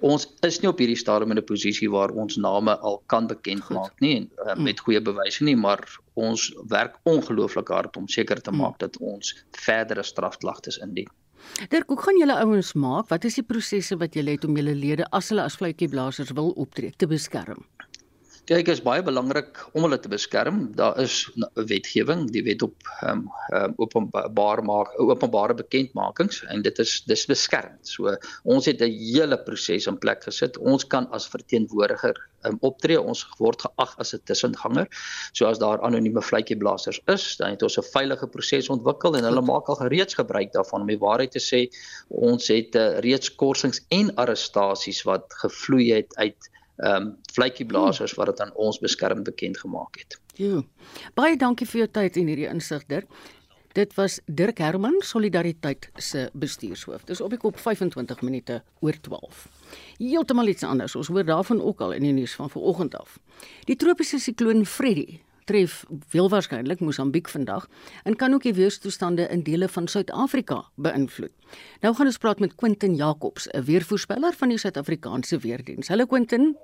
Ons 0.00 0.28
is 0.42 0.60
nie 0.60 0.70
op 0.70 0.78
hierdie 0.78 0.98
stadium 0.98 1.30
in 1.30 1.38
'n 1.38 1.44
posisie 1.44 1.90
waar 1.90 2.10
ons 2.10 2.36
name 2.36 2.76
al 2.78 3.02
kan 3.06 3.26
bekend 3.26 3.62
Goed. 3.62 3.76
maak 3.76 4.00
nie 4.00 4.16
en, 4.16 4.30
uh, 4.46 4.54
met 4.54 4.80
goeie 4.80 5.00
bewyse 5.00 5.44
nie 5.44 5.56
maar 5.56 5.82
ons 6.14 6.52
werk 6.68 6.96
ongelooflik 7.02 7.68
hard 7.68 7.96
om 7.96 8.08
seker 8.08 8.40
te 8.40 8.50
mm. 8.50 8.62
maak 8.62 8.78
dat 8.78 8.98
ons 8.98 9.34
verdere 9.66 10.02
strafklagtes 10.02 10.78
indien 10.78 11.10
Dirk, 11.70 11.88
hoe 11.88 12.00
gaan 12.00 12.18
julle 12.18 12.38
ouens 12.44 12.72
maak? 12.72 13.08
Wat 13.08 13.24
is 13.24 13.38
die 13.38 13.46
prosesse 13.46 13.96
wat 14.00 14.14
julle 14.14 14.36
het 14.36 14.44
om 14.44 14.56
julle 14.56 14.74
lede 14.74 15.06
as 15.10 15.28
hulle 15.32 15.44
as 15.44 15.56
fluitjieblassers 15.60 16.34
wil 16.38 16.52
optree 16.66 16.92
te 16.96 17.06
beskerm? 17.10 17.64
Kyk, 18.44 18.68
is 18.68 18.80
baie 18.84 19.00
belangrik 19.00 19.56
om 19.72 19.86
hulle 19.86 19.96
te 20.04 20.10
beskerm. 20.12 20.58
Daar 20.76 20.98
is 21.00 21.30
'n 21.32 21.46
wetgewing, 21.70 22.26
die 22.28 22.42
wet 22.44 22.62
op 22.62 22.76
ehm 23.00 23.22
um, 23.22 23.22
um, 23.56 23.72
openbaar 23.80 24.60
maak 24.62 24.90
openbare 25.00 25.54
bekendmakings 25.54 26.42
en 26.52 26.60
dit 26.62 26.78
is 26.78 26.92
dis 27.06 27.24
beskerm. 27.26 27.78
So 27.80 28.12
ons 28.44 28.66
het 28.66 28.82
'n 28.82 28.90
hele 28.90 29.38
proses 29.46 29.86
in 29.86 29.98
plek 29.98 30.24
gesit. 30.28 30.58
Ons 30.58 30.84
kan 30.84 31.08
as 31.10 31.26
verteenwoordiger 31.26 32.20
um, 32.44 32.58
optree. 32.60 33.00
Ons 33.00 33.24
word 33.38 33.62
geag 33.62 33.96
as 33.98 34.12
'n 34.12 34.20
tussenganger. 34.24 34.88
So 35.32 35.46
as 35.46 35.58
daar 35.58 35.80
anonieme 35.80 36.20
vletjieblassers 36.20 37.00
is, 37.06 37.36
dan 37.36 37.50
het 37.50 37.62
ons 37.62 37.78
'n 37.78 37.90
veilige 37.96 38.26
proses 38.26 38.68
ontwikkel 38.68 39.16
en 39.16 39.24
hulle 39.24 39.40
maak 39.40 39.68
al 39.68 39.80
gereeds 39.80 40.14
gebruik 40.14 40.52
daarvan 40.52 40.80
om 40.80 40.86
die 40.86 40.98
waarheid 40.98 41.32
te 41.32 41.40
sê. 41.40 41.72
Ons 42.08 42.48
het 42.48 42.74
uh, 42.74 42.98
reeds 42.98 43.34
korsings 43.34 43.80
en 43.88 44.14
arrestasies 44.14 45.02
wat 45.02 45.24
gevloei 45.28 45.92
het 45.92 46.16
uit 46.16 46.52
ehm 46.76 47.06
um, 47.06 47.16
vletjieblassers 47.32 48.14
wat 48.18 48.26
dit 48.26 48.40
aan 48.40 48.54
ons 48.54 48.78
beskerm 48.78 49.22
bekend 49.22 49.58
gemaak 49.58 49.98
het. 49.98 50.18
Ja. 50.34 50.62
Baie 51.14 51.36
dankie 51.36 51.66
vir 51.66 51.84
jou 51.84 51.90
tyd 51.90 52.16
en 52.16 52.26
hierdie 52.26 52.48
insig, 52.50 52.86
Dirk. 52.86 53.06
Dit 53.74 53.94
was 53.94 54.20
Dirk 54.26 54.58
Herman, 54.58 55.00
Solidariteit 55.02 55.88
se 55.98 56.28
bestuurshoof. 56.32 57.04
Dis 57.04 57.20
op 57.20 57.30
die 57.34 57.38
kop 57.38 57.58
25 57.58 58.20
minute 58.22 58.60
oor 58.80 58.94
12. 59.00 59.48
Heeltemal 59.98 60.52
iets 60.52 60.62
anders. 60.62 60.94
Ons 60.94 61.10
hoor 61.10 61.26
daarvan 61.26 61.62
ook 61.62 61.80
al 61.80 61.96
in 61.96 62.06
die 62.06 62.12
nuus 62.12 62.34
van 62.38 62.50
vanoggend 62.50 62.94
af. 62.94 63.18
Die 63.66 63.76
tropiese 63.76 64.18
sikloon 64.22 64.62
Freddy 64.66 65.18
tref 65.44 65.84
veel 66.08 66.28
waarskynlik 66.28 66.80
Mosambiek 66.80 67.28
vandag 67.28 67.66
en 68.04 68.16
kan 68.16 68.32
ook 68.34 68.42
die 68.42 68.54
weerstoestande 68.54 69.28
in 69.28 69.42
dele 69.42 69.68
van 69.68 69.88
Suid-Afrika 69.88 70.64
beïnvloed. 70.74 71.32
Nou 71.80 71.94
gaan 71.94 72.06
ons 72.06 72.18
praat 72.18 72.40
met 72.40 72.54
Quentin 72.54 72.94
Jacobs, 72.94 73.48
'n 73.48 73.62
weervoorspeller 73.62 74.32
van 74.32 74.48
die 74.48 74.58
Suid-Afrikaanse 74.58 75.38
Weerdienste. 75.38 75.92
Hallo 75.92 76.06
Quentin. 76.06 76.56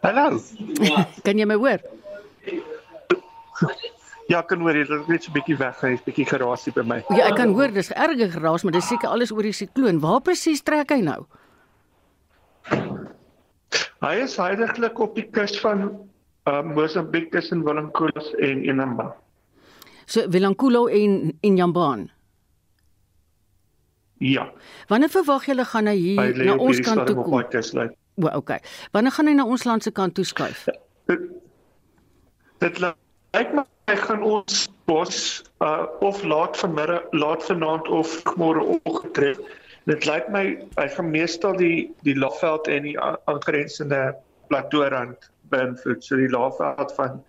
Hallo. 0.00 0.40
kan 1.24 1.38
jy 1.38 1.44
my 1.44 1.54
hoor? 1.54 1.80
Ja, 4.30 4.40
kan 4.42 4.60
hoor 4.60 4.76
jy, 4.76 4.86
dit 4.86 5.00
is 5.00 5.06
net 5.10 5.24
so 5.24 5.30
'n 5.30 5.34
bietjie 5.34 5.56
weg, 5.56 5.80
hy's 5.80 6.02
bietjie 6.06 6.26
geraas 6.26 6.64
by 6.74 6.82
my. 6.82 7.04
Ja, 7.10 7.28
ek 7.28 7.36
kan 7.36 7.52
hoor 7.52 7.72
dis 7.72 7.90
erge 7.90 8.30
geraas, 8.30 8.62
maar 8.62 8.72
dis 8.72 8.88
seker 8.88 9.08
alles 9.08 9.32
oor 9.32 9.42
die 9.42 9.52
sikloon. 9.52 10.00
Waar 10.00 10.20
presies 10.20 10.62
trek 10.62 10.90
hy 10.90 11.00
nou? 11.00 11.26
Hy 14.02 14.16
is 14.24 14.34
heidaglik 14.40 14.98
op 14.98 15.14
die 15.14 15.28
kus 15.30 15.54
van 15.62 15.84
uh, 16.48 16.62
Mosambik 16.66 17.30
tussen 17.30 17.62
Wilankulo 17.62 18.24
en 18.38 18.64
Inamba. 18.66 19.12
So 20.06 20.26
Wilankulo 20.28 20.86
en 20.86 21.38
Injambaan. 21.40 22.10
Ja. 24.18 24.52
Wanneer 24.88 25.10
verwag 25.10 25.46
julle 25.46 25.64
gaan 25.64 25.86
hy 25.90 25.96
hier 25.98 26.20
hy 26.22 26.46
na 26.46 26.56
ons 26.58 26.80
kant 26.82 27.06
toe 27.06 27.16
kom? 27.18 27.42
O, 28.22 28.28
okay. 28.38 28.58
Wanneer 28.94 29.14
gaan 29.14 29.30
hy 29.30 29.36
na 29.38 29.46
ons 29.46 29.64
land 29.66 29.82
se 29.82 29.90
kant 29.94 30.14
toe 30.18 30.26
skuif? 30.26 30.66
Dit, 31.10 31.24
dit 32.62 32.82
lyk 32.82 33.54
my 33.54 33.64
hy 33.90 33.96
gaan 33.98 34.22
ons 34.22 34.66
bos 34.86 35.16
uh, 35.64 35.86
of 36.04 36.22
laat 36.22 36.58
vanmiddag, 36.60 37.06
laat 37.18 37.42
vanaand 37.48 37.88
of 37.88 38.14
môre 38.38 38.62
opgetref. 38.78 39.40
Dit 39.90 40.06
lyk 40.06 40.28
my 40.30 40.44
hy 40.78 40.86
gaan 40.94 41.10
meestal 41.10 41.56
die 41.58 41.90
die 42.06 42.14
laafveld 42.14 42.68
en 42.70 42.86
die 42.86 42.96
aangrensende 43.00 44.12
plateaurand 44.52 45.30
beïnvloed. 45.54 46.04
So 46.04 46.20
die 46.20 46.30
laafveld 46.30 46.94
van 46.98 47.20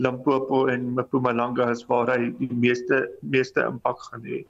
Limpopo 0.00 0.64
en 0.72 0.94
Mpumalanga 0.96 1.68
is 1.74 1.84
waar 1.90 2.08
hy 2.14 2.30
die 2.38 2.52
meeste 2.56 3.04
meeste 3.20 3.66
impak 3.68 4.00
gaan 4.08 4.24
hê. 4.24 4.44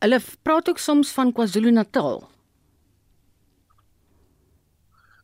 Hulle 0.00 0.20
praat 0.46 0.70
ook 0.70 0.78
soms 0.78 1.10
van 1.16 1.32
KwaZulu-Natal. 1.34 2.22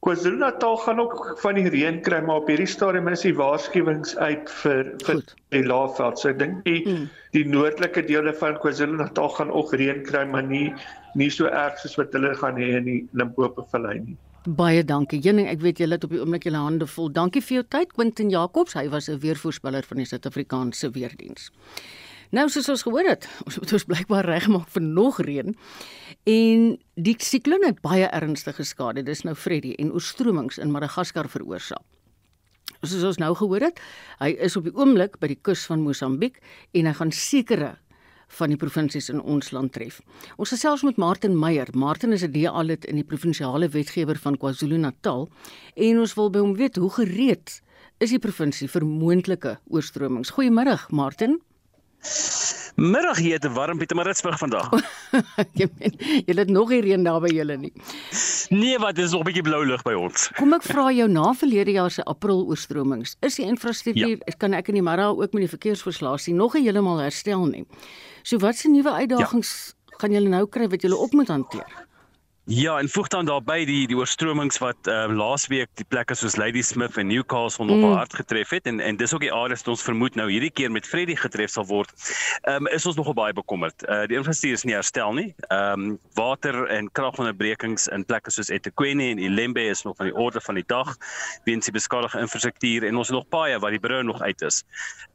KwaZulu-Natal 0.06 0.76
gaan 0.76 1.00
ook 1.02 1.32
van 1.42 1.56
die 1.58 1.68
reën 1.68 1.96
kry, 2.06 2.20
maar 2.22 2.44
op 2.44 2.50
hierdie 2.50 2.68
stadium 2.70 3.08
is 3.10 3.24
die 3.26 3.34
waarskuwings 3.34 4.12
uit 4.16 4.52
vir 4.60 4.92
vir 5.02 5.16
Goed. 5.18 5.32
die 5.50 5.62
laafveld. 5.66 6.20
So 6.20 6.30
ek 6.30 6.38
dink 6.38 6.60
die 6.68 6.84
hmm. 6.84 7.08
die 7.34 7.42
noordelike 7.50 8.04
dele 8.06 8.34
van 8.38 8.54
KwaZulu-Natal 8.62 9.32
gaan 9.34 9.50
ook 9.50 9.74
reën 9.74 10.04
kry, 10.06 10.22
maar 10.30 10.46
nie 10.46 10.68
nie 11.18 11.30
so 11.32 11.50
erg 11.50 11.82
soos 11.82 11.98
wat 11.98 12.14
hulle 12.14 12.30
gaan 12.38 12.60
hê 12.62 12.70
in 12.78 12.86
die 12.86 13.00
Limpopo 13.18 13.66
vallei 13.72 13.98
nie. 14.04 14.16
Baie 14.46 14.84
dankie. 14.86 15.18
Jenning, 15.18 15.50
ek 15.50 15.58
weet 15.64 15.82
julle 15.82 15.98
het 15.98 16.06
op 16.06 16.14
die 16.14 16.22
oomblik 16.22 16.46
julle 16.46 16.62
hande 16.62 16.86
vol. 16.86 17.10
Dankie 17.10 17.42
vir 17.42 17.56
jou 17.58 17.66
tyd, 17.74 17.94
Quentin 17.98 18.30
Jacobs. 18.30 18.78
Hy 18.78 18.86
was 18.92 19.10
'n 19.10 19.18
weervoorspeller 19.18 19.82
van 19.82 19.98
die 19.98 20.06
Suid-Afrikaanse 20.06 20.94
Weerdienste. 20.94 21.50
Nou 22.34 22.48
soos 22.50 22.68
ons 22.72 22.82
gehoor 22.82 23.06
het, 23.08 23.28
ons 23.46 23.58
moet 23.60 23.72
ons 23.78 23.88
blykbaar 23.90 24.26
regmaak 24.26 24.68
vir 24.74 24.82
nog 24.82 25.20
reën. 25.22 25.54
En 26.26 26.64
die 26.96 27.16
sikloon 27.22 27.66
het 27.66 27.82
baie 27.84 28.08
ernstige 28.10 28.64
skade. 28.64 29.04
Dis 29.06 29.22
nou 29.22 29.34
Freddy 29.34 29.76
en 29.78 29.92
oorstromings 29.94 30.58
in 30.58 30.72
Madagaskar 30.74 31.30
veroorsaak. 31.30 31.84
Soos 32.82 33.04
ons 33.06 33.18
nou 33.18 33.32
gehoor 33.34 33.64
het, 33.64 33.80
hy 34.20 34.34
is 34.42 34.56
op 34.58 34.66
die 34.66 34.74
oomblik 34.76 35.16
by 35.22 35.30
die 35.32 35.40
kus 35.42 35.64
van 35.66 35.82
Mosambiek 35.82 36.38
en 36.76 36.86
hy 36.86 36.94
gaan 36.98 37.12
sekere 37.14 37.76
van 38.38 38.50
die 38.50 38.58
provinsies 38.58 39.08
in 39.12 39.20
ons 39.22 39.52
land 39.54 39.72
tref. 39.74 40.00
Ons 40.36 40.52
gesels 40.54 40.82
met 40.86 40.98
Martin 40.98 41.36
Meyer. 41.38 41.70
Martin 41.74 42.12
is 42.12 42.24
'n 42.24 42.32
DA-lid 42.32 42.84
in 42.84 42.96
die 42.96 43.04
provinsiale 43.04 43.68
wetgewer 43.68 44.18
van 44.18 44.36
KwaZulu-Natal 44.36 45.28
en 45.76 45.98
ons 45.98 46.14
wil 46.14 46.30
by 46.30 46.38
hom 46.38 46.54
weet 46.54 46.76
hoe 46.76 46.90
gereed 46.90 47.62
is 47.98 48.10
die 48.10 48.18
provinsie 48.18 48.68
vir 48.68 48.84
moontlike 48.84 49.58
oorstromings. 49.70 50.30
Goeiemôre, 50.30 50.78
Martin. 50.90 51.40
Middag 52.76 53.16
hier 53.16 53.38
te 53.40 53.48
warm 53.48 53.78
Pieter 53.80 53.96
Maritsburg 53.96 54.36
vandag. 54.38 54.68
jy 55.58 55.64
meen, 55.78 55.94
het 56.26 56.50
nog 56.52 56.68
nie 56.68 56.82
reën 56.84 57.06
daar 57.06 57.22
by 57.24 57.30
julle 57.32 57.56
nie. 57.56 57.72
Nee, 58.52 58.76
wat 58.82 58.98
is 59.00 59.14
nog 59.16 59.22
'n 59.24 59.28
bietjie 59.30 59.44
blou 59.46 59.62
lug 59.64 59.82
by 59.86 59.94
ons. 59.96 60.28
Kom 60.36 60.52
ek 60.52 60.66
vra 60.68 60.90
jou 60.92 61.08
na 61.08 61.32
verlede 61.32 61.72
jaar 61.72 61.90
se 61.90 62.04
April 62.04 62.44
oorstromings, 62.44 63.16
is 63.20 63.40
die 63.40 63.46
infrastruktuur, 63.48 64.20
ja. 64.20 64.36
kan 64.36 64.52
ek 64.52 64.68
in 64.68 64.74
die 64.74 64.84
middag 64.84 65.16
ook 65.16 65.32
met 65.32 65.48
die 65.48 65.54
verkeersverslae 65.56 66.18
sien 66.18 66.36
nog 66.36 66.52
heeltemal 66.52 67.00
herstel 67.00 67.46
nie. 67.46 67.64
So 68.22 68.36
wat 68.38 68.56
se 68.56 68.68
nuwe 68.68 68.92
uitdagings 68.92 69.72
ja. 69.72 69.96
gaan 69.96 70.12
julle 70.12 70.28
nou 70.28 70.46
kry 70.46 70.68
wat 70.68 70.82
julle 70.82 70.96
op 70.96 71.12
moet 71.12 71.28
hanteer? 71.28 71.86
Ja, 72.48 72.78
en 72.78 72.88
voeg 72.88 73.08
dan 73.08 73.26
daarbey 73.26 73.64
die 73.66 73.88
die 73.90 73.96
oorstromings 73.98 74.60
wat 74.62 74.86
ehm 74.86 75.10
uh, 75.10 75.16
laasweek 75.18 75.66
die 75.74 75.84
plekke 75.88 76.14
soos 76.14 76.36
Ladysmith 76.38 76.94
en 76.96 77.08
Newcastle 77.10 77.64
mm. 77.64 77.82
op 77.82 77.94
hard 77.96 78.12
getref 78.14 78.52
het 78.54 78.68
en 78.70 78.78
en 78.80 78.96
dis 78.96 79.14
ook 79.14 79.24
die 79.24 79.32
areas 79.34 79.64
wat 79.64 79.72
ons 79.72 79.82
vermoed 79.82 80.14
nou 80.14 80.28
hierdie 80.30 80.52
keer 80.54 80.70
met 80.70 80.86
Freddy 80.86 81.16
getref 81.18 81.50
sal 81.50 81.66
word. 81.66 81.90
Ehm 82.44 82.68
um, 82.68 82.68
is 82.70 82.86
ons 82.86 82.94
nogal 82.96 83.16
baie 83.18 83.34
bekommerd. 83.34 83.82
Uh 83.90 84.04
die 84.06 84.14
infrastruktuur 84.14 84.60
is 84.60 84.64
nie 84.64 84.76
herstel 84.78 85.16
nie. 85.18 85.34
Ehm 85.48 85.72
um, 85.88 85.98
water 86.14 86.60
en 86.70 86.86
kragonderbrekings 86.92 87.88
in 87.88 88.04
plekke 88.06 88.30
soos 88.30 88.52
eThekwini 88.54 89.10
en 89.16 89.24
Ilembe 89.26 89.66
is 89.66 89.82
nog 89.82 89.96
van 89.98 90.06
die 90.06 90.14
orde 90.14 90.40
van 90.40 90.54
die 90.54 90.66
dag 90.66 90.94
weens 91.50 91.66
die 91.66 91.74
beskadigde 91.74 92.22
infrastruktuur 92.28 92.86
en 92.86 93.02
ons 93.02 93.10
het 93.10 93.16
nog 93.18 93.26
baie 93.34 93.58
wat 93.58 93.74
die 93.74 93.82
brûe 93.82 94.04
nog 94.06 94.22
uit 94.22 94.46
is. 94.46 94.62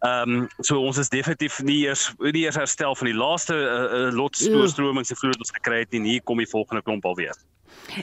Ehm 0.03 0.35
um, 0.35 0.49
so 0.59 0.83
ons 0.83 0.99
is 0.99 1.07
definitief 1.15 1.63
nie 1.63 1.79
eers 1.87 2.11
nie 2.19 2.43
eers 2.43 2.59
herstel 2.59 2.95
van 2.95 3.07
die 3.07 3.15
laaste 3.15 3.55
uh, 3.55 3.71
uh, 3.71 4.13
lot 4.19 4.35
oorstromings 4.51 5.15
en 5.15 5.23
vloed 5.23 5.39
wat 5.39 5.47
ons 5.47 5.57
gekry 5.61 5.79
het 5.87 5.95
nie. 5.95 6.03
Hier 6.11 6.27
kom 6.27 6.43
die 6.43 6.51
volgende 6.57 6.83
klomp 6.83 7.07
al 7.07 7.20
weer. 7.21 7.38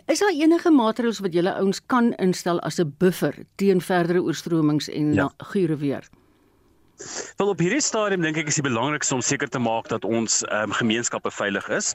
Is 0.06 0.20
daar 0.22 0.34
enige 0.34 0.70
maatreëls 0.70 1.20
wat 1.24 1.34
julle 1.36 1.54
ouens 1.54 1.80
kan 1.86 2.12
instel 2.24 2.60
as 2.60 2.78
'n 2.80 2.94
buffer 2.98 3.34
teen 3.56 3.80
verdere 3.80 4.22
oorstromings 4.22 4.88
en 4.88 5.14
ja. 5.14 5.30
gure 5.52 5.76
weer? 5.76 6.08
Wel 7.36 7.48
op 7.48 7.60
hierdie 7.62 7.82
stadium 7.82 8.24
dink 8.26 8.40
ek 8.40 8.48
is 8.50 8.56
die 8.58 8.64
belangrikste 8.66 9.14
om 9.14 9.20
seker 9.22 9.48
te 9.48 9.60
maak 9.62 9.86
dat 9.92 10.04
ons 10.04 10.40
ehm 10.48 10.72
um, 10.72 10.76
gemeenskappe 10.80 11.30
veilig 11.30 11.68
is. 11.70 11.92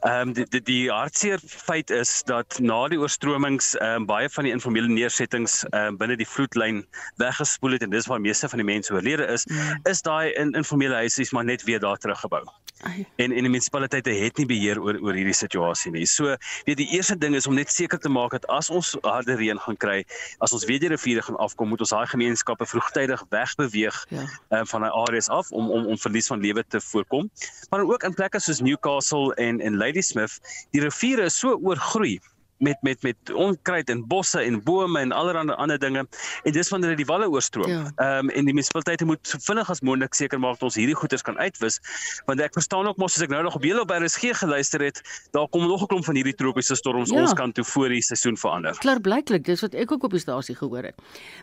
Ehm 0.00 0.28
um, 0.28 0.34
die 0.38 0.46
die, 0.54 0.62
die 0.70 0.84
hartseer 0.88 1.42
feit 1.44 1.92
is 1.92 2.22
dat 2.30 2.56
na 2.60 2.78
die 2.88 3.00
oorstromings 3.00 3.74
ehm 3.76 4.02
um, 4.02 4.06
baie 4.08 4.30
van 4.32 4.48
die 4.48 4.54
informele 4.56 4.88
neersettings 4.88 5.58
ehm 5.70 5.92
um, 5.92 5.98
binne 6.00 6.16
die 6.16 6.28
vloedlyn 6.28 6.86
weggespoel 7.20 7.76
het 7.76 7.84
en 7.84 7.92
dis 7.92 8.08
waar 8.08 8.20
meeste 8.20 8.48
van 8.48 8.64
die 8.64 8.70
mense 8.72 8.94
oorlede 8.96 9.28
is, 9.36 9.44
mm. 9.50 9.90
is 9.92 10.00
daai 10.02 10.32
in 10.32 10.56
informele 10.56 11.04
huise 11.04 11.28
maar 11.32 11.44
net 11.44 11.64
weer 11.68 11.80
daar 11.80 12.00
teruggebou. 12.00 12.46
En 12.84 13.32
en 13.32 13.42
die 13.42 13.48
munisipaliteite 13.48 14.10
het 14.10 14.36
nie 14.36 14.46
beheer 14.46 14.80
oor 14.80 14.98
oor 15.00 15.16
hierdie 15.16 15.36
situasie 15.36 15.90
nie. 15.92 16.04
So, 16.06 16.34
weet 16.68 16.76
die 16.76 16.88
eerste 16.96 17.16
ding 17.18 17.34
is 17.34 17.46
om 17.48 17.56
net 17.56 17.72
seker 17.72 17.98
te 17.98 18.12
maak 18.12 18.36
dat 18.36 18.44
as 18.52 18.68
ons 18.70 18.92
harde 19.02 19.36
reën 19.40 19.60
gaan 19.64 19.78
kry, 19.80 19.96
as 20.44 20.52
ons 20.52 20.66
weer 20.68 20.80
die 20.82 20.90
riviere 20.92 21.24
gaan 21.24 21.38
afkom, 21.40 21.72
moet 21.72 21.80
ons 21.80 21.94
daai 21.94 22.06
gemeenskappe 22.12 22.68
vroegtydig 22.68 23.24
wegbeweeg 23.32 24.02
ja. 24.12 24.26
Uh, 24.50 24.60
van 24.64 24.80
daai 24.80 24.92
areas 24.92 25.28
af 25.28 25.50
om 25.50 25.70
om 25.70 25.86
om 25.86 25.98
verlies 25.98 26.26
van 26.26 26.40
lewe 26.40 26.64
te 26.68 26.80
voorkom. 26.80 27.30
Maar 27.70 27.84
ook 27.84 28.02
in 28.02 28.14
plekke 28.14 28.40
soos 28.40 28.60
Newcastle 28.60 29.34
en 29.34 29.60
en 29.60 29.76
Ladysmith, 29.76 30.40
die 30.70 30.80
riviere 30.80 31.22
is 31.30 31.38
so 31.38 31.58
oorgroei 31.62 32.20
met 32.58 32.76
met 32.80 33.02
met 33.02 33.32
onkruid 33.32 33.90
en 33.90 34.06
bosse 34.06 34.40
en 34.40 34.62
bome 34.62 35.00
en 35.00 35.12
allerlei 35.12 35.54
ander 35.56 35.78
dinge 35.78 36.06
en 36.42 36.52
dis 36.52 36.68
wanneer 36.68 36.88
dit 36.88 37.04
die 37.04 37.06
walle 37.06 37.28
oorstroom. 37.28 37.70
Ja. 37.70 37.90
Ehm 37.96 38.04
ja. 38.04 38.18
um, 38.18 38.30
en 38.30 38.44
die 38.44 38.54
munisipaliteite 38.54 39.04
moet 39.04 39.28
so 39.28 39.38
vinnig 39.40 39.70
as 39.70 39.80
moontlik 39.80 40.14
seker 40.14 40.40
maak 40.40 40.58
dat 40.58 40.62
ons 40.62 40.74
hierdie 40.74 40.96
goeders 40.96 41.22
kan 41.22 41.38
uitwis 41.38 41.80
want 42.26 42.40
ek 42.40 42.52
verstaan 42.52 42.86
ook 42.86 42.96
mos 42.96 43.16
as 43.16 43.22
ek 43.22 43.32
nou 43.34 43.42
nog 43.42 43.54
op 43.54 43.64
julle 43.64 43.80
op 43.80 43.90
RSG 43.90 44.32
geluister 44.38 44.80
het, 44.80 45.02
daar 45.30 45.48
kom 45.48 45.66
nog 45.66 45.82
'n 45.82 45.86
klomp 45.86 46.04
van 46.04 46.14
hierdie 46.14 46.34
tropiese 46.34 46.74
storms 46.74 47.10
ja. 47.10 47.20
ons 47.20 47.32
kant 47.32 47.54
toe 47.54 47.64
voor 47.64 47.88
die 47.88 48.02
seisoen 48.02 48.36
verander. 48.36 48.76
Klaar 48.78 49.00
blyklik, 49.00 49.44
dis 49.44 49.60
wat 49.60 49.74
ek 49.74 49.92
ook 49.92 50.04
op 50.04 50.10
die 50.10 50.20
stasie 50.20 50.56
gehoor 50.56 50.82
het. 50.82 50.94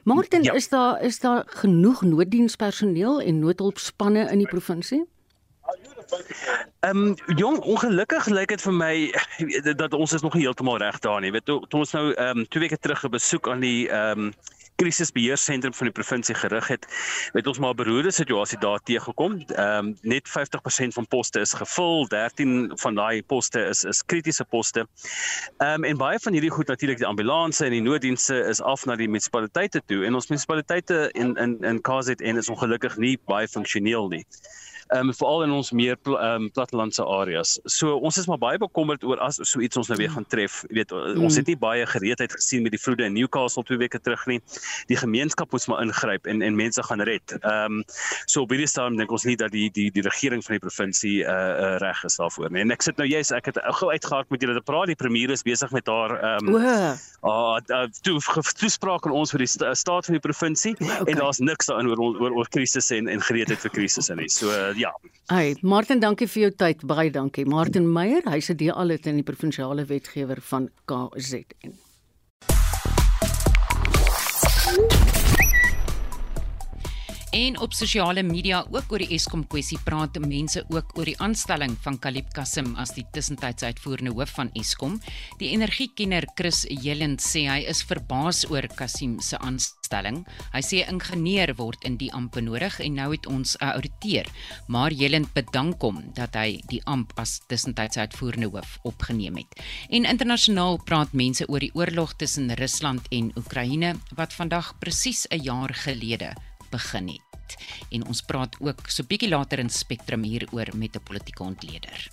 Martin, 0.04 0.44
ja. 0.44 0.54
is 0.54 0.70
daar 0.70 1.02
is 1.02 1.20
daar 1.20 1.44
genoeg 1.46 2.02
nooddienspersoneel 2.02 3.22
en 3.22 3.40
noodhulpspanne 3.40 4.30
in 4.32 4.38
die 4.38 4.48
provinsie? 4.48 5.04
Ehm 6.80 6.98
um, 6.98 7.16
jong 7.38 7.60
ongelukkig 7.60 8.26
lyk 8.26 8.48
dit 8.48 8.62
vir 8.62 8.74
my 8.74 8.94
dat 9.76 9.94
ons 9.94 10.14
is 10.14 10.22
nog 10.22 10.34
nie 10.34 10.44
heeltemal 10.44 10.78
reg 10.78 11.00
daar 11.00 11.22
nie. 11.22 11.32
Weet 11.32 11.46
toe 11.46 11.80
ons 11.84 11.92
nou 11.92 12.14
ehm 12.14 12.44
um, 12.44 12.48
twee 12.48 12.68
weke 12.68 12.78
terug 12.78 13.04
'n 13.04 13.10
besoek 13.10 13.50
aan 13.50 13.60
die 13.60 13.90
ehm 13.90 14.28
um, 14.28 14.34
krisisbeheersentrum 14.76 15.74
van 15.74 15.88
die 15.90 15.94
provinsie 15.94 16.36
gerig 16.36 16.68
het, 16.68 16.88
het 17.34 17.48
ons 17.48 17.60
maar 17.60 17.74
'n 17.74 17.82
beroerde 17.82 18.12
situasie 18.12 18.58
daar 18.60 18.80
teëgekom. 18.80 19.44
Ehm 19.48 19.86
um, 19.86 19.98
net 20.02 20.30
50% 20.30 20.94
van 20.98 21.08
poste 21.08 21.40
is 21.40 21.54
gevul, 21.54 22.08
13 22.08 22.72
van 22.76 22.96
daai 22.96 23.24
poste 23.24 23.60
is 23.60 23.84
is 23.84 24.04
kritiese 24.06 24.44
poste. 24.44 24.88
Ehm 25.58 25.74
um, 25.74 25.84
en 25.84 25.98
baie 25.98 26.20
van 26.20 26.34
hierdie 26.34 26.52
goed 26.52 26.68
natuurlik 26.68 26.98
die 26.98 27.08
ambulanse 27.08 27.66
en 27.66 27.72
die 27.72 27.82
nooddienste 27.82 28.36
is 28.36 28.62
af 28.62 28.86
na 28.86 28.96
die 28.96 29.08
munisipaliteite 29.08 29.82
toe 29.86 30.06
en 30.06 30.14
ons 30.14 30.28
munisipaliteite 30.28 31.10
in 31.12 31.36
in 31.36 31.58
in 31.62 31.82
KZN 31.82 32.38
is 32.38 32.50
ongelukkig 32.50 32.98
nie 32.98 33.20
baie 33.26 33.48
funksioneel 33.48 34.08
nie. 34.08 34.26
Ehm 34.88 35.10
um, 35.10 35.14
veral 35.14 35.44
in 35.44 35.52
ons 35.52 35.72
meer 35.72 35.96
pl 35.96 36.18
um, 36.20 36.50
plattelandse 36.52 37.04
areas. 37.06 37.56
So 37.66 37.96
ons 37.98 38.18
is 38.18 38.28
maar 38.28 38.40
baie 38.42 38.60
bekommerd 38.62 39.04
oor 39.04 39.20
as 39.24 39.40
so 39.42 39.62
iets 39.64 39.78
ons 39.78 39.90
nou 39.92 39.98
weer 39.98 40.12
gaan 40.12 40.26
tref. 40.28 40.64
Jy 40.70 40.82
weet, 40.82 40.92
mm. 40.92 41.24
ons 41.24 41.38
het 41.40 41.48
nie 41.48 41.58
baie 41.60 41.86
gereedheid 41.88 42.34
gesien 42.34 42.64
met 42.66 42.76
die 42.76 42.82
vloede 42.82 43.08
in 43.08 43.16
Newcastle 43.18 43.64
twee 43.68 43.80
weke 43.82 44.00
terug 44.00 44.26
nie. 44.28 44.40
Die 44.92 44.98
gemeenskap 45.00 45.52
moes 45.52 45.68
maar 45.72 45.84
ingryp 45.86 46.28
en 46.28 46.42
en 46.42 46.56
mense 46.60 46.84
gaan 46.84 47.02
red. 47.02 47.36
Ehm 47.42 47.80
um, 47.80 47.84
so 48.26 48.44
op 48.44 48.54
hierdie 48.54 48.70
stadium 48.70 49.00
dink 49.00 49.12
ons 49.12 49.28
nie 49.30 49.38
dat 49.40 49.52
die 49.56 49.70
die 49.74 49.90
die 49.94 50.04
regering 50.06 50.44
van 50.46 50.58
die 50.58 50.64
provinsie 50.64 51.16
uh, 51.24 51.32
uh 51.32 51.72
reg 51.84 52.04
is 52.04 52.20
daarvoor 52.20 52.52
nie. 52.52 52.64
En 52.66 52.76
ek 52.76 52.86
sit 52.86 53.00
nou 53.00 53.08
juist 53.08 53.32
ek 53.36 53.52
het 53.52 53.62
gou 53.80 53.92
uitgehaak 53.92 54.30
met 54.34 54.44
julle 54.44 54.58
te 54.58 54.66
praat. 54.66 54.92
Die 54.92 55.00
premier 55.00 55.32
is 55.34 55.46
besig 55.46 55.72
met 55.72 55.88
haar 55.88 56.18
ehm 56.20 56.54
um, 56.54 56.60
uh, 57.24 57.58
uh, 57.72 57.86
toe 58.04 58.20
toespraak 58.60 59.08
aan 59.08 59.16
ons 59.16 59.32
vir 59.34 59.44
die 59.46 59.50
sta 59.50 59.74
staat 59.78 60.08
van 60.10 60.18
die 60.18 60.24
provinsie 60.24 60.74
okay. 60.76 61.12
en 61.12 61.20
daar's 61.22 61.40
niks 61.40 61.70
daarin 61.72 61.90
oor 61.92 62.02
oor 62.04 62.38
oor 62.42 62.50
krisisse 62.54 62.96
en 62.98 63.08
en 63.12 63.22
gereedheid 63.24 63.62
vir 63.64 63.74
krisisse 63.78 64.16
nie. 64.20 64.30
So 64.32 64.52
uh, 64.52 64.73
ja. 64.78 64.92
Hey, 65.32 65.56
Martin, 65.62 66.02
dankie 66.04 66.28
vir 66.28 66.48
jou 66.48 66.52
tyd. 66.66 66.84
Baie 66.88 67.12
dankie. 67.14 67.46
Martin 67.50 67.88
Meyer, 67.88 68.26
hy's 68.30 68.52
DA 68.58 68.84
lid 68.84 69.08
in 69.08 69.22
die 69.22 69.28
provinsiale 69.28 69.86
wetgewer 69.90 70.42
van 70.50 70.70
KZN. 70.90 71.78
En 77.34 77.56
op 77.60 77.74
sosiale 77.74 78.22
media 78.22 78.60
ook 78.70 78.92
oor 78.94 79.02
die 79.02 79.16
Eskom 79.16 79.42
kwessie 79.50 79.80
praat 79.82 80.20
mense 80.22 80.62
ook 80.70 80.92
oor 81.00 81.10
die 81.10 81.16
aanstelling 81.18 81.72
van 81.82 81.96
Kalib 81.98 82.28
Kasim 82.38 82.76
as 82.78 82.92
die 82.94 83.08
tussentydse 83.16 83.72
uitvoerende 83.72 84.14
hoof 84.14 84.36
van 84.38 84.52
Eskom. 84.62 85.00
Die 85.40 85.50
energiekenner 85.56 86.28
Chris 86.38 86.62
Jelend 86.70 87.26
sê 87.26 87.48
hy 87.50 87.64
is 87.74 87.82
verbaas 87.90 88.44
oor 88.52 88.70
Kasim 88.78 89.18
se 89.18 89.42
aanstelling. 89.42 90.22
Hy 90.54 90.62
sê 90.62 90.86
'n 90.86 90.94
ingenieur 90.94 91.56
word 91.58 91.84
in 91.90 91.98
die 91.98 92.12
amp 92.14 92.38
benodig 92.38 92.80
en 92.80 92.94
nou 92.94 93.10
het 93.12 93.26
ons 93.26 93.58
'n 93.58 93.66
ouditeur. 93.66 94.30
Maar 94.68 94.94
Jelend 94.94 95.34
bedank 95.34 95.82
hom 95.82 96.14
dat 96.14 96.36
hy 96.36 96.62
die 96.70 96.86
amp 96.86 97.14
as 97.18 97.42
tussentydse 97.48 98.00
uitvoerende 98.00 98.50
hoof 98.54 98.78
opgeneem 98.84 99.38
het. 99.38 99.62
En 99.90 100.06
internasionaal 100.06 100.78
praat 100.86 101.14
mense 101.14 101.48
oor 101.50 101.60
die 101.60 101.74
oorlog 101.74 102.14
tussen 102.14 102.54
Rusland 102.54 103.08
en 103.10 103.34
Oekraïne 103.36 103.96
wat 104.16 104.34
vandag 104.34 104.78
presies 104.80 105.26
'n 105.32 105.42
jaar 105.42 105.74
gelede 105.74 106.36
begin 106.74 107.14
het. 107.14 107.58
En 107.94 108.06
ons 108.10 108.22
praat 108.26 108.58
ook 108.60 108.90
so 108.90 109.06
bietjie 109.08 109.30
later 109.30 109.62
in 109.62 109.70
Spectrum 109.70 110.26
hieroor 110.26 110.74
met 110.76 110.96
'n 110.98 111.04
politieke 111.04 111.44
ontleder. 111.44 112.12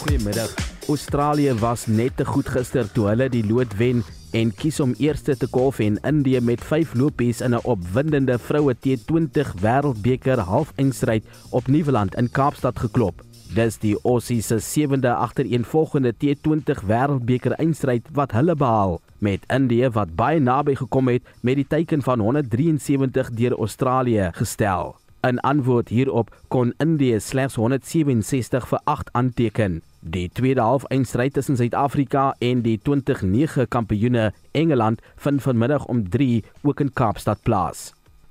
Goeiemiddag. 0.00 0.54
Australië 0.88 1.54
was 1.54 1.86
net 1.86 2.16
te 2.16 2.24
goed 2.24 2.48
gister 2.48 2.92
toe 2.92 3.06
hulle 3.08 3.28
die 3.28 3.44
lood 3.46 3.76
wen 3.76 4.04
en 4.32 4.52
kies 4.54 4.80
om 4.80 4.94
eerste 4.98 5.36
te 5.36 5.46
kolf 5.46 5.78
en 5.78 5.98
Indië 6.06 6.40
met 6.40 6.64
5 6.64 6.94
lopies 6.94 7.40
in 7.40 7.54
'n 7.54 7.64
opwindende 7.64 8.38
vroue 8.38 8.74
T20 8.74 9.54
wêreldbeker 9.60 10.38
halfeindstryd 10.38 11.24
op 11.50 11.66
Nieuweland 11.66 12.14
in 12.14 12.30
Kaapstad 12.30 12.78
geklop. 12.78 13.29
Dis 13.50 13.80
die 13.82 13.96
Aussies 14.04 14.46
se 14.46 14.60
sewende 14.62 15.10
agtereenvolgende 15.10 16.12
T20 16.14 16.84
wêreldbeker 16.86 17.56
eindstryd 17.58 18.06
wat 18.14 18.30
hulle 18.36 18.54
behaal 18.54 19.00
met 19.18 19.42
Indië 19.50 19.90
wat 19.96 20.14
baie 20.14 20.38
naby 20.38 20.76
gekom 20.78 21.10
het 21.10 21.26
met 21.42 21.58
die 21.58 21.66
teiken 21.66 22.02
van 22.06 22.22
173 22.22 23.32
deur 23.34 23.58
Australië 23.58 24.30
gestel. 24.38 24.94
In 25.26 25.42
antwoord 25.42 25.90
hierop 25.90 26.30
kon 26.48 26.72
Indië 26.78 27.18
slegs 27.20 27.58
167 27.58 28.68
vir 28.70 28.80
8 28.84 29.10
aanteken. 29.12 29.80
Die 30.00 30.30
tweede 30.32 30.62
half 30.62 30.84
eindstryd 30.84 31.34
tussen 31.34 31.56
Suid-Afrika 31.56 32.34
en 32.38 32.62
die 32.62 32.78
2009 32.78 33.68
kampioene 33.68 34.32
Engeland 34.50 35.02
vind 35.16 35.42
vanmiddag 35.42 35.86
om 35.86 36.08
3 36.08 36.44
ook 36.62 36.80
in 36.80 36.92
Kaapstad 36.92 37.42
plaas. 37.42 37.90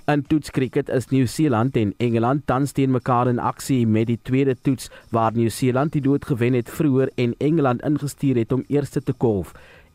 In 0.10 0.24
toetskriket 0.26 0.88
is 0.90 1.06
Nieu-Seeland 1.12 1.76
en 1.78 1.92
Engeland 2.02 2.42
tans 2.50 2.72
teen 2.74 2.90
mekaar 2.92 3.28
in 3.30 3.40
aksie 3.40 3.84
met 3.88 4.08
die 4.10 4.18
tweede 4.26 4.56
toets 4.62 4.88
waar 5.14 5.36
Nieu-Seeland 5.36 5.94
die 5.94 6.02
dood 6.02 6.26
gewen 6.26 6.56
het 6.58 6.70
vroeër 6.70 7.12
en 7.16 7.36
Engeland 7.38 7.84
ingestuur 7.86 8.40
het 8.42 8.52
om 8.52 8.64
eerste 8.68 9.04
te 9.04 9.14
kolf. 9.14 9.52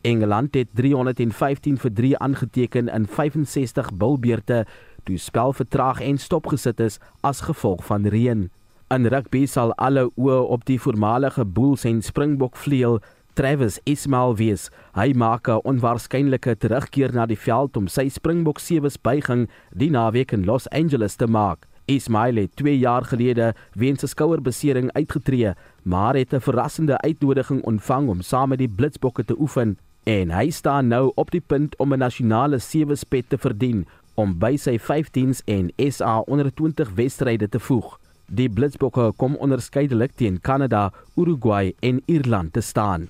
Engeland 0.07 0.55
het 0.55 0.71
315 0.71 1.77
vir 1.77 1.93
3 1.93 2.17
aangeteken 2.17 2.87
in 2.87 3.07
65 3.07 3.91
bilbeerte 3.93 4.63
toe 5.03 5.17
spel 5.17 5.51
vertraag 5.53 5.99
en 6.01 6.17
stopgesit 6.17 6.79
is 6.79 6.99
as 7.19 7.43
gevolg 7.49 7.83
van 7.85 8.07
reën. 8.07 8.47
In 8.87 9.07
rugby 9.11 9.43
sal 9.51 9.73
alle 9.75 10.07
oë 10.15 10.39
op 10.55 10.63
die 10.65 10.79
voormalige 10.79 11.43
Bulls 11.45 11.83
en 11.83 11.99
Springbok 12.01 12.55
vleuel 12.55 13.01
Travis 13.35 13.79
Ismail 13.83 14.35
wees. 14.39 14.69
Hy 14.95 15.11
maak 15.13 15.47
'n 15.49 15.59
onwaarskynlike 15.67 16.55
terugkeer 16.55 17.11
na 17.13 17.25
die 17.25 17.37
veld 17.37 17.77
om 17.77 17.87
sy 17.87 18.07
Springbok 18.07 18.59
sewes 18.59 18.97
buiging 18.97 19.49
die 19.75 19.89
naweek 19.89 20.31
in 20.31 20.45
Los 20.45 20.69
Angeles 20.69 21.15
te 21.15 21.27
maak. 21.27 21.67
Ismail 21.85 22.35
het 22.35 22.55
2 22.55 22.77
jaar 22.77 23.03
gelede 23.03 23.53
weens 23.73 24.03
'n 24.03 24.07
skouerbesering 24.07 24.91
uitgetree, 24.93 25.53
maar 25.83 26.15
het 26.15 26.33
'n 26.33 26.39
verrassende 26.39 26.97
uitnodiging 27.01 27.61
ontvang 27.63 28.07
om 28.07 28.21
saam 28.21 28.49
met 28.49 28.57
die 28.57 28.73
Blitsbokke 28.75 29.25
te 29.25 29.35
oefen 29.39 29.77
en 30.03 30.31
hy 30.31 30.49
staan 30.49 30.87
nou 30.87 31.11
op 31.15 31.31
die 31.31 31.43
punt 31.47 31.77
om 31.77 31.93
'n 31.93 31.99
nasionale 31.99 32.59
sewespet 32.59 33.29
te 33.29 33.37
verdien 33.37 33.85
om 34.13 34.37
by 34.37 34.55
sy 34.57 34.79
15s 34.79 35.41
en 35.45 35.71
SA 35.91 36.19
onder 36.19 36.53
20 36.53 36.89
wedstryde 36.95 37.49
te 37.49 37.59
voeg. 37.59 37.99
Die 38.25 38.49
Blitsbokke 38.49 39.11
kom 39.15 39.35
onderskeidelik 39.35 40.11
teen 40.15 40.41
Kanada, 40.41 40.91
Uruguay 41.15 41.73
en 41.79 42.01
Ierland 42.05 42.53
te 42.53 42.61
staan 42.61 43.09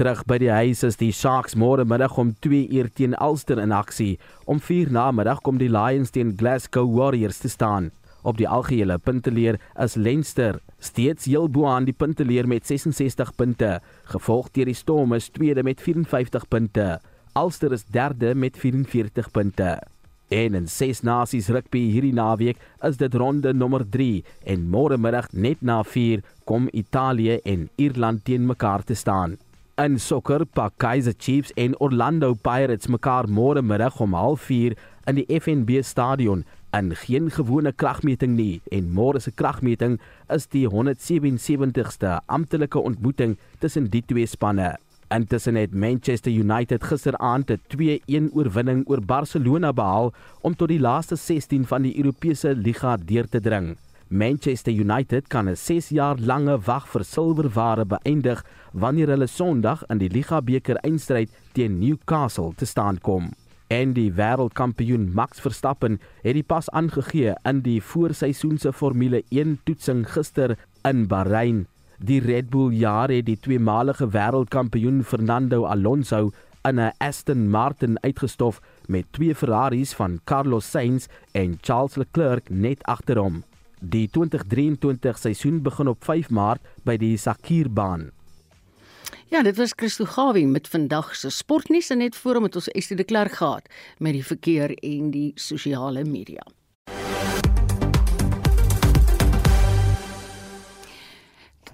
terug 0.00 0.22
by 0.24 0.38
die 0.40 0.48
huis 0.48 0.80
is 0.86 0.96
die 0.96 1.10
Sharks 1.12 1.52
môre 1.60 1.84
middag 1.84 2.14
om 2.16 2.30
2 2.40 2.70
uur 2.72 2.86
teen 2.96 3.12
Ulster 3.20 3.58
in 3.60 3.72
aksie. 3.76 4.14
Om 4.48 4.56
4 4.64 4.88
namiddag 4.96 5.42
kom 5.44 5.58
die 5.60 5.68
Lions 5.68 6.14
teen 6.14 6.30
Glasgow 6.40 6.86
Warriors 6.88 7.42
te 7.42 7.50
staan. 7.52 7.90
Op 8.24 8.38
die 8.38 8.48
algehele 8.48 8.96
punteleer 8.96 9.58
is 9.84 9.98
Leinster 10.00 10.56
steeds 10.80 11.26
heel 11.28 11.50
bo 11.52 11.66
aan 11.68 11.84
die 11.84 11.92
punteleer 11.92 12.48
met 12.48 12.64
66 12.64 13.34
punte, 13.36 13.74
gevolg 14.08 14.48
deur 14.56 14.70
die 14.70 14.78
Stormers 14.78 15.28
tweede 15.34 15.66
met 15.68 15.84
54 15.84 16.48
punte. 16.48 16.86
Ulster 17.36 17.76
is 17.76 17.84
derde 17.84 18.32
met 18.34 18.56
44 18.56 19.28
punte. 19.36 19.74
En 20.32 20.56
in 20.56 20.70
ses 20.70 21.04
nasies 21.04 21.52
rugby 21.52 21.84
hierdie 21.90 22.16
naweek 22.16 22.56
is 22.88 22.96
dit 22.96 23.20
ronde 23.20 23.52
nommer 23.52 23.84
3 23.84 24.24
en 24.48 24.64
môre 24.72 24.96
middag 24.96 25.28
net 25.32 25.60
na 25.60 25.82
4 25.84 26.24
kom 26.48 26.72
Italië 26.72 27.42
en 27.44 27.68
Ierland 27.76 28.24
teen 28.24 28.48
mekaar 28.48 28.80
te 28.80 28.96
staan. 28.96 29.36
In 29.80 29.94
sokker 29.98 30.42
pak 30.44 30.74
Kaizer 30.76 31.14
Chiefs 31.16 31.52
en 31.56 31.72
Orlando 31.80 32.34
Pirates 32.34 32.90
mekaar 32.92 33.24
môre 33.32 33.62
middag 33.64 34.00
om 34.04 34.12
04:30 34.12 34.74
in 35.08 35.16
die 35.16 35.38
FNB 35.40 35.80
stadion 35.82 36.44
in 36.76 36.90
geen 36.94 37.30
gewone 37.30 37.72
kragmeting 37.72 38.34
nie 38.36 38.60
en 38.70 38.92
môre 38.92 39.20
se 39.20 39.30
kragmeting 39.30 39.98
is 40.36 40.46
die 40.52 40.66
177ste 40.68 42.18
amptelike 42.26 42.78
ontmoeting 42.78 43.38
tussen 43.60 43.88
die 43.88 44.02
twee 44.02 44.26
spanne. 44.26 44.76
Intussen 45.08 45.56
het 45.56 45.72
Manchester 45.72 46.32
United 46.32 46.84
gisteraand 46.84 47.50
'n 47.50 47.60
2-1 47.68 48.28
oorwinning 48.32 48.84
oor 48.86 49.00
Barcelona 49.00 49.72
behaal 49.72 50.12
om 50.42 50.56
tot 50.56 50.68
die 50.68 50.80
laaste 50.80 51.16
16 51.16 51.64
van 51.64 51.82
die 51.82 51.96
Europese 51.96 52.54
liga 52.54 52.96
deur 52.96 53.28
te 53.28 53.40
dring. 53.40 53.76
Manchester 54.12 54.72
United 54.72 55.28
kan 55.28 55.48
'n 55.48 55.56
6 55.56 55.88
jaar 55.88 56.18
lange 56.18 56.58
wag 56.66 56.88
vir 56.88 57.04
silwerware 57.04 57.84
beëindig 57.84 58.44
wanneer 58.72 59.08
hulle 59.08 59.26
Sondag 59.26 59.84
in 59.88 59.98
die 59.98 60.08
Liga 60.10 60.40
beker 60.42 60.76
eindstryd 60.82 61.30
teen 61.52 61.78
Newcastle 61.78 62.52
te 62.56 62.66
staan 62.66 62.98
kom. 62.98 63.30
En 63.68 63.92
die 63.92 64.10
wêreldkampioen 64.12 65.12
Max 65.14 65.40
Verstappen 65.40 66.00
het 66.22 66.34
die 66.34 66.42
pas 66.42 66.70
aangegee 66.70 67.34
in 67.44 67.60
die 67.62 67.80
voorseisoense 67.80 68.72
Formule 68.72 69.22
1 69.28 69.60
toetsing 69.64 70.02
gister 70.12 70.56
in 70.82 71.06
Bahrein. 71.06 71.66
Die 71.98 72.20
Red 72.20 72.50
Bull 72.50 72.72
jaar 72.72 73.08
het 73.08 73.26
die 73.26 73.38
tweemalige 73.38 74.08
wêreldkampioen 74.10 75.04
Fernando 75.04 75.66
Alonso 75.66 76.32
in 76.64 76.80
'n 76.80 76.92
Aston 76.98 77.48
Martin 77.48 77.96
uitgestof 78.02 78.60
met 78.88 79.06
twee 79.10 79.34
Ferraris 79.34 79.94
van 79.94 80.20
Carlos 80.24 80.70
Sainz 80.70 81.06
en 81.30 81.58
Charles 81.60 81.94
Leclerc 81.94 82.50
net 82.50 82.82
agter 82.82 83.18
hom. 83.18 83.44
Die 83.80 84.10
2023 84.12 85.18
seisoen 85.18 85.62
begin 85.62 85.88
op 85.88 86.04
5 86.04 86.28
Maart 86.28 86.60
by 86.84 86.98
die 87.00 87.16
Sakirbaan. 87.16 88.10
Ja, 89.32 89.40
dit 89.42 89.56
was 89.56 89.72
Christo 89.76 90.04
Gawie 90.04 90.46
met 90.46 90.68
vandag 90.68 91.14
se 91.16 91.30
sportnuus 91.30 91.88
en 91.90 91.98
net 91.98 92.16
voor 92.16 92.36
om 92.36 92.42
met 92.42 92.56
ons 92.56 92.68
Estie 92.68 92.96
de 92.96 93.04
Klerk 93.04 93.32
gehad 93.32 93.70
met 93.98 94.12
die 94.12 94.24
verkeer 94.24 94.74
en 94.84 95.10
die 95.10 95.32
sosiale 95.34 96.04
media. 96.04 96.44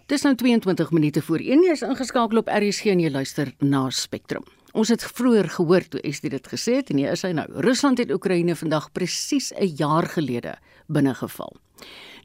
Dis 0.07 0.23
nou 0.23 0.35
22 0.35 0.91
minute 0.91 1.23
voor 1.23 1.43
1 1.43 1.67
jy 1.67 1.75
is 1.75 1.83
ingeskakel 1.83 2.39
op 2.39 2.49
RSG 2.49 2.95
en 2.95 3.03
jy 3.03 3.11
luister 3.11 3.51
na 3.59 3.89
Spectrum. 3.91 4.47
Ons 4.77 4.95
het 4.95 5.03
vroeër 5.03 5.49
gehoor 5.59 5.89
toe 5.91 6.01
Estie 6.07 6.31
dit 6.31 6.51
gesê 6.55 6.79
het 6.79 6.95
en 6.95 7.03
hier 7.03 7.19
is 7.19 7.27
hy 7.27 7.35
nou. 7.35 7.51
Rusland 7.67 7.99
het 7.99 8.15
Oekraïne 8.15 8.55
vandag 8.55 8.93
presies 8.93 9.51
'n 9.59 9.75
jaar 9.75 10.07
gelede 10.07 10.55
binnegeval. 10.87 11.57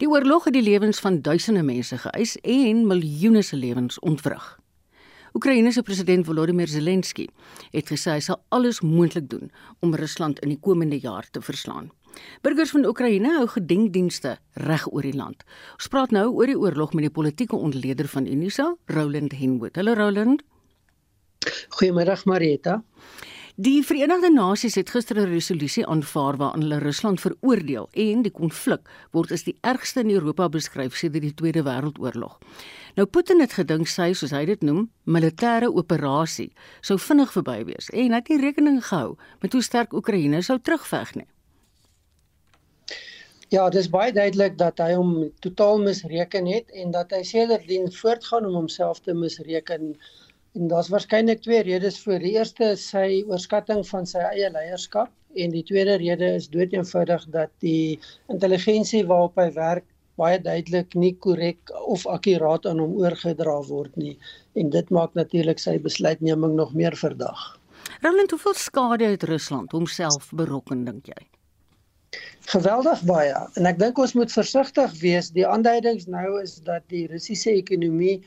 Die 0.02 0.10
oorlog 0.10 0.48
het 0.48 0.54
die 0.54 0.64
lewens 0.66 1.00
van 1.00 1.22
duisende 1.22 1.64
mense 1.64 1.98
geëis 1.98 2.38
en 2.42 2.88
miljoene 2.88 3.42
se 3.42 3.56
lewens 3.56 4.00
ontwrig. 4.00 4.58
Oekraïne 5.34 5.72
se 5.72 5.82
president 5.82 6.26
Volodymyr 6.28 6.68
Zelensky 6.68 7.28
het 7.72 7.88
gesê 7.88 8.18
hy 8.18 8.24
sal 8.26 8.42
alles 8.52 8.82
moontlik 8.84 9.30
doen 9.32 9.52
om 9.80 9.96
Rusland 9.96 10.42
in 10.44 10.52
die 10.52 10.60
komende 10.60 11.00
jaar 11.00 11.30
te 11.32 11.42
verslaan. 11.42 11.92
Burgers 12.44 12.74
van 12.76 12.86
Oekraïne 12.86 13.32
hou 13.38 13.48
gedenkdienste 13.48 14.38
reg 14.68 14.88
oor 14.92 15.08
die 15.08 15.16
land. 15.16 15.46
Ons 15.78 15.88
praat 15.88 16.12
nou 16.12 16.26
oor 16.34 16.52
die 16.52 16.60
oorlog 16.60 16.92
met 16.94 17.08
die 17.08 17.14
politieke 17.14 17.56
ontleder 17.56 18.10
van 18.12 18.28
Unisa, 18.28 18.74
Roland 18.92 19.38
Henwood. 19.40 19.80
Hallo 19.80 19.96
Roland. 19.96 20.44
Goeiemiddag 21.78 22.26
Marieta. 22.26 22.82
Die 23.62 23.84
Verenigde 23.86 24.32
Nasies 24.34 24.76
het 24.76 24.90
gister 24.90 25.18
'n 25.22 25.30
resolusie 25.30 25.86
aanvaar 25.86 26.38
waarin 26.38 26.62
hulle 26.62 26.78
Rusland 26.78 27.22
veroordeel 27.22 27.88
en 27.92 28.22
die 28.22 28.32
konflik 28.32 28.82
word 29.12 29.32
as 29.32 29.44
die 29.44 29.58
ergste 29.62 30.00
in 30.00 30.10
Europa 30.10 30.50
beskryf 30.50 30.96
sedert 30.96 31.22
die 31.22 31.34
Tweede 31.34 31.64
Wêreldoorlog. 31.64 32.40
Nou 32.96 33.06
Putin 33.08 33.40
het 33.40 33.54
gedink 33.54 33.88
sy, 33.88 34.14
soos 34.14 34.32
hy 34.32 34.46
dit 34.46 34.62
noem, 34.62 34.90
militêre 35.06 35.70
operasie 35.70 36.52
sou 36.82 36.98
vinnig 36.98 37.32
verby 37.32 37.64
wees 37.66 37.90
en 37.90 38.10
hy 38.10 38.16
het 38.16 38.30
nie 38.30 38.42
rekening 38.42 38.82
gehou 38.86 39.18
met 39.42 39.54
hoe 39.54 39.62
sterk 39.62 39.94
Oekraïne 39.94 40.42
sou 40.42 40.60
terugveg 40.60 41.16
nie. 41.16 41.28
Ja, 43.52 43.70
dit 43.70 43.82
is 43.82 43.90
baie 43.90 44.14
duidelik 44.16 44.58
dat 44.58 44.78
hy 44.80 44.94
hom 44.96 45.32
totaal 45.40 45.82
misreken 45.84 46.46
het 46.48 46.70
en 46.72 46.92
dat 46.92 47.12
hy 47.12 47.24
sedertdien 47.28 47.92
voortgaan 47.94 48.46
om 48.46 48.54
homself 48.54 49.00
te 49.00 49.14
misreken 49.14 49.98
En 50.60 50.68
daar's 50.68 50.90
waarskynlik 50.92 51.42
twee 51.46 51.62
redes 51.64 52.00
vir. 52.04 52.20
Die 52.20 52.34
eerste 52.36 52.74
is 52.76 52.90
sy 52.92 53.24
oorskatting 53.30 53.86
van 53.88 54.08
sy 54.10 54.24
eie 54.34 54.50
leierskap 54.52 55.12
en 55.40 55.54
die 55.56 55.64
tweede 55.64 55.96
rede 56.02 56.34
is 56.36 56.50
doeteenvoudig 56.52 57.24
dat 57.32 57.52
die 57.64 58.00
intelligensie 58.34 59.06
waarop 59.08 59.40
hy 59.40 59.48
werk 59.56 59.88
baie 60.20 60.40
duidelik 60.44 60.94
nie 61.00 61.14
korrek 61.24 61.72
of 61.88 62.04
akkuraat 62.10 62.68
aan 62.70 62.82
hom 62.84 62.98
oorgedra 63.00 63.56
word 63.70 63.96
nie 63.98 64.18
en 64.60 64.70
dit 64.74 64.92
maak 64.92 65.16
natuurlik 65.16 65.62
sy 65.64 65.78
besluitneming 65.80 66.58
nog 66.60 66.74
meer 66.76 66.98
verdag. 67.00 67.46
Roland, 68.04 68.34
hoeveel 68.36 68.58
skade 68.60 69.14
het 69.14 69.24
Rusland 69.30 69.72
homself 69.72 70.30
berokken 70.36 70.84
dink 70.86 71.08
jy? 71.14 71.22
Geweldig 72.52 73.02
baie 73.08 73.40
en 73.56 73.70
ek 73.70 73.80
dink 73.80 74.00
ons 74.04 74.14
moet 74.20 74.32
versigtig 74.34 75.00
wees. 75.00 75.32
Die 75.32 75.48
aanduidings 75.48 76.10
nou 76.12 76.42
is 76.42 76.58
dat 76.68 76.84
die 76.92 77.06
Russiese 77.08 77.54
ekonomie 77.56 78.20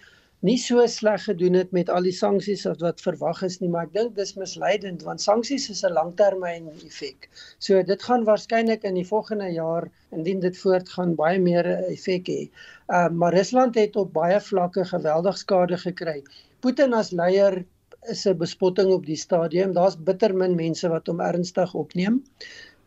nie 0.44 0.58
so 0.60 0.84
sleg 0.92 1.22
gedoen 1.24 1.54
het 1.56 1.70
met 1.72 1.88
al 1.88 2.04
die 2.04 2.12
sanksies 2.12 2.66
as 2.68 2.82
wat 2.84 3.00
verwag 3.00 3.40
is 3.46 3.60
nie, 3.62 3.68
maar 3.72 3.86
ek 3.86 3.94
dink 3.94 4.16
dis 4.18 4.34
misleidend 4.36 5.04
want 5.06 5.22
sanksies 5.24 5.70
is 5.72 5.84
'n 5.88 5.94
langtermyn 5.96 6.66
effek. 6.86 7.28
So 7.58 7.82
dit 7.82 8.02
gaan 8.08 8.26
waarskynlik 8.28 8.84
in 8.84 8.98
die 9.00 9.06
volgende 9.08 9.48
jaar 9.54 9.88
indien 10.12 10.40
dit 10.40 10.58
voortgaan 10.58 11.14
baie 11.16 11.38
meer 11.40 11.66
effek 11.92 12.28
hê. 12.28 12.42
Uh, 12.88 13.08
maar 13.08 13.32
Rusland 13.32 13.74
het 13.80 13.96
op 13.96 14.12
baie 14.12 14.40
vlakke 14.40 14.84
geweldig 14.84 15.38
skade 15.38 15.78
gekry. 15.86 16.22
Putin 16.60 16.92
as 16.92 17.12
leier 17.12 17.64
is 18.08 18.26
'n 18.26 18.36
bespotting 18.36 18.92
op 18.92 19.06
die 19.06 19.16
stadium. 19.16 19.72
Daar's 19.72 19.96
bitter 19.96 20.34
min 20.34 20.56
mense 20.56 20.88
wat 20.88 21.06
hom 21.06 21.20
ernstig 21.20 21.74
opneem. 21.74 22.22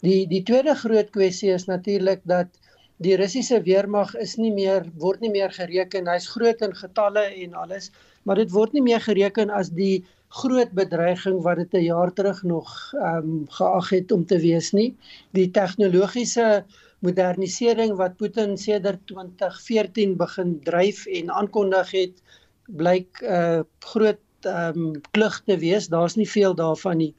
Die 0.06 0.28
die 0.28 0.44
tweede 0.44 0.76
groot 0.76 1.10
kwessie 1.10 1.52
is 1.52 1.66
natuurlik 1.66 2.22
dat 2.24 2.48
die 3.04 3.16
Russiese 3.16 3.62
weermag 3.66 4.16
is 4.18 4.36
nie 4.42 4.52
meer 4.54 4.86
word 5.02 5.22
nie 5.22 5.32
meer 5.34 5.52
gereken. 5.54 6.10
Hy's 6.10 6.30
groot 6.34 6.62
in 6.66 6.74
getalle 6.76 7.28
en 7.44 7.54
alles, 7.54 7.92
maar 8.26 8.42
dit 8.42 8.52
word 8.52 8.74
nie 8.74 8.86
meer 8.86 9.04
gereken 9.04 9.54
as 9.54 9.70
die 9.70 10.06
groot 10.42 10.74
bedreiging 10.76 11.40
wat 11.46 11.58
dit 11.58 11.74
'n 11.74 11.84
jaar 11.84 12.12
terug 12.14 12.44
nog 12.44 12.68
ehm 12.94 13.18
um, 13.18 13.46
geag 13.50 13.90
het 13.90 14.12
om 14.12 14.26
te 14.26 14.40
wees 14.40 14.72
nie. 14.74 14.96
Die 15.32 15.50
tegnologiese 15.52 16.66
modernisering 17.00 17.96
wat 17.96 18.18
Putin 18.18 18.58
sedert 18.58 19.00
2014 19.08 20.18
begin 20.18 20.60
dryf 20.64 21.06
en 21.06 21.32
aankondig 21.32 21.92
het, 21.92 22.16
blyk 22.68 23.22
'n 23.22 23.26
uh, 23.26 23.62
groot 23.80 24.20
ehm 24.42 24.78
um, 24.78 25.02
klug 25.12 25.42
te 25.46 25.58
wees. 25.58 25.88
Daar's 25.88 26.16
nie 26.16 26.30
veel 26.30 26.56
daarvan 26.56 26.98
nie. 26.98 27.14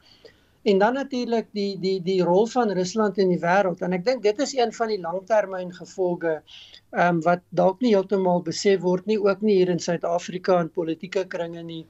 En 0.69 0.79
dan 0.79 0.95
natuurlik 0.95 1.47
die 1.57 1.79
die 1.81 1.99
die 2.03 2.23
rol 2.23 2.47
van 2.47 2.71
Rusland 2.77 3.19
in 3.23 3.31
die 3.33 3.41
wêreld 3.41 3.81
en 3.87 3.95
ek 3.97 4.03
dink 4.09 4.23
dit 4.27 4.41
is 4.45 4.51
een 4.57 4.73
van 4.79 4.91
die 4.93 5.01
langtermyn 5.01 5.71
gevolge 5.77 6.35
ehm 6.35 7.07
um, 7.07 7.23
wat 7.27 7.45
dalk 7.61 7.81
nie 7.85 7.93
heeltemal 7.95 8.43
besef 8.49 8.83
word 8.83 9.07
nie 9.09 9.17
ook 9.29 9.47
nie 9.49 9.57
hier 9.61 9.73
in 9.75 9.81
Suid-Afrika 9.87 10.59
in 10.65 10.69
politieke 10.81 11.25
kringe 11.37 11.63
nie. 11.71 11.87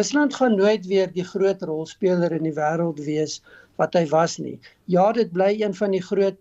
Rusland 0.00 0.36
gaan 0.40 0.58
nooit 0.60 0.84
weer 0.92 1.08
die 1.14 1.24
groot 1.30 1.64
rolspeler 1.70 2.36
in 2.36 2.44
die 2.50 2.54
wêreld 2.60 3.00
wees 3.08 3.40
wat 3.80 3.96
hy 3.96 4.04
was 4.12 4.36
nie. 4.44 4.58
Ja, 4.96 5.08
dit 5.16 5.32
bly 5.32 5.50
een 5.62 5.80
van 5.80 5.96
die 5.96 6.04
groot 6.10 6.36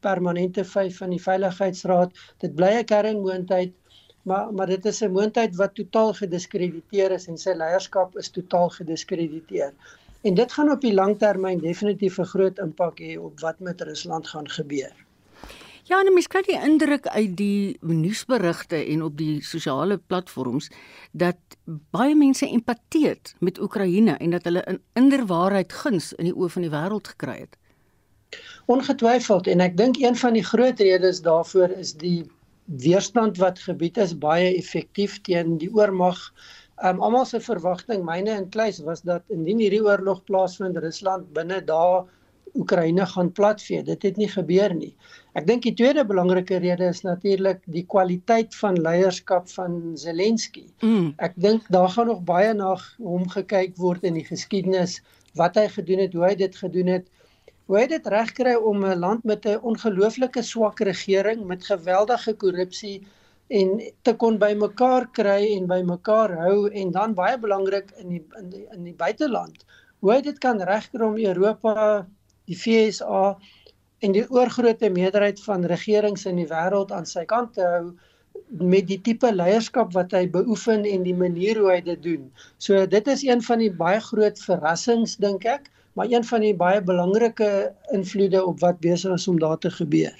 permanente 0.00 0.64
vyf 0.64 1.02
van 1.04 1.12
die 1.12 1.22
veiligheidsraad. 1.28 2.16
Dit 2.40 2.56
bly 2.56 2.72
'n 2.78 2.90
kernmoondheid, 2.94 3.76
maar 4.24 4.52
maar 4.52 4.72
dit 4.72 4.86
is 4.86 5.04
'n 5.04 5.12
moondheid 5.20 5.56
wat 5.56 5.74
totaal 5.74 6.14
gediskrediteer 6.24 7.18
is 7.20 7.28
en 7.28 7.38
sy 7.38 7.52
leierskap 7.64 8.16
is 8.16 8.36
totaal 8.40 8.70
gediskrediteer. 8.80 9.74
En 10.22 10.34
dit 10.34 10.52
gaan 10.52 10.70
op 10.70 10.80
die 10.80 10.94
langtermyn 10.94 11.58
definitief 11.58 12.18
'n 12.18 12.32
groot 12.32 12.58
impak 12.58 12.98
hê 13.00 13.16
op 13.18 13.40
wat 13.40 13.58
met 13.58 13.80
Rusland 13.80 14.28
gaan 14.28 14.48
gebeur. 14.50 14.92
Ja, 15.84 15.98
en 16.00 16.12
mens 16.14 16.26
kry 16.26 16.42
die 16.46 16.60
indruk 16.62 17.06
uit 17.06 17.36
die 17.36 17.76
nuusberigte 17.80 18.76
en 18.76 19.02
op 19.02 19.16
die 19.18 19.42
sosiale 19.42 19.96
platforms 19.98 20.70
dat 21.10 21.36
baie 21.90 22.14
mense 22.14 22.46
empateet 22.46 23.34
met 23.38 23.60
Oekraïne 23.60 24.16
en 24.16 24.30
dat 24.30 24.44
hulle 24.44 24.62
'n 24.66 24.82
inderwaarheid 24.92 25.72
guns 25.72 26.12
in 26.12 26.24
die 26.24 26.36
oë 26.36 26.48
van 26.48 26.62
die 26.62 26.70
wêreld 26.70 27.08
gekry 27.08 27.38
het. 27.38 27.56
Ongetwyfeld 28.66 29.46
en 29.46 29.60
ek 29.60 29.76
dink 29.76 29.96
een 29.96 30.16
van 30.16 30.32
die 30.32 30.44
groot 30.44 30.78
redes 30.78 31.22
daarvoor 31.22 31.68
is 31.68 31.92
die 31.92 32.30
weerstand 32.64 33.36
wat 33.36 33.58
gebied 33.58 33.96
is 33.96 34.18
baie 34.18 34.54
effektief 34.56 35.20
teen 35.20 35.58
die 35.58 35.72
oormag 35.74 36.32
Um 36.82 37.02
almal 37.04 37.26
se 37.28 37.40
verwagting, 37.44 38.04
myne 38.04 38.32
en 38.32 38.48
Kleis 38.48 38.78
was 38.86 39.02
dat 39.04 39.22
indien 39.28 39.58
hierdie 39.60 39.82
oorlog 39.84 40.22
plaasvind, 40.24 40.78
Rusland 40.80 41.26
binne 41.36 41.58
dae 41.68 42.06
Oekraïne 42.56 43.04
gaan 43.06 43.28
platvee. 43.32 43.82
Dit 43.86 44.02
het 44.02 44.16
nie 44.16 44.28
gebeur 44.30 44.72
nie. 44.74 44.94
Ek 45.38 45.46
dink 45.46 45.62
die 45.66 45.74
tweede 45.76 46.02
belangrike 46.08 46.58
rede 46.62 46.88
is 46.90 47.02
natuurlik 47.06 47.60
die 47.70 47.84
kwaliteit 47.86 48.56
van 48.58 48.80
leierskap 48.80 49.46
van 49.52 49.76
Zelensky. 50.00 50.64
Mm. 50.80 51.12
Ek 51.22 51.36
dink 51.36 51.68
daar 51.70 51.92
gaan 51.94 52.10
nog 52.10 52.24
baie 52.26 52.56
na 52.56 52.72
hom 52.98 53.28
gekyk 53.30 53.76
word 53.78 54.08
in 54.08 54.18
die 54.18 54.26
geskiedenis 54.26 54.98
wat 55.38 55.60
hy 55.60 55.68
gedoen 55.70 56.02
het, 56.06 56.16
hoe 56.16 56.26
hy 56.26 56.34
dit 56.40 56.56
gedoen 56.64 56.90
het. 56.96 57.06
Hoe 57.70 57.78
hy 57.78 57.86
dit 57.92 58.06
regkry 58.10 58.56
om 58.56 58.82
'n 58.82 58.98
land 58.98 59.24
met 59.24 59.46
'n 59.46 59.60
ongelooflike 59.62 60.42
swak 60.42 60.80
regering 60.80 61.44
met 61.46 61.68
geweldige 61.68 62.34
korrupsie 62.34 63.02
en 63.50 63.80
te 64.06 64.14
kon 64.14 64.38
bymekaar 64.38 65.08
kry 65.16 65.40
en 65.56 65.66
bymekaar 65.70 66.36
hou 66.38 66.68
en 66.70 66.92
dan 66.94 67.14
baie 67.18 67.38
belangrik 67.38 67.90
in 67.98 68.14
die 68.14 68.24
in 68.38 68.50
die 68.50 68.66
in 68.70 68.84
die 68.86 68.94
buiteland 68.94 69.64
hoe 70.00 70.14
hy 70.14 70.20
dit 70.24 70.38
kan 70.40 70.60
regkry 70.64 71.04
om 71.04 71.18
Europa, 71.20 71.72
die 72.48 72.56
FSA 72.56 73.24
en 74.00 74.14
die 74.16 74.24
oorgrootste 74.32 74.88
meerderheid 74.92 75.42
van 75.44 75.66
regerings 75.68 76.24
in 76.30 76.40
die 76.40 76.48
wêreld 76.48 76.94
aan 76.96 77.08
sy 77.08 77.26
kant 77.28 77.52
te 77.58 77.66
hou 77.66 77.90
met 78.72 78.86
die 78.88 78.98
tipe 79.04 79.28
leierskap 79.34 79.92
wat 79.94 80.14
hy 80.16 80.24
beoefen 80.32 80.86
en 80.88 81.04
die 81.04 81.14
manier 81.14 81.58
hoe 81.60 81.68
hy 81.74 81.80
dit 81.84 82.00
doen. 82.02 82.24
So 82.58 82.86
dit 82.86 83.10
is 83.12 83.22
een 83.26 83.44
van 83.44 83.60
die 83.62 83.70
baie 83.82 84.00
groot 84.06 84.40
verrassings 84.46 85.18
dink 85.22 85.44
ek, 85.44 85.68
maar 85.98 86.10
een 86.10 86.24
van 86.26 86.46
die 86.46 86.56
baie 86.56 86.80
belangrike 86.80 87.50
invloede 87.94 88.42
op 88.46 88.62
wat 88.64 88.80
besig 88.80 89.14
is 89.14 89.28
om 89.28 89.38
daar 89.42 89.58
te 89.60 89.70
gebeur. 89.74 90.16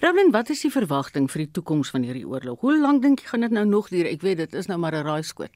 Robin, 0.00 0.30
wat 0.30 0.50
is 0.50 0.60
die 0.64 0.72
verwagting 0.72 1.30
vir 1.30 1.44
die 1.44 1.50
toekoms 1.58 1.90
van 1.94 2.02
hierdie 2.02 2.26
oorlog? 2.28 2.60
Hoe 2.60 2.78
lank 2.80 3.02
dink 3.02 3.20
jy 3.20 3.26
gaan 3.32 3.46
dit 3.46 3.54
nou 3.56 3.64
nog 3.64 3.88
duur? 3.88 4.06
Ek 4.06 4.22
weet 4.22 4.36
dit 4.44 4.54
is 4.54 4.66
nou 4.66 4.78
maar 4.78 4.94
'n 4.94 5.06
raaiskoot. 5.06 5.52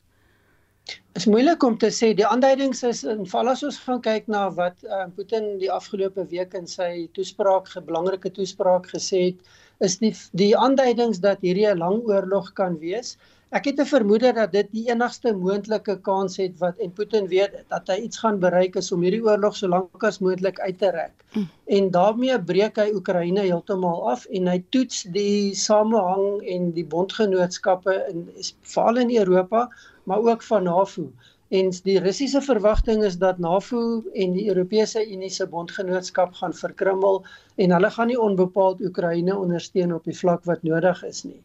Dit 0.88 1.20
is 1.20 1.26
moeilik 1.26 1.62
om 1.62 1.78
te 1.78 1.90
sê. 1.92 2.14
Die 2.16 2.26
aanduidings 2.26 2.82
is 2.82 3.04
in 3.04 3.26
val 3.26 3.48
as 3.48 3.62
ons 3.62 3.78
gaan 3.78 4.00
kyk 4.00 4.28
na 4.28 4.50
wat 4.50 4.84
uh, 4.84 5.04
Putin 5.16 5.58
die 5.58 5.70
afgelope 5.72 6.24
week 6.30 6.54
in 6.54 6.66
sy 6.66 7.08
toespraak, 7.12 7.68
'n 7.76 7.84
belangrike 7.84 8.30
toespraak 8.30 8.86
gesê 8.94 9.20
het, 9.24 9.40
is 9.86 9.98
die 10.02 10.14
die 10.40 10.52
aanduidings 10.56 11.20
dat 11.24 11.42
hierdie 11.46 11.66
'n 11.72 11.78
lang 11.82 11.98
oorlog 12.12 12.52
kan 12.60 12.78
wees. 12.78 13.16
Ek 13.56 13.64
het 13.64 13.78
'n 13.80 13.88
vermoede 13.88 14.32
dat 14.36 14.52
dit 14.52 14.66
die 14.72 14.88
enigste 14.90 15.32
moontlike 15.32 15.94
kans 16.08 16.36
het 16.36 16.58
wat 16.58 16.78
en 16.78 16.90
Putin 16.92 17.28
weet 17.28 17.54
dat 17.68 17.86
hy 17.88 17.96
iets 18.06 18.18
gaan 18.18 18.38
bereik 18.40 18.76
is 18.76 18.92
om 18.92 19.02
hierdie 19.06 19.22
oorlog 19.24 19.56
so 19.56 19.68
lank 19.68 20.04
as 20.04 20.18
moontlik 20.18 20.60
uit 20.60 20.78
te 20.78 20.90
rek. 20.90 21.24
Mm. 21.32 21.48
En 21.78 21.90
daarmee 21.90 22.42
breek 22.42 22.76
hy 22.76 22.90
Oekraïne 22.94 23.40
heeltemal 23.40 24.10
af 24.10 24.26
en 24.26 24.46
hy 24.46 24.58
toets 24.68 25.02
die 25.02 25.54
samehang 25.54 26.42
en 26.44 26.72
die 26.72 26.84
bondgenootskappe 26.84 27.94
in 28.10 28.28
veral 28.62 28.96
in 28.96 29.16
Europa, 29.16 29.68
maar 30.04 30.18
ook 30.18 30.42
van 30.42 30.64
NAVO. 30.64 31.08
En 31.48 31.70
die 31.84 31.98
Russiese 31.98 32.42
verwagting 32.44 33.04
is 33.04 33.16
dat 33.18 33.38
NAVO 33.38 34.02
en 34.12 34.32
die 34.32 34.48
Europese 34.48 35.00
Unie 35.12 35.30
se 35.30 35.46
bondgenootskap 35.46 36.34
gaan 36.34 36.54
verkrummel 36.54 37.24
en 37.56 37.72
hulle 37.72 37.90
gaan 37.90 38.06
nie 38.06 38.20
onbepaald 38.20 38.80
Oekraïne 38.80 39.36
ondersteun 39.36 39.94
op 39.94 40.04
die 40.04 40.18
vlak 40.18 40.44
wat 40.44 40.62
nodig 40.62 41.04
is 41.04 41.24
nie 41.24 41.40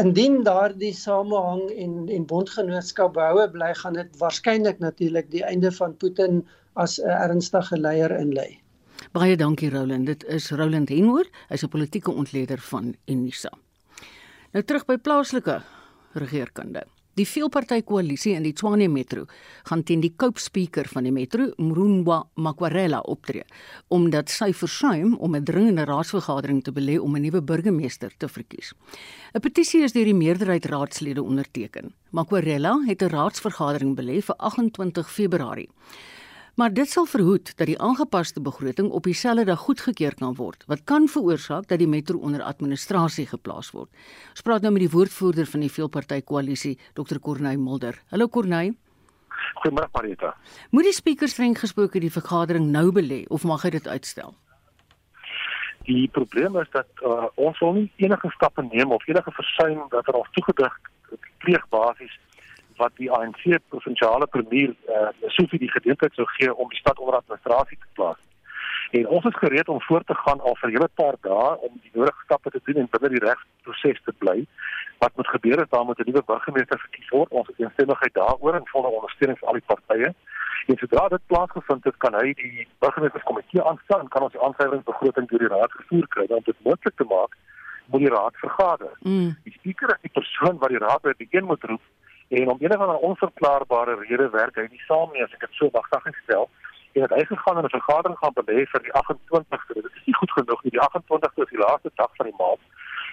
indien 0.00 0.42
daardie 0.44 0.92
samehang 0.96 1.62
en 1.76 2.08
en 2.08 2.24
bondgenootskap 2.26 3.12
behoue 3.16 3.48
bly 3.52 3.72
gaan 3.80 3.98
dit 3.98 4.18
waarskynlik 4.20 4.78
natuurlik 4.80 5.30
die 5.30 5.44
einde 5.44 5.72
van 5.72 5.96
Putin 5.96 6.42
as 6.72 6.98
'n 6.98 7.08
ernstige 7.08 7.76
leier 7.76 8.10
inlei. 8.10 8.60
Baie 9.12 9.36
dankie 9.36 9.70
Roland. 9.70 10.06
Dit 10.06 10.24
is 10.24 10.50
Roland 10.50 10.88
Henwood, 10.88 11.28
hy's 11.48 11.62
'n 11.62 11.68
politieke 11.68 12.10
ontleder 12.10 12.58
van 12.58 12.94
Unisa. 13.06 13.50
Nou 14.52 14.64
terug 14.64 14.84
by 14.84 14.96
plaaslike 14.96 15.62
regeringskunde. 16.12 16.84
Die 17.12 17.26
veelpartytjie 17.28 17.84
koalisie 17.84 18.30
in 18.32 18.46
die 18.46 18.54
Tshwane 18.56 18.86
Metro 18.88 19.26
gaan 19.68 19.82
teen 19.84 20.00
die 20.00 20.14
Cape 20.16 20.40
Speaker 20.40 20.88
van 20.88 21.04
die 21.04 21.10
Metro, 21.12 21.50
Mrunwa 21.60 22.22
Makwarela, 22.40 23.02
optree 23.04 23.44
omdat 23.92 24.32
sy 24.32 24.48
versuim 24.56 25.18
om 25.20 25.36
'n 25.36 25.44
dringende 25.44 25.84
raadsvergadering 25.84 26.62
te 26.64 26.72
belê 26.72 26.96
om 26.98 27.14
'n 27.14 27.20
nuwe 27.20 27.42
burgemeester 27.42 28.10
te 28.16 28.28
verkies. 28.28 28.72
'n 29.34 29.40
Petisie 29.40 29.82
is 29.82 29.92
deur 29.92 30.04
die 30.04 30.14
meerderheid 30.14 30.64
raadslede 30.64 31.22
onderteken. 31.22 31.92
Makwarela 32.12 32.80
het 32.86 33.02
'n 33.02 33.12
raadsvergadering 33.12 33.94
belê 33.94 34.22
vir 34.22 34.36
28 34.36 35.10
Februarie. 35.10 35.68
Maar 36.54 36.72
dit 36.72 36.88
sal 36.88 37.06
verhoed 37.08 37.54
dat 37.56 37.66
die 37.66 37.78
aangepaste 37.80 38.40
begroting 38.44 38.90
op 38.92 39.06
dieselfde 39.08 39.44
dag 39.48 39.58
goedgekeur 39.58 40.14
kan 40.14 40.34
word, 40.36 40.64
wat 40.68 40.82
kan 40.84 41.06
veroorsaak 41.08 41.64
dat 41.68 41.80
die 41.80 41.88
metro 41.88 42.18
onder 42.18 42.42
administrasie 42.44 43.24
geplaas 43.26 43.70
word. 43.72 43.88
Ons 44.34 44.44
praat 44.44 44.60
nou 44.60 44.72
met 44.74 44.84
die 44.84 44.90
woordvoerder 44.92 45.48
van 45.48 45.64
die 45.64 45.72
veelparty 45.72 46.20
koalisie, 46.20 46.74
Dr. 46.92 47.16
Corneil 47.24 47.56
Mulder. 47.56 47.96
Hallo 48.12 48.28
Corneil. 48.28 48.74
Goeiemôre 49.62 49.88
Marita. 49.96 50.34
Moet 50.70 50.90
die 50.90 50.92
spreker 50.92 51.32
streng 51.32 51.56
gesproke 51.56 52.00
die 52.04 52.12
vergadering 52.12 52.68
nou 52.68 52.90
belê 52.92 53.22
of 53.32 53.48
mag 53.48 53.64
hy 53.64 53.72
dit 53.78 53.88
uitstel? 53.88 54.34
Die 55.88 56.04
probleem 56.12 56.60
is 56.60 56.68
dat 56.76 57.00
uh, 57.00 57.30
ons 57.40 57.56
wil 57.64 57.72
nie 57.80 57.88
enige 58.04 58.28
stappe 58.36 58.60
neem 58.68 58.92
of 58.92 59.08
enige 59.08 59.32
versuim 59.40 59.80
dat 59.88 60.04
er 60.04 60.20
ons 60.20 60.28
toegedig 60.36 60.76
pleegbasis 61.40 62.12
wat 62.76 62.92
die 62.96 63.10
ANC 63.10 63.58
provinsiale 63.68 64.26
premier 64.26 64.74
uh, 64.88 65.08
Sofie 65.26 65.58
die 65.58 65.70
geleentheid 65.70 66.14
sou 66.14 66.26
gee 66.36 66.54
om 66.54 66.68
die 66.68 66.78
stad 66.78 66.98
onder 66.98 67.16
administrasie 67.20 67.78
te 67.78 67.90
plaas. 67.92 68.20
En 68.92 69.06
ons 69.08 69.24
is 69.24 69.38
gereed 69.40 69.68
om 69.68 69.80
voort 69.80 70.06
te 70.06 70.14
gaan 70.14 70.40
al 70.40 70.56
vir 70.60 70.68
'n 70.68 70.72
hele 70.76 70.88
paar 71.00 71.16
dae 71.20 71.56
om 71.66 71.72
die 71.82 71.90
nodige 71.92 72.24
stappe 72.24 72.50
te 72.50 72.60
doen 72.64 72.76
en 72.76 72.88
binne 72.90 73.08
die 73.08 73.24
regsproses 73.28 74.02
te 74.04 74.12
bly. 74.18 74.46
Wat 74.98 75.16
moet 75.16 75.28
gebeur 75.28 75.62
is 75.62 75.70
daar 75.70 75.84
moet 75.84 75.98
'n 75.98 76.10
nuwe 76.10 76.22
burgemeester 76.22 76.78
verkies 76.78 77.08
word. 77.08 77.30
Ons 77.30 77.46
het 77.46 77.58
eensstemmigheid 77.58 78.14
daaroor 78.14 78.54
en 78.54 78.72
volle 78.74 78.96
ondersteuning 78.98 79.38
van 79.38 79.48
al 79.48 79.60
die 79.60 79.70
partye. 79.72 80.14
En 80.66 80.76
sodra 80.78 81.08
dit 81.08 81.26
plaasgevind 81.26 81.84
het, 81.84 81.96
kan 81.96 82.14
hy 82.14 82.32
die 82.34 82.68
burgemeesterskomitee 82.78 83.62
aanstel 83.62 84.00
en 84.00 84.08
kan 84.08 84.22
ons 84.22 84.32
die 84.32 84.42
aanwysingbegroting 84.42 85.28
deur 85.28 85.38
die 85.38 85.54
raad 85.56 85.72
gevoer 85.72 86.06
kry 86.08 86.26
om 86.28 86.44
dit 86.44 86.56
moontlik 86.64 86.96
te 86.96 87.04
maak 87.04 87.32
moet 87.86 88.00
die 88.00 88.08
raad 88.08 88.36
vergader. 88.36 88.92
Mm. 89.00 89.36
Die 89.44 89.52
spreker 89.52 89.88
is 89.88 90.00
die 90.00 90.16
persoon 90.20 90.58
wat 90.58 90.68
die 90.68 90.78
raad 90.78 91.02
by 91.02 91.12
die 91.16 91.28
een 91.30 91.44
moet 91.44 91.64
roep 91.64 91.82
en 92.40 92.48
om 92.48 92.58
enige 92.60 92.76
van 92.76 92.94
'n 92.94 93.04
onverklaarbare 93.08 93.94
rede 93.94 94.28
werk 94.30 94.54
hy 94.54 94.66
nie 94.70 94.84
saam 94.86 95.08
nie 95.12 95.22
as 95.24 95.32
ek 95.32 95.40
dit 95.40 95.52
so 95.52 95.68
wagtig 95.72 96.02
gestel 96.02 96.48
en 96.92 97.02
het 97.02 97.10
hy 97.10 97.24
gegaan 97.24 97.58
en 97.58 97.64
'n 97.64 97.76
vergadering 97.78 98.18
gaan 98.18 98.34
belê 98.40 98.58
vir 98.72 98.82
die 98.86 98.94
28ste 99.00 99.74
dit 99.74 99.84
is 99.84 100.06
nie 100.06 100.14
goed 100.20 100.32
genoeg 100.38 100.62
nie 100.62 100.74
die 100.76 100.84
28ste 100.86 101.42
is 101.42 101.54
die 101.54 101.64
laaste 101.64 101.90
dag 101.94 102.12
van 102.16 102.26
die 102.26 102.38
maand 102.42 102.62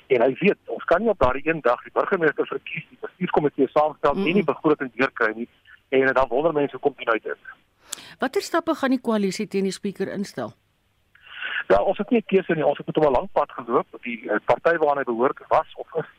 en 0.08 0.22
hy 0.22 0.32
weet 0.44 0.60
ons 0.66 0.84
kan 0.84 1.02
nie 1.02 1.10
op 1.10 1.20
daardie 1.20 1.48
een 1.48 1.62
dag 1.62 1.84
die 1.84 1.96
burgemeester 2.00 2.48
verkies 2.48 2.86
die 2.90 3.02
bestuurskomitee 3.02 3.68
saamstel 3.68 4.14
mm 4.14 4.20
-hmm. 4.20 4.28
en 4.28 4.34
nie 4.34 4.52
begroting 4.54 4.92
deurkry 4.96 5.34
nie 5.36 5.50
en 5.90 6.14
dan 6.14 6.28
wonder 6.28 6.54
mense 6.54 6.78
kom 6.78 6.94
dit 6.98 7.10
uit 7.10 7.26
is 7.26 7.44
Watter 8.20 8.42
stappe 8.42 8.76
gaan 8.76 8.90
die 8.90 9.02
koalisie 9.02 9.48
teen 9.48 9.64
die 9.64 9.78
spreker 9.80 10.08
instel 10.08 10.54
Ja, 11.68 11.82
ons 11.82 11.98
het 11.98 12.10
nie 12.10 12.24
keuse 12.26 12.56
nie. 12.56 12.66
Ons 12.66 12.78
het 12.78 12.86
met 12.86 12.96
hom 12.96 13.06
'n 13.06 13.12
lang 13.12 13.32
pad 13.32 13.52
geloop. 13.52 13.88
Die 14.02 14.24
uh, 14.26 14.36
party 14.46 14.78
waarna 14.78 15.02
hy 15.02 15.04
behoort 15.04 15.40
was 15.48 15.68
of 15.76 15.88
is 15.96 16.10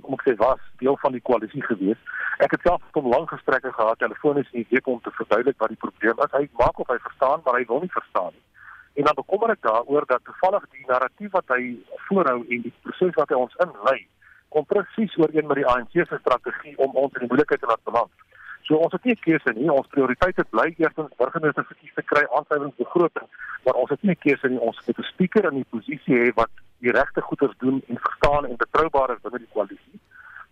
om 0.00 0.14
ek 0.16 0.24
sê 0.26 0.34
was 0.40 0.62
deel 0.80 0.96
van 1.02 1.12
die 1.12 1.24
koalisie 1.28 1.62
gewees. 1.62 2.00
Ek 2.44 2.54
het 2.56 2.64
self 2.66 2.82
hom 2.96 3.10
lank 3.12 3.30
gesprekke 3.30 3.72
gehad 3.72 3.98
telefonies 3.98 4.48
die 4.52 4.66
week 4.70 4.88
om 4.88 5.00
te 5.04 5.12
verduidelik 5.18 5.58
wat 5.58 5.74
die 5.74 5.82
probleem 5.84 6.24
is. 6.24 6.32
Hy 6.32 6.48
maak 6.58 6.80
of 6.80 6.88
hy 6.88 6.98
verstaan, 7.04 7.44
maar 7.44 7.58
hy 7.60 7.66
wil 7.68 7.84
nie 7.84 7.92
verstaan 7.92 8.32
nie. 8.32 8.46
En 8.94 9.04
dan 9.08 9.16
bekommer 9.16 9.54
ek 9.54 9.62
daaroor 9.64 10.04
dat 10.08 10.24
toevallig 10.24 10.64
die 10.72 10.88
narratief 10.88 11.30
wat 11.32 11.48
hy 11.54 11.62
voorhou 12.08 12.40
en 12.42 12.64
die 12.66 12.74
proses 12.84 13.14
wat 13.16 13.30
hy 13.32 13.38
ons 13.40 13.54
inlei, 13.64 14.00
kom 14.52 14.66
presies 14.68 15.14
ooreen 15.20 15.48
met 15.48 15.62
die 15.62 15.68
ANC 15.68 15.94
se 15.96 16.18
strategie 16.20 16.74
om 16.76 16.92
ons 17.04 17.14
in 17.16 17.24
die 17.24 17.30
moeilikheid 17.30 17.62
te 17.62 17.70
laat 17.70 17.84
beland. 17.88 18.12
So 18.68 18.76
ons 18.78 18.92
het 18.94 19.06
nie 19.08 19.16
keuse 19.18 19.54
nie. 19.56 19.70
Ons 19.72 19.88
prioriteite 19.94 20.44
bly 20.52 20.68
eerstens 20.76 21.14
burgemeester 21.18 21.64
verkies 21.70 21.94
te 21.96 22.04
kry, 22.06 22.22
aansluitingsbegroting, 22.36 23.30
maar 23.64 23.80
ons 23.80 23.90
het 23.90 24.04
nie 24.06 24.18
keuse 24.20 24.48
nie. 24.52 24.60
Ons 24.60 24.78
moet 24.86 24.98
'n 24.98 25.08
spreker 25.12 25.48
in 25.50 25.62
die 25.62 25.70
posisie 25.72 26.18
hê 26.20 26.28
wat 26.36 26.52
die 26.84 26.94
regte 26.98 27.20
goeders 27.20 27.54
doen 27.58 27.82
en 27.88 27.98
verstaan 28.06 28.46
en 28.46 28.56
betroubaar 28.64 29.14
is 29.14 29.22
binne 29.22 29.38
die 29.38 29.54
koalisie 29.54 30.00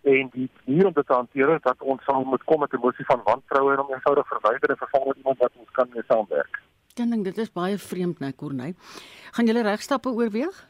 en 0.01 0.29
die 0.33 0.49
manier 0.65 0.87
om 0.87 0.93
dit 0.93 1.07
te 1.07 1.13
hanteer 1.13 1.53
is 1.55 1.61
dat 1.61 1.81
ons 1.93 2.03
sal 2.03 2.23
moet 2.25 2.43
kom 2.49 2.59
met 2.59 2.73
'n 2.73 2.77
emosie 2.77 3.05
van 3.05 3.21
wantroue 3.23 3.73
en 3.73 3.79
om 3.83 3.93
eenvoudig 3.93 4.27
verwyder 4.27 4.69
en 4.69 4.77
vervang 4.77 5.05
met 5.05 5.17
iemand 5.17 5.37
wat 5.37 5.51
ons 5.55 5.71
kan 5.71 5.89
mee 5.93 6.03
saamwerk. 6.07 6.61
Dink 6.93 7.23
dit 7.23 7.37
is 7.37 7.51
baie 7.51 7.77
vreemd 7.77 8.19
nou 8.19 8.31
Corneil. 8.35 8.73
Gaan 9.31 9.45
julle 9.45 9.61
regstappe 9.61 10.09
oorweeg? 10.09 10.67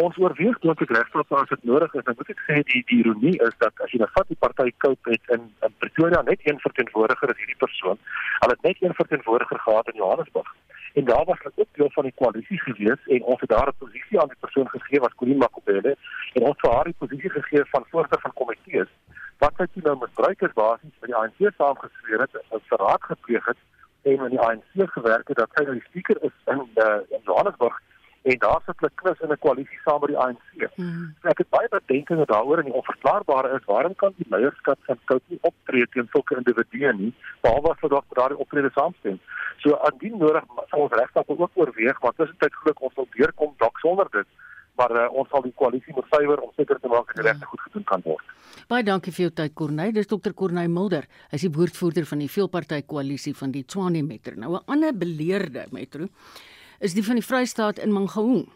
Ons 0.00 0.16
oorweeg 0.16 0.58
dit 0.58 0.90
regstappe 0.90 1.36
as 1.36 1.48
dit 1.48 1.64
nodig 1.68 1.94
is. 1.94 2.04
Dan 2.04 2.14
moet 2.16 2.30
ek 2.32 2.44
sê 2.46 2.62
die 2.64 2.82
die 2.88 3.00
ironie 3.04 3.36
is 3.46 3.56
dat 3.58 3.80
as 3.84 3.92
jy 3.92 3.98
nou 4.00 4.08
vat 4.14 4.28
die 4.28 4.40
party 4.40 4.72
Cope 4.84 5.10
het 5.10 5.32
in 5.36 5.50
in 5.66 5.74
Pretoria 5.84 6.22
net 6.22 6.40
een 6.48 6.60
verteenwoordiger 6.64 7.34
is 7.34 7.40
hierdie 7.42 7.60
persoon. 7.64 7.98
Hulle 8.40 8.56
het 8.56 8.68
net 8.68 8.80
een 8.80 8.94
verteenwoordiger 9.00 9.58
gehad 9.58 9.88
in 9.92 10.00
Johannesburg 10.00 10.54
en 10.94 11.04
daar 11.04 11.24
was 11.24 11.38
hulle 11.38 11.52
ook 11.56 11.68
deel 11.72 11.90
van 11.90 12.04
die 12.04 12.14
koalisie 12.16 12.60
gewees 12.60 13.06
en 13.06 13.22
ons 13.22 13.40
het 13.40 13.50
daar 13.50 13.68
'n 13.68 13.78
posisie 13.78 14.20
aan 14.20 14.32
die 14.32 14.42
persoon 14.44 14.68
gegee 14.68 15.00
wat 15.00 15.14
Colleen 15.14 15.42
Makopele 15.44 15.96
en 16.32 16.42
ons 16.42 16.56
het 16.60 16.72
haar 16.72 16.84
die 16.84 17.00
posisie 17.02 17.30
gegee 17.30 17.64
van 17.64 17.84
voorsitter 17.90 18.20
van 18.20 18.32
komitees 18.32 18.90
wat 19.38 19.54
sy 19.56 19.66
nou 19.74 19.96
misbruik 19.98 20.42
is 20.42 20.52
basies 20.52 20.98
vir 21.00 21.08
die 21.10 21.16
ANC 21.20 21.40
saamgesweer 21.56 22.20
het 22.20 22.34
en 22.50 22.60
verraad 22.72 23.02
gepleeg 23.02 23.44
het 23.44 23.60
en 24.02 24.24
in 24.26 24.34
die 24.34 24.40
ANC 24.40 24.90
gewerk 24.96 25.28
het 25.28 25.36
dat 25.36 25.50
sy 25.54 25.64
nou 25.64 25.74
die 25.74 25.88
spreker 25.88 26.18
is 26.28 26.36
in 26.54 26.60
uh, 26.84 27.00
in 27.16 27.20
Johannesburg 27.24 27.80
en 28.22 28.38
daar 28.38 28.60
sit 28.66 28.78
hulle 28.78 28.92
klus 29.00 29.20
in 29.20 29.32
'n 29.32 29.38
koalisie 29.44 29.80
saam 29.84 30.00
met 30.00 30.10
die 30.12 30.18
ANC. 30.24 30.74
Hmm. 30.76 31.14
So 31.22 31.28
ek 31.28 31.38
het 31.38 31.50
baie 31.50 31.68
bedenkinge 31.68 32.26
daaroor 32.26 32.58
en 32.58 32.70
die 32.70 32.78
onverklaarbare 32.80 33.54
is 33.58 33.64
waarom 33.64 33.94
kan 33.94 34.14
die 34.16 34.26
leierskap 34.30 34.78
van 34.86 34.98
Cout 35.04 35.22
nie 35.26 35.38
optree 35.40 35.86
teen 35.86 36.08
sulke 36.12 36.36
individue 36.36 36.92
nie 36.92 37.12
behalwe 37.40 37.70
as 37.70 37.80
hulle 37.80 38.02
daardie 38.08 38.38
optrede 38.38 38.70
saamstem. 38.74 39.18
So 39.58 39.78
indien 39.90 40.18
nodig 40.18 40.44
sal 40.70 40.80
ons 40.80 40.98
regstappe 41.00 41.38
ook 41.38 41.50
oorweeg 41.54 42.00
want 42.00 42.16
tussentyd 42.16 42.54
geluk 42.54 42.82
ons 42.82 42.94
sal 42.94 43.08
deurkom 43.16 43.54
dalk 43.58 43.78
sonder 43.78 44.08
dit 44.10 44.26
maar 44.78 44.92
uh, 44.96 45.08
ons 45.12 45.28
sal 45.28 45.42
die 45.44 45.52
koalisie 45.56 45.94
moet 45.96 46.08
suiwer 46.12 46.40
om 46.40 46.52
seker 46.56 46.78
te 46.80 46.88
maak 46.88 47.10
dat 47.10 47.20
die 47.20 47.26
regte 47.26 47.48
goed 47.50 47.60
gedoen 47.66 47.84
kan 47.88 48.04
word. 48.06 48.24
Baie 48.70 48.84
dankie 48.86 49.12
vir 49.12 49.26
jou 49.26 49.32
tyd 49.42 49.54
Corneil. 49.58 49.92
Dis 49.92 50.08
dokter 50.08 50.34
Corneil 50.34 50.72
Mulder. 50.72 51.04
Hy 51.30 51.40
is 51.40 51.44
die 51.46 51.52
woordvoerder 51.52 52.08
van 52.08 52.22
die 52.24 52.30
veelparty 52.32 52.80
koalisie 52.88 53.34
van 53.36 53.52
die 53.52 53.64
Tshwane 53.64 54.02
Metro. 54.06 54.36
Nou 54.36 54.54
'n 54.56 54.64
ander 54.66 54.96
beleerde 54.96 55.66
metro 55.72 56.08
is 56.82 56.96
die 56.98 57.04
van 57.06 57.14
die 57.14 57.22
Vrystaat 57.22 57.78
in 57.78 57.92
Mangaung. 57.94 58.48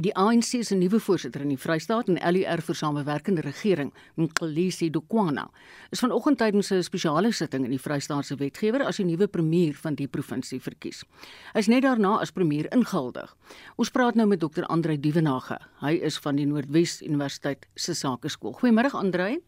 Die 0.00 0.12
ANC 0.16 0.62
se 0.64 0.76
nuwe 0.76 0.96
voorsitter 1.00 1.42
in 1.44 1.50
die 1.52 1.60
Vrystaat 1.60 2.08
en 2.08 2.16
LUR 2.32 2.62
vir 2.64 2.76
samewerkende 2.76 3.42
regering, 3.44 3.90
Mqlisi 4.16 4.88
Dukwana, 4.92 5.44
is 5.92 6.00
vanoggend 6.00 6.38
tydens 6.40 6.72
'n 6.72 6.82
spesiale 6.82 7.32
sitting 7.32 7.64
in 7.64 7.70
die 7.70 7.80
Vrystaatse 7.80 8.36
wetgewer 8.36 8.86
as 8.86 8.96
die 8.96 9.04
nuwe 9.04 9.28
premier 9.28 9.74
van 9.74 9.94
die 9.94 10.08
provinsie 10.08 10.60
verkies. 10.60 11.04
Hy 11.52 11.58
is 11.58 11.68
net 11.68 11.82
daarna 11.82 12.20
as 12.20 12.30
premier 12.30 12.68
ingehuldig. 12.72 13.36
Ons 13.76 13.90
praat 13.90 14.14
nou 14.14 14.26
met 14.26 14.40
Dr. 14.40 14.64
Andrei 14.64 14.96
Dievenage. 15.00 15.58
Hy 15.80 15.92
is 15.92 16.18
van 16.18 16.36
die 16.36 16.46
Noordwes 16.46 17.02
Universiteit 17.02 17.66
se 17.74 17.94
Sakeskool. 17.94 18.52
Goeiemôre 18.52 18.94
Andrei. 18.94 19.38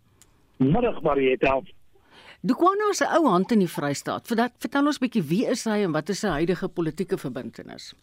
Middag 0.59 1.03
Marieta. 1.03 1.63
Dukwana 2.41 2.95
'n 2.95 3.17
ou 3.19 3.31
hand 3.31 3.51
in 3.51 3.59
die 3.59 3.67
Vrystaat. 3.67 4.29
Vertel 4.31 4.87
ons 4.87 5.01
bietjie 5.03 5.23
wie 5.27 5.47
is 5.51 5.65
hy 5.67 5.83
en 5.83 5.93
wat 5.93 6.09
is 6.09 6.21
sy 6.23 6.29
huidige 6.29 6.69
politieke 6.69 7.19
verbintenis? 7.19 7.95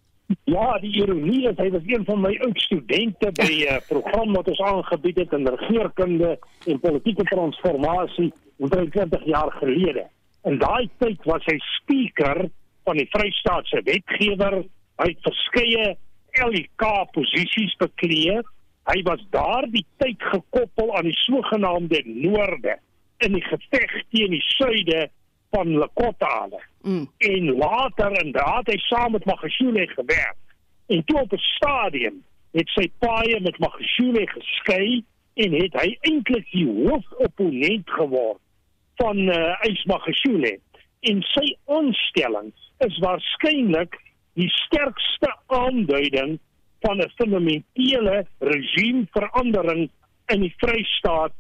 Ja, 0.44 0.78
die 0.80 0.92
ironie 0.92 1.48
is 1.48 1.56
hy 1.56 1.70
was 1.72 1.88
een 1.88 2.04
van 2.04 2.20
my 2.20 2.34
oud 2.44 2.60
studente 2.60 3.32
by 3.32 3.48
'n 3.48 3.72
uh, 3.76 3.80
program 3.88 4.34
wat 4.34 4.48
ons 4.52 4.60
aangebied 4.60 5.18
het 5.24 5.32
in 5.32 5.48
regeringskunde 5.48 6.38
en 6.68 6.80
politieke 6.80 7.24
transformasie 7.32 8.34
omtrent 8.58 8.92
20 8.92 9.24
jaar 9.26 9.52
gelede. 9.64 10.04
In 10.44 10.60
daai 10.60 10.90
tyd 11.00 11.24
was 11.24 11.46
hy 11.46 11.56
spreker 11.80 12.50
van 12.84 12.98
die 12.98 13.08
Vrystaatse 13.16 13.82
wetgewer. 13.88 14.66
Hy 15.00 15.08
het 15.16 15.22
verskeie 15.24 15.96
LK 16.44 16.84
posisies 17.16 17.76
bekleed. 17.80 18.44
Hy 18.84 19.02
was 19.08 19.24
daardie 19.32 19.86
tyd 19.98 20.20
gekoppel 20.20 20.92
aan 20.98 21.08
die 21.08 21.20
sogenaamde 21.24 22.04
Noorde 22.04 22.84
in 23.18 23.34
die 23.34 23.44
geveg 23.44 23.92
teen 24.10 24.34
die 24.36 24.42
Suide 24.42 25.10
van 25.56 25.78
Lekotale. 25.78 26.62
Mm. 26.82 27.10
En 27.18 27.52
later 27.58 28.24
in 28.24 28.32
daad 28.32 28.68
hy 28.68 28.78
saam 28.78 29.12
met 29.12 29.26
Magashule 29.26 29.88
gewerk. 29.88 30.38
En 30.88 31.04
toe 31.06 31.22
op 31.22 31.34
'n 31.34 31.38
stadium 31.38 32.24
het 32.52 32.70
sy 32.70 32.92
paie 33.00 33.40
met 33.42 33.60
Magashule 33.60 34.28
geskei 34.28 35.04
en 35.34 35.54
het 35.54 35.74
hy 35.74 35.98
eintlik 36.02 36.48
die 36.52 36.68
hoofopponent 36.68 37.90
geword 37.90 38.40
van 38.96 39.18
uh, 39.18 39.36
eh, 39.36 39.72
Ys 39.72 39.84
Magashule. 39.84 40.60
En 41.00 41.22
sy 41.22 41.56
aanstelling 41.66 42.54
is 42.78 42.98
waarskynlik 43.04 44.00
die 44.34 44.50
sterkste 44.50 45.32
aanduiding 45.48 46.40
van 46.80 46.98
'n 46.98 47.12
fundamentele 47.16 48.26
regimeverandering 48.40 49.90
in 50.26 50.42
die 50.42 50.54
Vrystaat 50.58 51.34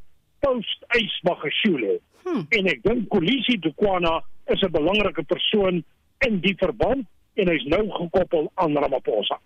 post 0.45 0.87
Ys 0.97 1.17
Magashule. 1.27 1.99
Hmm. 2.25 2.45
En 2.57 2.69
ek 2.69 2.85
dink 2.85 3.09
Kolisi 3.13 3.57
Dukwana 3.61 4.19
is 4.53 4.61
'n 4.61 4.71
belangrike 4.71 5.23
persoon 5.25 5.83
in 6.27 6.39
die 6.41 6.55
verband 6.61 7.05
en 7.35 7.51
hy's 7.51 7.65
nou 7.67 7.83
gekoppel 7.91 8.51
aan 8.61 8.77
Ramaphosa. 8.77 9.39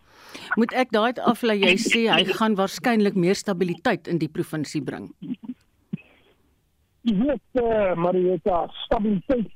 Moet 0.59 0.73
ek 0.77 0.91
daai 0.93 1.13
aflei 1.25 1.57
jy 1.61 1.75
sê 1.81 2.01
hy 2.11 2.23
gaan 2.39 2.57
waarskynlik 2.59 3.15
meer 3.15 3.35
stabiliteit 3.35 4.07
in 4.07 4.19
die 4.21 4.29
provinsie 4.29 4.81
bring? 4.81 5.09
Jy 7.07 7.15
weet 7.15 7.61
uh, 7.63 7.95
Marieta, 7.95 8.67
stabiliteit 8.85 9.49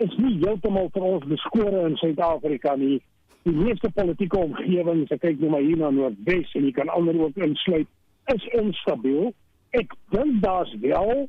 is 0.00 0.16
nie 0.16 0.38
heeltemal 0.40 0.88
vir 0.94 1.06
ons 1.12 1.26
beskore 1.28 1.86
in 1.86 1.96
Suid-Afrika 2.00 2.74
nie. 2.80 2.98
Die 3.44 3.56
meeste 3.56 3.90
politieke 3.96 4.40
omgewings, 4.40 5.12
ek 5.12 5.22
kyk 5.24 5.40
nou 5.40 5.52
maar 5.54 5.64
hier 5.64 5.78
na 5.80 5.92
Noordwes 5.94 6.50
en 6.56 6.66
jy 6.66 6.72
kan 6.76 6.90
ander 6.92 7.16
ook 7.20 7.36
insluit, 7.40 7.88
is 8.32 8.48
onstabiel. 8.56 9.30
Ek 9.70 9.92
dink 10.10 10.42
daar's 10.42 10.74
wel 10.80 11.28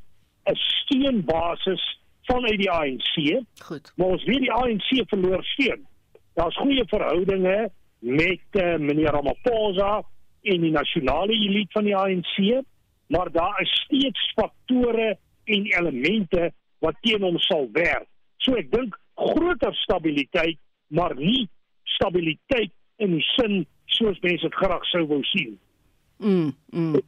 'n 0.50 0.56
steunbasis 0.56 1.84
vanuit 2.22 2.58
die 2.58 2.72
ANC. 2.72 3.44
Goed. 3.64 3.94
Maar 3.96 4.08
ons 4.08 4.24
weet 4.24 4.40
die 4.40 4.52
ANC 4.52 4.90
verloor 5.10 5.44
steun. 5.44 5.88
Daar's 6.34 6.58
goeie 6.58 6.84
verhoudinge 6.88 7.72
met 8.00 8.46
uh, 8.52 8.76
meneer 8.78 9.12
Ramaphosa 9.12 10.02
en 10.42 10.62
die 10.62 10.72
nasionale 10.72 11.34
elite 11.34 11.72
van 11.72 11.84
die 11.84 11.96
ANC, 11.96 12.64
maar 13.08 13.32
daar 13.32 13.62
is 13.62 13.74
steeds 13.86 14.32
faktore 14.34 15.18
en 15.44 15.66
elemente 15.66 16.52
wat 16.80 16.98
teen 17.02 17.22
hom 17.22 17.38
sal 17.38 17.68
werk. 17.72 18.08
So 18.42 18.58
ek 18.58 18.72
dink 18.72 18.98
groter 19.16 19.76
stabiliteit, 19.84 20.58
maar 20.88 21.14
nie 21.16 21.50
stabiliteit 21.84 22.74
in 22.98 23.18
die 23.18 23.26
sin 23.36 23.66
soos 23.98 24.18
mense 24.24 24.48
dit 24.48 24.58
graag 24.64 24.86
sou 24.90 25.04
wou 25.10 25.22
sien. 25.30 25.60
Mm, 26.22 26.52
mm. 26.70 27.00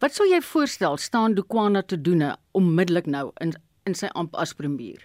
Wat 0.00 0.14
sou 0.16 0.24
jy 0.28 0.40
voorstel 0.40 0.96
staan 0.96 1.34
Dukwana 1.36 1.82
te 1.82 1.98
doen 2.00 2.22
nou, 2.24 2.36
onmiddellik 2.56 3.06
nou 3.06 3.30
in 3.44 3.52
in 3.84 3.92
sy 3.94 4.08
amp 4.16 4.32
as 4.40 4.54
premier? 4.56 5.02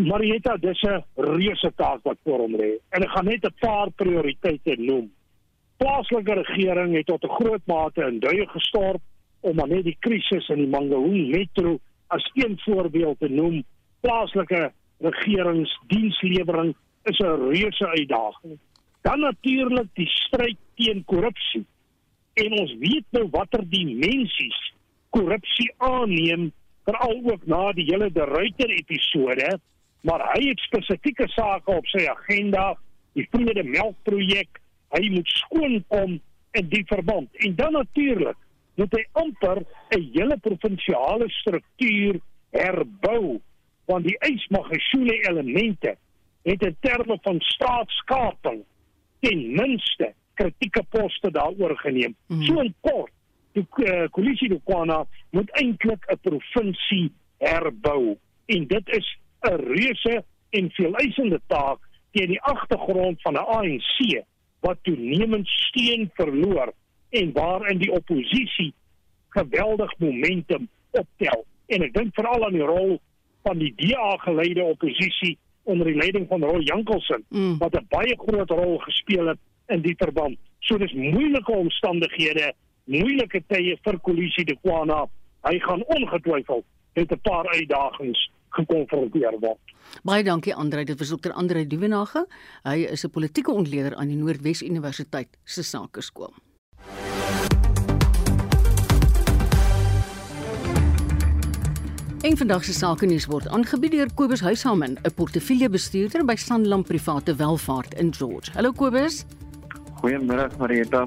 Marietta, 0.00 0.56
dis 0.56 0.82
'n 0.82 1.04
reuse 1.16 1.72
taak 1.76 2.00
wat 2.02 2.16
voor 2.24 2.38
hom 2.38 2.56
lê. 2.56 2.78
En 2.88 3.02
ek 3.02 3.10
gaan 3.10 3.24
net 3.24 3.44
'n 3.44 3.54
paar 3.60 3.90
prioriteite 3.90 4.76
noem. 4.78 5.10
Plaaslike 5.76 6.32
regering 6.32 6.94
het 6.96 7.06
tot 7.06 7.24
'n 7.24 7.36
groot 7.38 7.62
mate 7.66 8.02
in 8.02 8.18
duie 8.20 8.46
gestort 8.48 9.00
om 9.40 9.56
maar 9.56 9.68
net 9.68 9.84
die 9.84 9.96
krisis 10.00 10.48
in 10.48 10.56
die 10.56 10.66
Mangaung 10.66 11.30
metro 11.30 11.78
as 12.06 12.30
een 12.34 12.58
voorbeeld 12.64 13.18
te 13.18 13.28
noem. 13.28 13.64
Plaaslike 14.00 14.72
regeringsdienslewering 14.98 16.74
is 17.04 17.18
'n 17.18 17.50
reuse 17.50 17.86
uitdaging. 17.86 18.58
Dan 19.02 19.20
natuurlik 19.20 19.88
die 19.94 20.08
stryd 20.08 20.56
teen 20.74 21.04
korrupsie. 21.04 21.66
En 22.38 22.54
ons 22.60 22.74
weet 22.78 23.06
nou 23.16 23.26
watter 23.34 23.64
dimensies 23.70 24.58
korrupsie 25.14 25.70
aanneem 25.82 26.50
veral 26.88 27.16
ook 27.32 27.46
na 27.50 27.72
die 27.76 27.86
hele 27.88 28.10
De 28.12 28.24
Ruyter 28.28 28.70
episode, 28.70 29.58
maar 30.06 30.22
hy 30.34 30.48
het 30.50 30.62
spesifieke 30.64 31.26
sake 31.32 31.72
op 31.74 31.86
sy 31.90 32.04
agenda, 32.08 32.72
die 33.18 33.26
vrede 33.32 33.64
melkprojek, 33.66 34.60
hy 34.94 35.02
moet 35.12 35.32
skoon 35.34 35.80
kom 35.92 36.18
in 36.56 36.68
die 36.72 36.84
verband. 36.88 37.28
En 37.44 37.56
dan 37.58 37.74
natuurlik 37.76 38.38
moet 38.78 38.94
hy 38.94 39.04
amper 39.20 39.64
'n 39.96 40.04
hele 40.14 40.38
provinsiale 40.38 41.28
struktuur 41.40 42.20
herbou 42.54 43.40
want 43.88 44.04
die 44.04 44.16
ysmagasiene 44.28 45.16
elemente 45.28 45.96
het 46.44 46.62
in 46.62 46.76
terme 46.80 47.18
van 47.22 47.40
staatskaping 47.40 48.62
ten 49.20 49.40
minste 49.56 50.12
kritieke 50.38 50.84
poste 50.94 51.30
daaroor 51.34 51.76
geneem. 51.82 52.14
Mm. 52.26 52.42
So 52.46 52.62
in 52.62 52.74
kort, 52.86 53.12
die 53.56 53.64
uh, 53.84 54.06
koalisie 54.14 54.48
Dukwana 54.52 55.02
moet 55.34 55.50
eintlik 55.60 56.06
'n 56.06 56.20
provinsie 56.22 57.10
herbou 57.42 58.16
en 58.46 58.66
dit 58.66 58.88
is 58.98 59.06
'n 59.50 59.56
reuse 59.74 60.24
en 60.50 60.70
veeleisende 60.70 61.40
taak 61.46 61.80
teen 62.12 62.34
die 62.34 62.42
agtergrond 62.42 63.22
van 63.22 63.34
'n 63.34 63.48
ANC 63.58 64.24
wat 64.60 64.78
toenemend 64.82 65.48
steun 65.48 66.10
verloor 66.14 66.72
en 67.10 67.32
waarin 67.32 67.78
die 67.78 67.92
oppositie 67.92 68.72
geweldig 69.28 69.92
momentum 69.98 70.68
optel. 70.90 71.44
En 71.66 71.82
ek 71.82 71.94
dink 71.94 72.14
veral 72.14 72.46
aan 72.46 72.56
die 72.56 72.70
rol 72.70 73.00
van 73.42 73.58
die 73.58 73.72
DA 73.76 74.16
geleide 74.16 74.62
oppositie 74.62 75.38
onder 75.62 75.86
die 75.86 75.96
leiding 75.96 76.28
van 76.28 76.42
Roy 76.42 76.62
Jankelsen 76.64 77.24
mm. 77.28 77.58
wat 77.58 77.76
'n 77.76 77.86
baie 77.88 78.16
groot 78.16 78.50
rol 78.50 78.78
gespeel 78.78 79.26
het 79.26 79.38
in 79.68 79.82
die 79.82 79.94
verband. 79.96 80.38
So 80.60 80.78
dis 80.78 80.92
moeilike 80.92 81.52
omstandighede, 81.52 82.52
moeilike 82.84 83.42
tye 83.48 83.76
vir 83.84 84.00
koalisie 84.04 84.44
de 84.44 84.56
Kwana. 84.62 85.06
Hy 85.46 85.58
gaan 85.64 85.84
ongetwyfeld 85.86 86.64
met 86.94 87.12
'n 87.12 87.20
paar 87.22 87.46
uitdagings 87.54 88.30
gekonfronteer 88.48 89.38
word. 89.40 89.60
Baie 90.02 90.24
dankie 90.24 90.54
Andre, 90.54 90.84
dit 90.84 90.98
was 90.98 91.08
Dr. 91.08 91.32
Andre 91.32 91.66
Duvenage. 91.66 92.26
Hy 92.62 92.86
is 92.90 93.04
'n 93.04 93.10
politieke 93.10 93.52
ontleder 93.52 93.94
aan 93.94 94.08
die 94.08 94.16
Noordwes 94.16 94.62
Universiteit 94.62 95.28
se 95.44 95.62
Sakeskool. 95.62 96.32
Een 102.20 102.36
vandag 102.36 102.64
se 102.64 102.72
sake 102.72 103.06
nuus 103.06 103.26
word 103.26 103.48
aangebied 103.48 103.90
deur 103.90 104.08
Kobus 104.14 104.40
Huishamen, 104.40 104.98
'n 105.02 105.14
portefeuljebestuurder 105.14 106.24
by 106.24 106.34
Sanlam 106.36 106.82
Private 106.82 107.34
Welvaart 107.34 107.94
in 107.94 108.14
George. 108.14 108.50
Hallo 108.52 108.72
Kobus. 108.72 109.24
Goeiemôre 109.98 110.48
Marieta. 110.58 111.02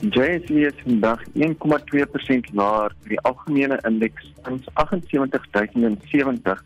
JSE 0.00 0.66
is 0.68 0.76
vandag 0.84 1.20
1,2% 1.34 2.50
laer 2.54 2.90
vir 3.02 3.10
die 3.14 3.22
algemene 3.26 3.78
indeks 3.88 4.28
tans 4.46 4.68
78070 4.78 6.62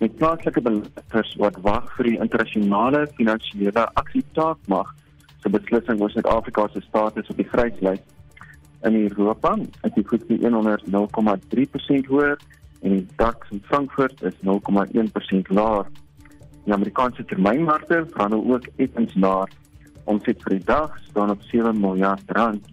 met 0.00 0.16
plaaslike 0.18 0.62
beleggers 0.66 1.30
wat 1.42 1.58
wag 1.66 1.86
vir 1.96 2.08
die 2.10 2.18
internasionale 2.24 3.02
finansiële 3.18 3.84
aksietaakmag 4.02 4.90
se 5.42 5.52
beslissing 5.54 6.02
oor 6.02 6.10
Suid-Afrika 6.14 6.66
se 6.72 6.82
status 6.86 7.30
op 7.30 7.38
die 7.38 7.50
gryslys. 7.52 8.02
In 8.86 8.94
Europa 9.04 9.54
is 9.86 9.94
die 9.94 10.06
FTSE 10.06 10.36
100 10.42 10.90
0,3% 10.96 12.10
hoër 12.10 12.34
en 12.82 12.90
die 12.96 13.06
DAX 13.22 13.54
in 13.54 13.62
Frankfurt 13.70 14.22
is 14.22 14.34
0,1% 14.46 15.54
laer. 15.54 15.86
Die 16.66 16.74
Amerikaanse 16.74 17.24
termynmarkte 17.24 18.06
verhandel 18.10 18.44
ook 18.54 18.70
effens 18.76 19.14
laer. 19.14 19.50
Omset 20.08 20.40
vir 20.46 20.56
die 20.56 20.64
dag 20.64 20.94
staan 21.10 21.30
op 21.34 21.42
7 21.50 21.76
miljard 21.80 22.30
rand. 22.36 22.64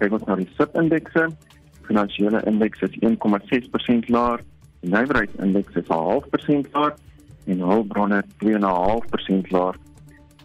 Kyk 0.00 0.16
ons 0.16 0.26
na 0.26 0.36
die 0.40 0.48
SIP-indekse. 0.56 1.28
Finansiële 1.86 2.40
indeks 2.50 2.82
is 2.82 2.96
1,6% 3.06 4.10
laer. 4.10 4.42
Die 4.82 4.90
nywerheidsindeks 4.90 5.78
is 5.80 5.90
0,5% 5.92 6.72
laer 6.74 6.96
en 7.46 7.60
hulpbronne 7.60 8.22
2,5% 8.42 9.52
laer. 9.54 9.78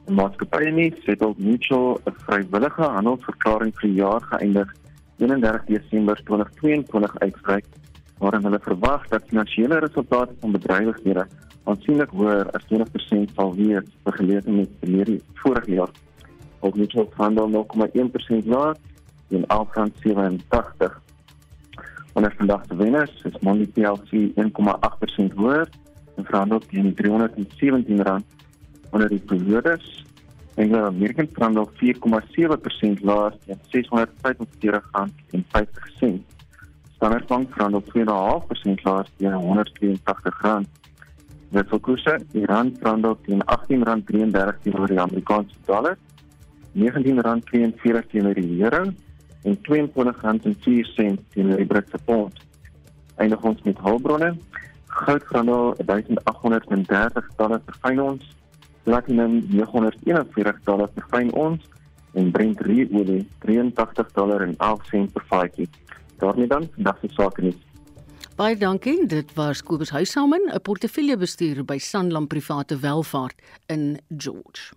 Die 0.06 0.18
maatskappye 0.18 0.72
nie 0.74 0.92
het 1.06 1.24
ook 1.26 1.38
mutual 1.38 1.98
'n 2.06 2.16
vrywillige 2.26 2.86
handelsverklaring 2.98 3.74
vir 3.80 3.90
die 3.90 3.98
jaar 3.98 4.22
geëindig 4.22 4.70
31 5.18 5.66
Desember 5.66 6.16
2022 6.24 7.20
uitgereik 7.20 7.66
waarin 8.20 8.44
hulle 8.44 8.60
verwag 8.60 9.08
dat 9.08 9.28
finansiële 9.28 9.80
resultate 9.80 10.34
van 10.40 10.52
bedrywighede 10.52 11.26
aansienlik 11.64 12.10
hoër 12.10 12.52
as 12.52 12.66
20% 12.72 13.34
sal 13.36 13.56
wees 13.56 13.90
vergeleke 14.04 14.52
met 14.52 14.70
die 14.82 15.22
vorige 15.34 15.72
jaar. 15.72 15.92
Net 16.62 16.92
so 16.92 17.10
handel 17.18 17.50
0,1% 17.50 18.46
laer 18.46 18.76
in 19.30 19.46
R87. 19.48 20.92
Wanneer 22.14 22.34
vandag 22.38 22.66
se 22.68 22.76
wenners 22.76 23.22
is 23.24 23.40
Mondi 23.42 23.68
PLC 23.68 24.12
1,8% 24.36 25.34
hoër 25.36 25.70
en 26.16 26.26
verhandel 26.26 26.60
teen 26.60 26.96
R317 26.96 28.24
wanneer 28.92 29.10
die 29.10 29.24
verloders 29.26 30.00
Anglo 30.60 30.86
American 30.86 31.28
verhandel 31.32 31.70
4,7% 31.80 33.04
laer 33.08 33.32
teen 33.48 33.60
R645,50. 33.72 36.20
Standard 36.96 37.28
Bank 37.28 37.54
verhandel 37.54 37.84
2,5% 37.94 38.84
laer 38.84 39.06
teen 39.18 39.32
R183. 39.32 40.66
Wetselkoerse, 41.50 42.20
die 42.34 42.46
rand 42.46 42.78
verhandel 42.82 43.18
teen 43.26 43.42
R18.33 43.46 44.60
teenoor 44.66 44.88
die 44.92 45.00
Amerikaanse 45.00 45.56
dollar, 45.66 45.98
R19.42 46.76 48.08
teenoor 48.12 48.34
die 48.34 48.62
euro 48.64 48.84
en 49.44 49.58
R22.04 49.58 51.18
teenoor 51.34 51.58
die 51.58 51.66
Britse 51.66 52.00
pond. 52.06 52.40
Eindig 53.16 53.42
ons 53.42 53.62
met 53.64 53.80
hulpbronne. 53.84 54.36
Goud 54.88 55.24
verhandel 55.30 55.74
1830 55.86 57.34
dollar 57.38 57.60
per 57.60 57.78
fyn 57.82 58.02
ons, 58.02 58.24
platinum 58.84 59.40
941 59.50 60.64
dollar 60.64 60.90
per 60.94 61.06
fyn 61.12 61.34
ons 61.34 61.68
en 62.18 62.32
Brent 62.32 62.62
olie 62.66 63.28
83 63.46 64.12
dollar 64.18 64.42
en 64.42 64.56
11 64.58 64.86
sent 64.92 65.14
per 65.14 65.26
vatjie 65.30 65.70
daarmee 66.20 66.48
dan 66.48 66.70
vandag 66.76 66.98
se 67.02 67.08
sake 67.08 67.42
nie. 67.42 67.58
Baie 68.36 68.58
dankie. 68.58 69.08
Dit 69.08 69.34
was 69.34 69.64
Kobus 69.64 69.90
Huishamen, 69.90 70.52
'n 70.54 70.62
portefeuljebestuurder 70.62 71.66
by 71.66 71.78
Sanlam 71.78 72.28
Private 72.28 72.80
Welvaart 72.80 73.36
in 73.66 74.00
George. 74.18 74.72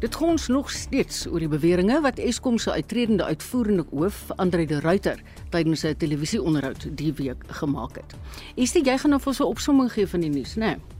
Dit 0.00 0.14
gons 0.14 0.46
nog 0.48 0.70
steeds 0.70 1.26
oor 1.28 1.42
die 1.44 1.48
beweringe 1.48 1.98
wat 2.00 2.18
Eskom 2.18 2.58
se 2.58 2.72
uitredende 2.72 3.24
uitvoerende 3.24 3.84
hoof, 3.90 4.30
Andre 4.36 4.64
de 4.66 4.78
Ruyter, 4.80 5.20
tydens 5.50 5.84
'n 5.84 5.96
televisieonderhoud 5.96 6.86
die 6.96 7.12
week 7.12 7.44
gemaak 7.46 7.96
het. 7.96 8.14
Is 8.54 8.72
dit 8.72 8.86
jy 8.86 8.98
gaan 8.98 9.10
nou 9.10 9.20
vir 9.20 9.34
so 9.34 9.44
'n 9.44 9.50
opsomming 9.50 9.92
gee 9.92 10.06
van 10.06 10.20
die 10.20 10.30
nuus, 10.30 10.54
né? 10.54 10.58
Nee? 10.58 10.99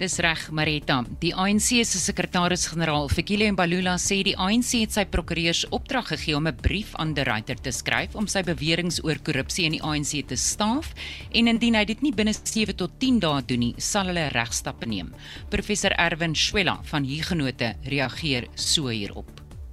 Dis 0.00 0.14
reg, 0.24 0.46
Marita. 0.56 1.02
Die 1.20 1.34
ANC 1.36 1.82
se 1.84 1.98
sekretaris-generaal, 2.00 3.10
Fikile 3.12 3.50
Mbalula, 3.52 3.98
sê 4.00 4.22
die 4.24 4.32
ANC 4.32 4.70
het 4.78 4.94
sy 4.96 5.02
prokureurs 5.12 5.66
opdrag 5.76 6.06
gegee 6.14 6.38
om 6.38 6.48
'n 6.48 6.56
brief 6.56 6.94
aan 6.96 7.12
De 7.12 7.20
Ruyter 7.22 7.60
te 7.60 7.70
skryf 7.70 8.16
om 8.16 8.26
sy 8.26 8.40
beweringe 8.40 9.04
oor 9.04 9.20
korrupsie 9.22 9.66
in 9.66 9.72
die 9.72 9.82
ANC 9.82 10.26
te 10.26 10.36
staaf 10.36 10.94
en 11.32 11.48
indien 11.48 11.74
hy 11.74 11.84
dit 11.84 12.00
nie 12.00 12.12
binne 12.12 12.32
7 12.32 12.74
tot 12.76 12.90
10 12.98 13.20
dae 13.20 13.42
doen 13.42 13.58
nie, 13.58 13.74
sal 13.76 14.06
hulle 14.06 14.30
regstappe 14.32 14.86
neem. 14.86 15.12
Professor 15.50 15.90
Erwin 15.90 16.34
Schwella 16.34 16.78
van 16.82 17.04
Huguenote 17.04 17.74
reageer 17.84 18.48
so 18.54 18.88
hierop. 18.88 19.28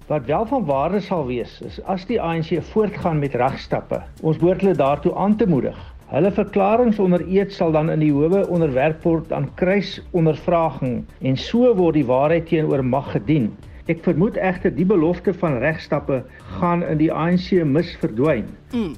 Wat 0.07 0.25
wel 0.25 0.45
van 0.45 0.65
waarde 0.65 0.99
sal 0.99 1.25
wees 1.25 1.61
is 1.61 1.80
as 1.86 2.05
die 2.05 2.19
ANC 2.21 2.61
voortgaan 2.73 3.19
met 3.19 3.34
regstappe. 3.34 4.03
Ons 4.21 4.38
behoort 4.38 4.61
hulle 4.61 4.75
daartoe 4.75 5.15
aan 5.15 5.38
te 5.38 5.47
moedig. 5.47 5.96
Hulle 6.07 6.29
verklaringe 6.31 7.01
onder 7.03 7.23
eed 7.27 7.51
sal 7.51 7.73
dan 7.75 7.89
in 7.91 7.99
die 7.99 8.13
howe 8.15 8.45
onderwerp 8.47 9.01
word 9.03 9.31
aan 9.35 9.49
kruisondervraging 9.59 11.01
en 11.19 11.35
so 11.35 11.73
word 11.75 11.97
die 11.99 12.05
waarheid 12.07 12.47
teenoor 12.47 12.83
mag 12.85 13.09
gedien. 13.11 13.49
Ek 13.91 14.05
vermoed 14.05 14.39
egter 14.39 14.71
die 14.71 14.87
belofte 14.87 15.33
van 15.41 15.59
regstappe 15.63 16.21
gaan 16.59 16.85
in 16.87 17.01
die 17.01 17.11
ANC 17.11 17.51
misverdwyn. 17.67 18.47
Mm. 18.71 18.95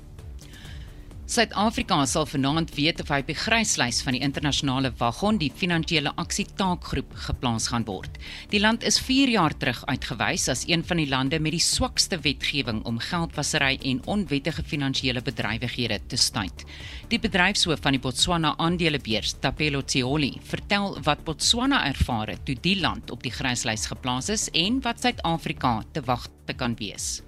Suid-Afrika 1.30 2.00
sal 2.10 2.26
vanaand 2.26 2.72
weet 2.74 3.04
of 3.04 3.12
hy 3.14 3.20
op 3.22 3.28
die 3.30 3.36
gryslys 3.38 4.00
van 4.02 4.16
die 4.16 4.22
internasionale 4.26 4.90
wagon, 4.98 5.36
die 5.38 5.52
finansiële 5.54 6.10
aksie 6.18 6.48
taakgroep, 6.58 7.12
geplaas 7.28 7.68
gaan 7.70 7.86
word. 7.86 8.18
Die 8.50 8.58
land 8.64 8.82
is 8.90 8.98
4 9.06 9.30
jaar 9.36 9.54
terug 9.54 9.84
uitgewys 9.86 10.48
as 10.50 10.64
een 10.66 10.82
van 10.90 10.98
die 10.98 11.06
lande 11.12 11.38
met 11.38 11.54
die 11.54 11.62
swakste 11.62 12.18
wetgewing 12.26 12.82
om 12.90 12.98
geldwasery 13.12 13.78
en 13.92 14.02
onwettige 14.10 14.66
finansiële 14.66 15.22
bedrywighede 15.22 16.00
te 16.10 16.18
stuit. 16.18 16.66
Die 17.14 17.22
bedryfshoof 17.22 17.86
van 17.86 18.00
die 18.00 18.02
Botswana 18.02 18.56
aandelebeurs, 18.58 19.38
Tapelo 19.38 19.86
Tsioli, 19.86 20.34
vertel 20.50 20.98
wat 21.06 21.24
Botswana 21.30 21.86
ervaar 21.94 22.34
het 22.34 22.46
toe 22.50 22.58
die 22.58 22.80
land 22.82 23.14
op 23.14 23.22
die 23.22 23.36
gryslys 23.38 23.86
geplaas 23.94 24.34
is 24.34 24.50
en 24.58 24.82
wat 24.82 25.06
Suid-Afrika 25.06 25.84
te 25.94 26.02
wag 26.10 26.26
te 26.50 26.58
kan 26.58 26.74
wees. 26.82 27.20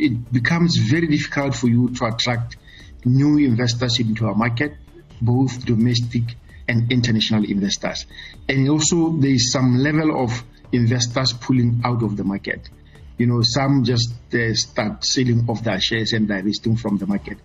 It 0.00 0.16
becomes 0.32 0.80
very 0.80 1.06
difficult 1.06 1.52
for 1.54 1.68
you 1.68 1.92
to 1.92 2.08
attract 2.08 2.56
new 3.04 3.38
investors 3.38 3.98
into 4.00 4.26
our 4.26 4.34
market, 4.34 4.76
both 5.20 5.64
domestic 5.64 6.22
and 6.68 6.90
international 6.90 7.44
investors. 7.44 8.06
And 8.48 8.68
also 8.68 9.10
there 9.10 9.30
is 9.30 9.52
some 9.52 9.78
level 9.78 10.22
of 10.22 10.44
investors 10.72 11.32
pulling 11.32 11.82
out 11.84 12.02
of 12.02 12.16
the 12.16 12.24
market. 12.24 12.68
You 13.16 13.26
know, 13.26 13.42
some 13.42 13.84
just 13.84 14.12
uh, 14.34 14.54
start 14.54 15.04
selling 15.04 15.46
off 15.48 15.62
their 15.62 15.80
shares 15.80 16.12
and 16.12 16.26
divesting 16.26 16.76
from 16.76 16.98
the 16.98 17.06
market. 17.06 17.38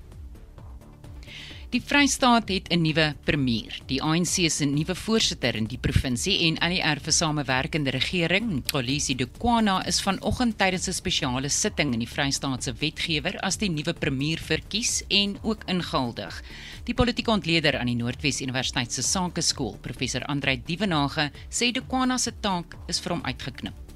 Die 1.69 1.81
Vrystaat 1.85 2.49
het 2.49 2.71
'n 2.73 2.81
nuwe 2.81 3.15
premier. 3.23 3.79
Die 3.85 4.01
ANC 4.01 4.49
se 4.49 4.65
nuwe 4.65 4.95
voorsitter 4.95 5.55
in 5.55 5.65
die 5.65 5.77
provinsie 5.77 6.39
en 6.47 6.57
ANR 6.57 6.99
vir 6.99 7.13
samewerkende 7.13 7.91
regering, 7.91 8.63
Kolisi 8.71 9.15
Dukwana, 9.15 9.85
is 9.85 10.01
vanoggend 10.01 10.57
tydens 10.57 10.87
'n 10.87 10.93
spesiale 10.93 11.49
sitting 11.49 11.93
in 11.93 11.99
die 11.99 12.07
Vrystaat 12.07 12.63
se 12.63 12.73
wetgewer 12.73 13.39
as 13.39 13.57
die 13.57 13.69
nuwe 13.69 13.93
premier 13.93 14.39
verkies 14.39 15.03
en 15.07 15.37
ook 15.43 15.63
ingehuldig. 15.65 16.41
Die 16.85 16.93
politieke 16.93 17.31
ontleder 17.31 17.77
aan 17.77 17.85
die 17.85 17.95
Noordwes 17.95 18.41
Universiteit 18.41 18.91
se 18.91 19.01
Sakeskool, 19.01 19.77
professor 19.81 20.23
Andrei 20.25 20.61
Dievenage, 20.65 21.31
sê 21.49 21.71
Dukwana 21.71 22.17
se 22.17 22.31
taak 22.39 22.75
is 22.87 22.99
vir 22.99 23.11
hom 23.11 23.21
uitgeknip. 23.21 23.88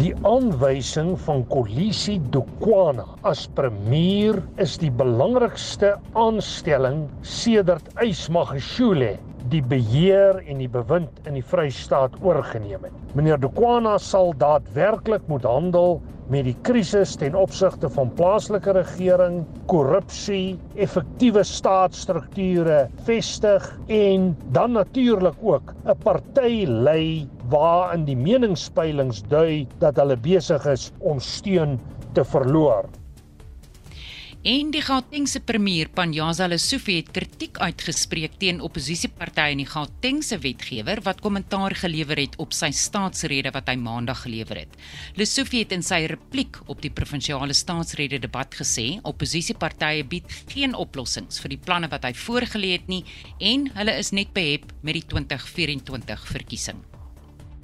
Die 0.00 0.14
aanwysing 0.24 1.18
van 1.20 1.42
Kolisi 1.50 2.14
Dukwana 2.32 3.04
as 3.28 3.42
premier 3.52 4.38
is 4.62 4.78
die 4.80 4.88
belangrikste 4.88 5.90
aanstelling 6.16 7.02
sedert 7.28 7.90
Ysmagashule 8.00 9.18
die 9.52 9.60
beheer 9.60 10.38
en 10.48 10.62
die 10.62 10.70
bewind 10.72 11.28
in 11.28 11.36
die 11.36 11.44
Vrystaat 11.44 12.16
oorgeneem 12.24 12.86
het. 12.88 12.96
Meneer 13.12 13.40
Dukwana 13.42 13.98
sal 14.00 14.32
daadwerklik 14.40 15.28
moet 15.28 15.44
handel 15.44 15.98
met 16.32 16.46
die 16.48 16.56
krisis 16.64 17.12
ten 17.20 17.36
opsigte 17.36 17.90
van 17.92 18.08
plaaslike 18.16 18.72
regering, 18.78 19.42
korrupsie, 19.68 20.56
effektiewe 20.80 21.44
staatsstrukture 21.44 22.86
vestig 23.04 23.68
en 23.92 24.30
dan 24.56 24.72
natuurlik 24.78 25.36
ook 25.42 25.74
'n 25.84 25.98
party 26.00 26.64
lei 26.64 27.28
waarin 27.52 28.06
die 28.08 28.16
meningspeilings 28.16 29.22
dui 29.28 29.66
dat 29.82 30.00
hulle 30.00 30.16
besig 30.16 30.66
is 30.72 30.90
om 31.00 31.20
steun 31.20 31.78
te 32.16 32.24
verloor. 32.24 32.88
En 34.42 34.72
die 34.74 34.80
Gautengse 34.82 35.38
premier 35.46 35.86
Panyaza 35.94 36.48
Lesufi 36.50 36.96
het 36.96 37.12
kritiek 37.14 37.60
uitgespreek 37.62 38.40
teen 38.42 38.58
oppositiepartye 38.66 39.52
in 39.54 39.60
die 39.62 39.68
Gautengse 39.70 40.40
wetgewer 40.42 40.98
wat 41.06 41.20
kommentaar 41.22 41.76
gelewer 41.78 42.18
het 42.18 42.34
op 42.42 42.56
sy 42.58 42.72
staatsrede 42.74 43.52
wat 43.54 43.70
hy 43.70 43.76
maandag 43.78 44.24
gelewer 44.24 44.64
het. 44.64 44.74
Lesufi 45.14 45.62
het 45.62 45.76
in 45.76 45.86
sy 45.86 46.00
repliek 46.10 46.58
op 46.66 46.82
die 46.82 46.90
provinsiale 46.90 47.54
staatsrede 47.54 48.18
debat 48.24 48.58
gesê 48.58 48.96
oppositiepartye 49.06 50.02
bied 50.10 50.34
geen 50.50 50.74
oplossings 50.74 51.38
vir 51.38 51.54
die 51.54 51.60
planne 51.62 51.92
wat 51.94 52.08
hy 52.10 52.10
voorgelê 52.26 52.72
het 52.80 52.90
nie 52.90 53.04
en 53.38 53.68
hulle 53.78 53.94
is 54.02 54.10
net 54.10 54.34
behep 54.34 54.74
met 54.82 54.98
die 54.98 55.06
2024 55.14 56.26
verkiesing. 56.34 56.82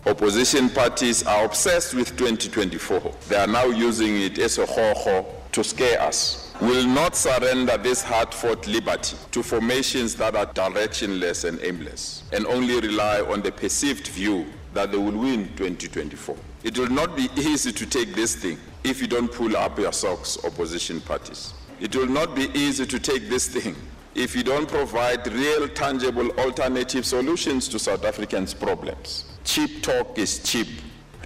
Opposition 0.07 0.71
parties 0.71 1.27
are 1.27 1.45
obsessed 1.45 1.93
with 1.93 2.17
2024. 2.17 3.15
They 3.29 3.37
are 3.37 3.47
now 3.49 3.65
using 3.65 4.17
it 4.17 4.39
as 4.39 4.59
a 4.59 4.65
ho-ho 4.65 5.27
to 5.53 5.65
scare 5.65 6.01
us. 6.01 6.55
Will 6.61 6.87
not 6.87 7.17
surrender 7.17 7.77
this 7.77 8.03
hard-fought 8.03 8.67
liberty 8.69 9.17
to 9.33 9.43
formations 9.43 10.15
that 10.15 10.37
are 10.37 10.47
directionless 10.47 11.45
and 11.47 11.61
aimless, 11.63 12.23
and 12.33 12.47
only 12.47 12.81
rely 12.81 13.21
on 13.21 13.43
the 13.43 13.53
perceived 13.53 14.09
view 14.09 14.47
that 14.73 14.93
they 14.93 14.99
will 14.99 15.19
win 15.19 15.49
2024. 15.57 16.37
It 16.63 16.79
will 16.79 16.91
not 16.91 17.17
be 17.17 17.29
easy 17.37 17.73
to 17.73 17.87
take 17.87 18.15
this 18.15 18.37
thing 18.37 18.59
if 18.85 19.01
you 19.01 19.09
don't 19.09 19.31
pull 19.31 19.57
up 19.57 19.79
your 19.79 19.93
socks, 19.93 20.39
opposition 20.45 21.01
parties. 21.01 21.55
It 21.81 21.95
will 21.95 22.07
not 22.09 22.35
be 22.35 22.51
easy 22.55 22.87
to 22.87 22.99
take 22.99 23.29
this 23.29 23.49
thing 23.49 23.77
if 24.19 24.35
you 24.35 24.43
don't 24.43 24.69
provide 24.69 25.25
real, 25.33 25.69
tangible 25.69 26.29
alternative 26.39 27.07
solutions 27.07 27.69
to 27.69 27.79
South 27.79 28.05
Africans' 28.05 28.53
problems. 28.53 29.25
Cheap 29.45 29.81
talk 29.81 30.19
is 30.19 30.43
cheap, 30.43 30.67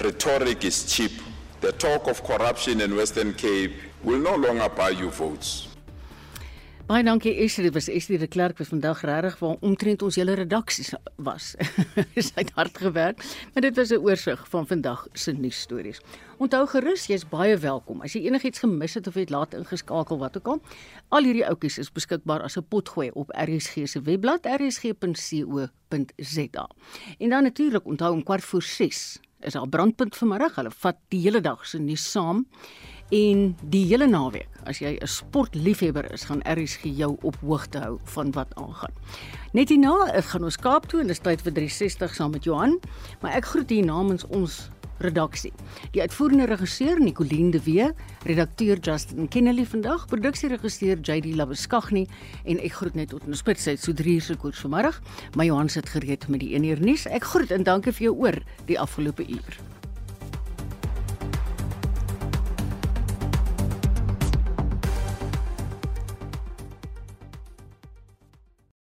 rhetoric 0.01 0.63
is 0.65 0.85
cheap. 0.85 1.13
The 1.61 1.73
talk 1.73 2.07
of 2.07 2.23
corruption 2.23 2.83
in 2.83 2.95
Western 2.95 3.33
Cape 3.33 3.73
will 4.05 4.19
no 4.19 4.37
longer 4.37 4.69
buy 4.69 4.91
you 4.91 5.11
votes. 5.11 5.69
Baie 6.87 7.05
dankie 7.07 7.33
Esri, 7.41 7.63
dit 7.65 7.75
was 7.75 7.87
Esri 7.89 8.19
de 8.19 8.27
Klerk 8.27 8.59
wat 8.59 8.69
vandag 8.69 9.01
regtig 9.09 9.39
waar 9.41 9.57
omtrent 9.65 10.03
ons 10.03 10.19
hele 10.21 10.35
redaksie 10.37 10.85
was. 11.17 11.55
Sy 12.27 12.43
het 12.43 12.51
hard 12.59 12.77
gewerk, 12.77 13.23
maar 13.55 13.65
dit 13.65 13.77
was 13.79 13.95
'n 13.95 14.03
oorsig 14.03 14.43
van 14.51 14.67
vandag 14.67 15.07
se 15.13 15.33
nuusstories. 15.33 16.03
Onthou 16.43 16.65
gerus, 16.67 17.05
jy's 17.07 17.23
baie 17.31 17.55
welkom. 17.63 18.01
As 18.03 18.17
jy 18.17 18.25
enigiets 18.27 18.59
gemis 18.65 18.97
het 18.99 19.07
of 19.07 19.15
het 19.15 19.31
laat 19.31 19.53
ingeskakel 19.55 20.19
wat 20.19 20.35
ook 20.41 20.49
al, 20.51 20.59
al 21.15 21.23
hierdie 21.29 21.45
ouppies 21.47 21.79
is 21.79 21.93
beskikbaar 21.95 22.43
as 22.43 22.59
'n 22.59 22.67
potgooi 22.67 23.11
op 23.15 23.31
RSG 23.31 23.87
se 23.87 24.03
webblad 24.03 24.47
rsg.co.za. 24.47 25.85
En 27.19 27.29
dan 27.29 27.43
natuurlik 27.43 27.87
onthou 27.87 28.13
om 28.13 28.23
kwart 28.23 28.45
voor 28.45 28.63
6 28.63 29.21
is 29.41 29.53
daar 29.53 29.69
brandpunt 29.69 30.17
vanmiddag. 30.17 30.55
Hulle 30.55 30.71
vat 30.71 30.97
die 31.09 31.21
hele 31.21 31.41
dag 31.41 31.67
se 31.67 31.79
nuus 31.79 32.11
saam 32.11 32.47
en 33.11 33.57
die 33.63 33.87
hele 33.87 34.07
naweek. 34.07 34.49
As 34.65 34.79
jy 34.79 34.99
'n 35.01 35.07
sportliefhebber 35.07 36.13
is, 36.13 36.25
gaan 36.25 36.43
RSG 36.43 36.83
jou 36.83 37.17
op 37.23 37.37
hoogte 37.37 37.79
hou 37.79 37.99
van 38.05 38.31
wat 38.31 38.55
aangaan. 38.55 38.93
Net 39.53 39.69
hierna 39.69 40.21
gaan 40.21 40.45
ons 40.45 40.57
Kaap 40.57 40.87
toe 40.87 41.01
en 41.01 41.07
dit 41.07 41.17
is 41.17 41.23
tyd 41.23 41.43
vir 41.43 41.53
360 41.53 42.15
saam 42.15 42.31
met 42.31 42.45
Johan, 42.45 42.81
maar 43.21 43.33
ek 43.33 43.45
groet 43.45 43.71
hier 43.71 43.85
namens 43.85 44.27
ons 44.27 44.71
redaksie. 45.03 45.53
Die 45.93 46.01
uitvoerende 46.01 46.47
regisseur 46.51 47.01
Nicoline 47.01 47.51
de 47.51 47.61
Wee, 47.67 47.91
redakteur 48.29 48.79
Justin 48.79 49.29
Kennedy 49.29 49.67
vandag, 49.67 50.07
produksieregisseur 50.11 51.03
JD 51.03 51.35
Labuskaghni 51.37 52.07
en 52.45 52.63
ek 52.63 52.79
groet 52.81 52.95
net 52.95 53.11
tot 53.11 53.27
'n 53.27 53.35
spitsheid 53.35 53.81
so 53.81 53.93
3 53.93 54.15
uur 54.15 54.23
se 54.23 54.37
koers 54.37 54.61
vanmiddag. 54.61 55.01
My 55.37 55.47
Johan 55.47 55.69
sit 55.69 55.89
gereed 55.89 56.29
met 56.29 56.41
die 56.41 56.55
1 56.55 56.65
uur 56.65 56.81
nuus. 56.81 57.07
Ek 57.07 57.25
groet 57.25 57.51
en 57.51 57.63
dankie 57.63 57.93
vir 57.93 58.05
jou 58.05 58.17
oor 58.17 58.43
die 58.67 58.79
afgelope 58.79 59.27
uur. 59.29 59.72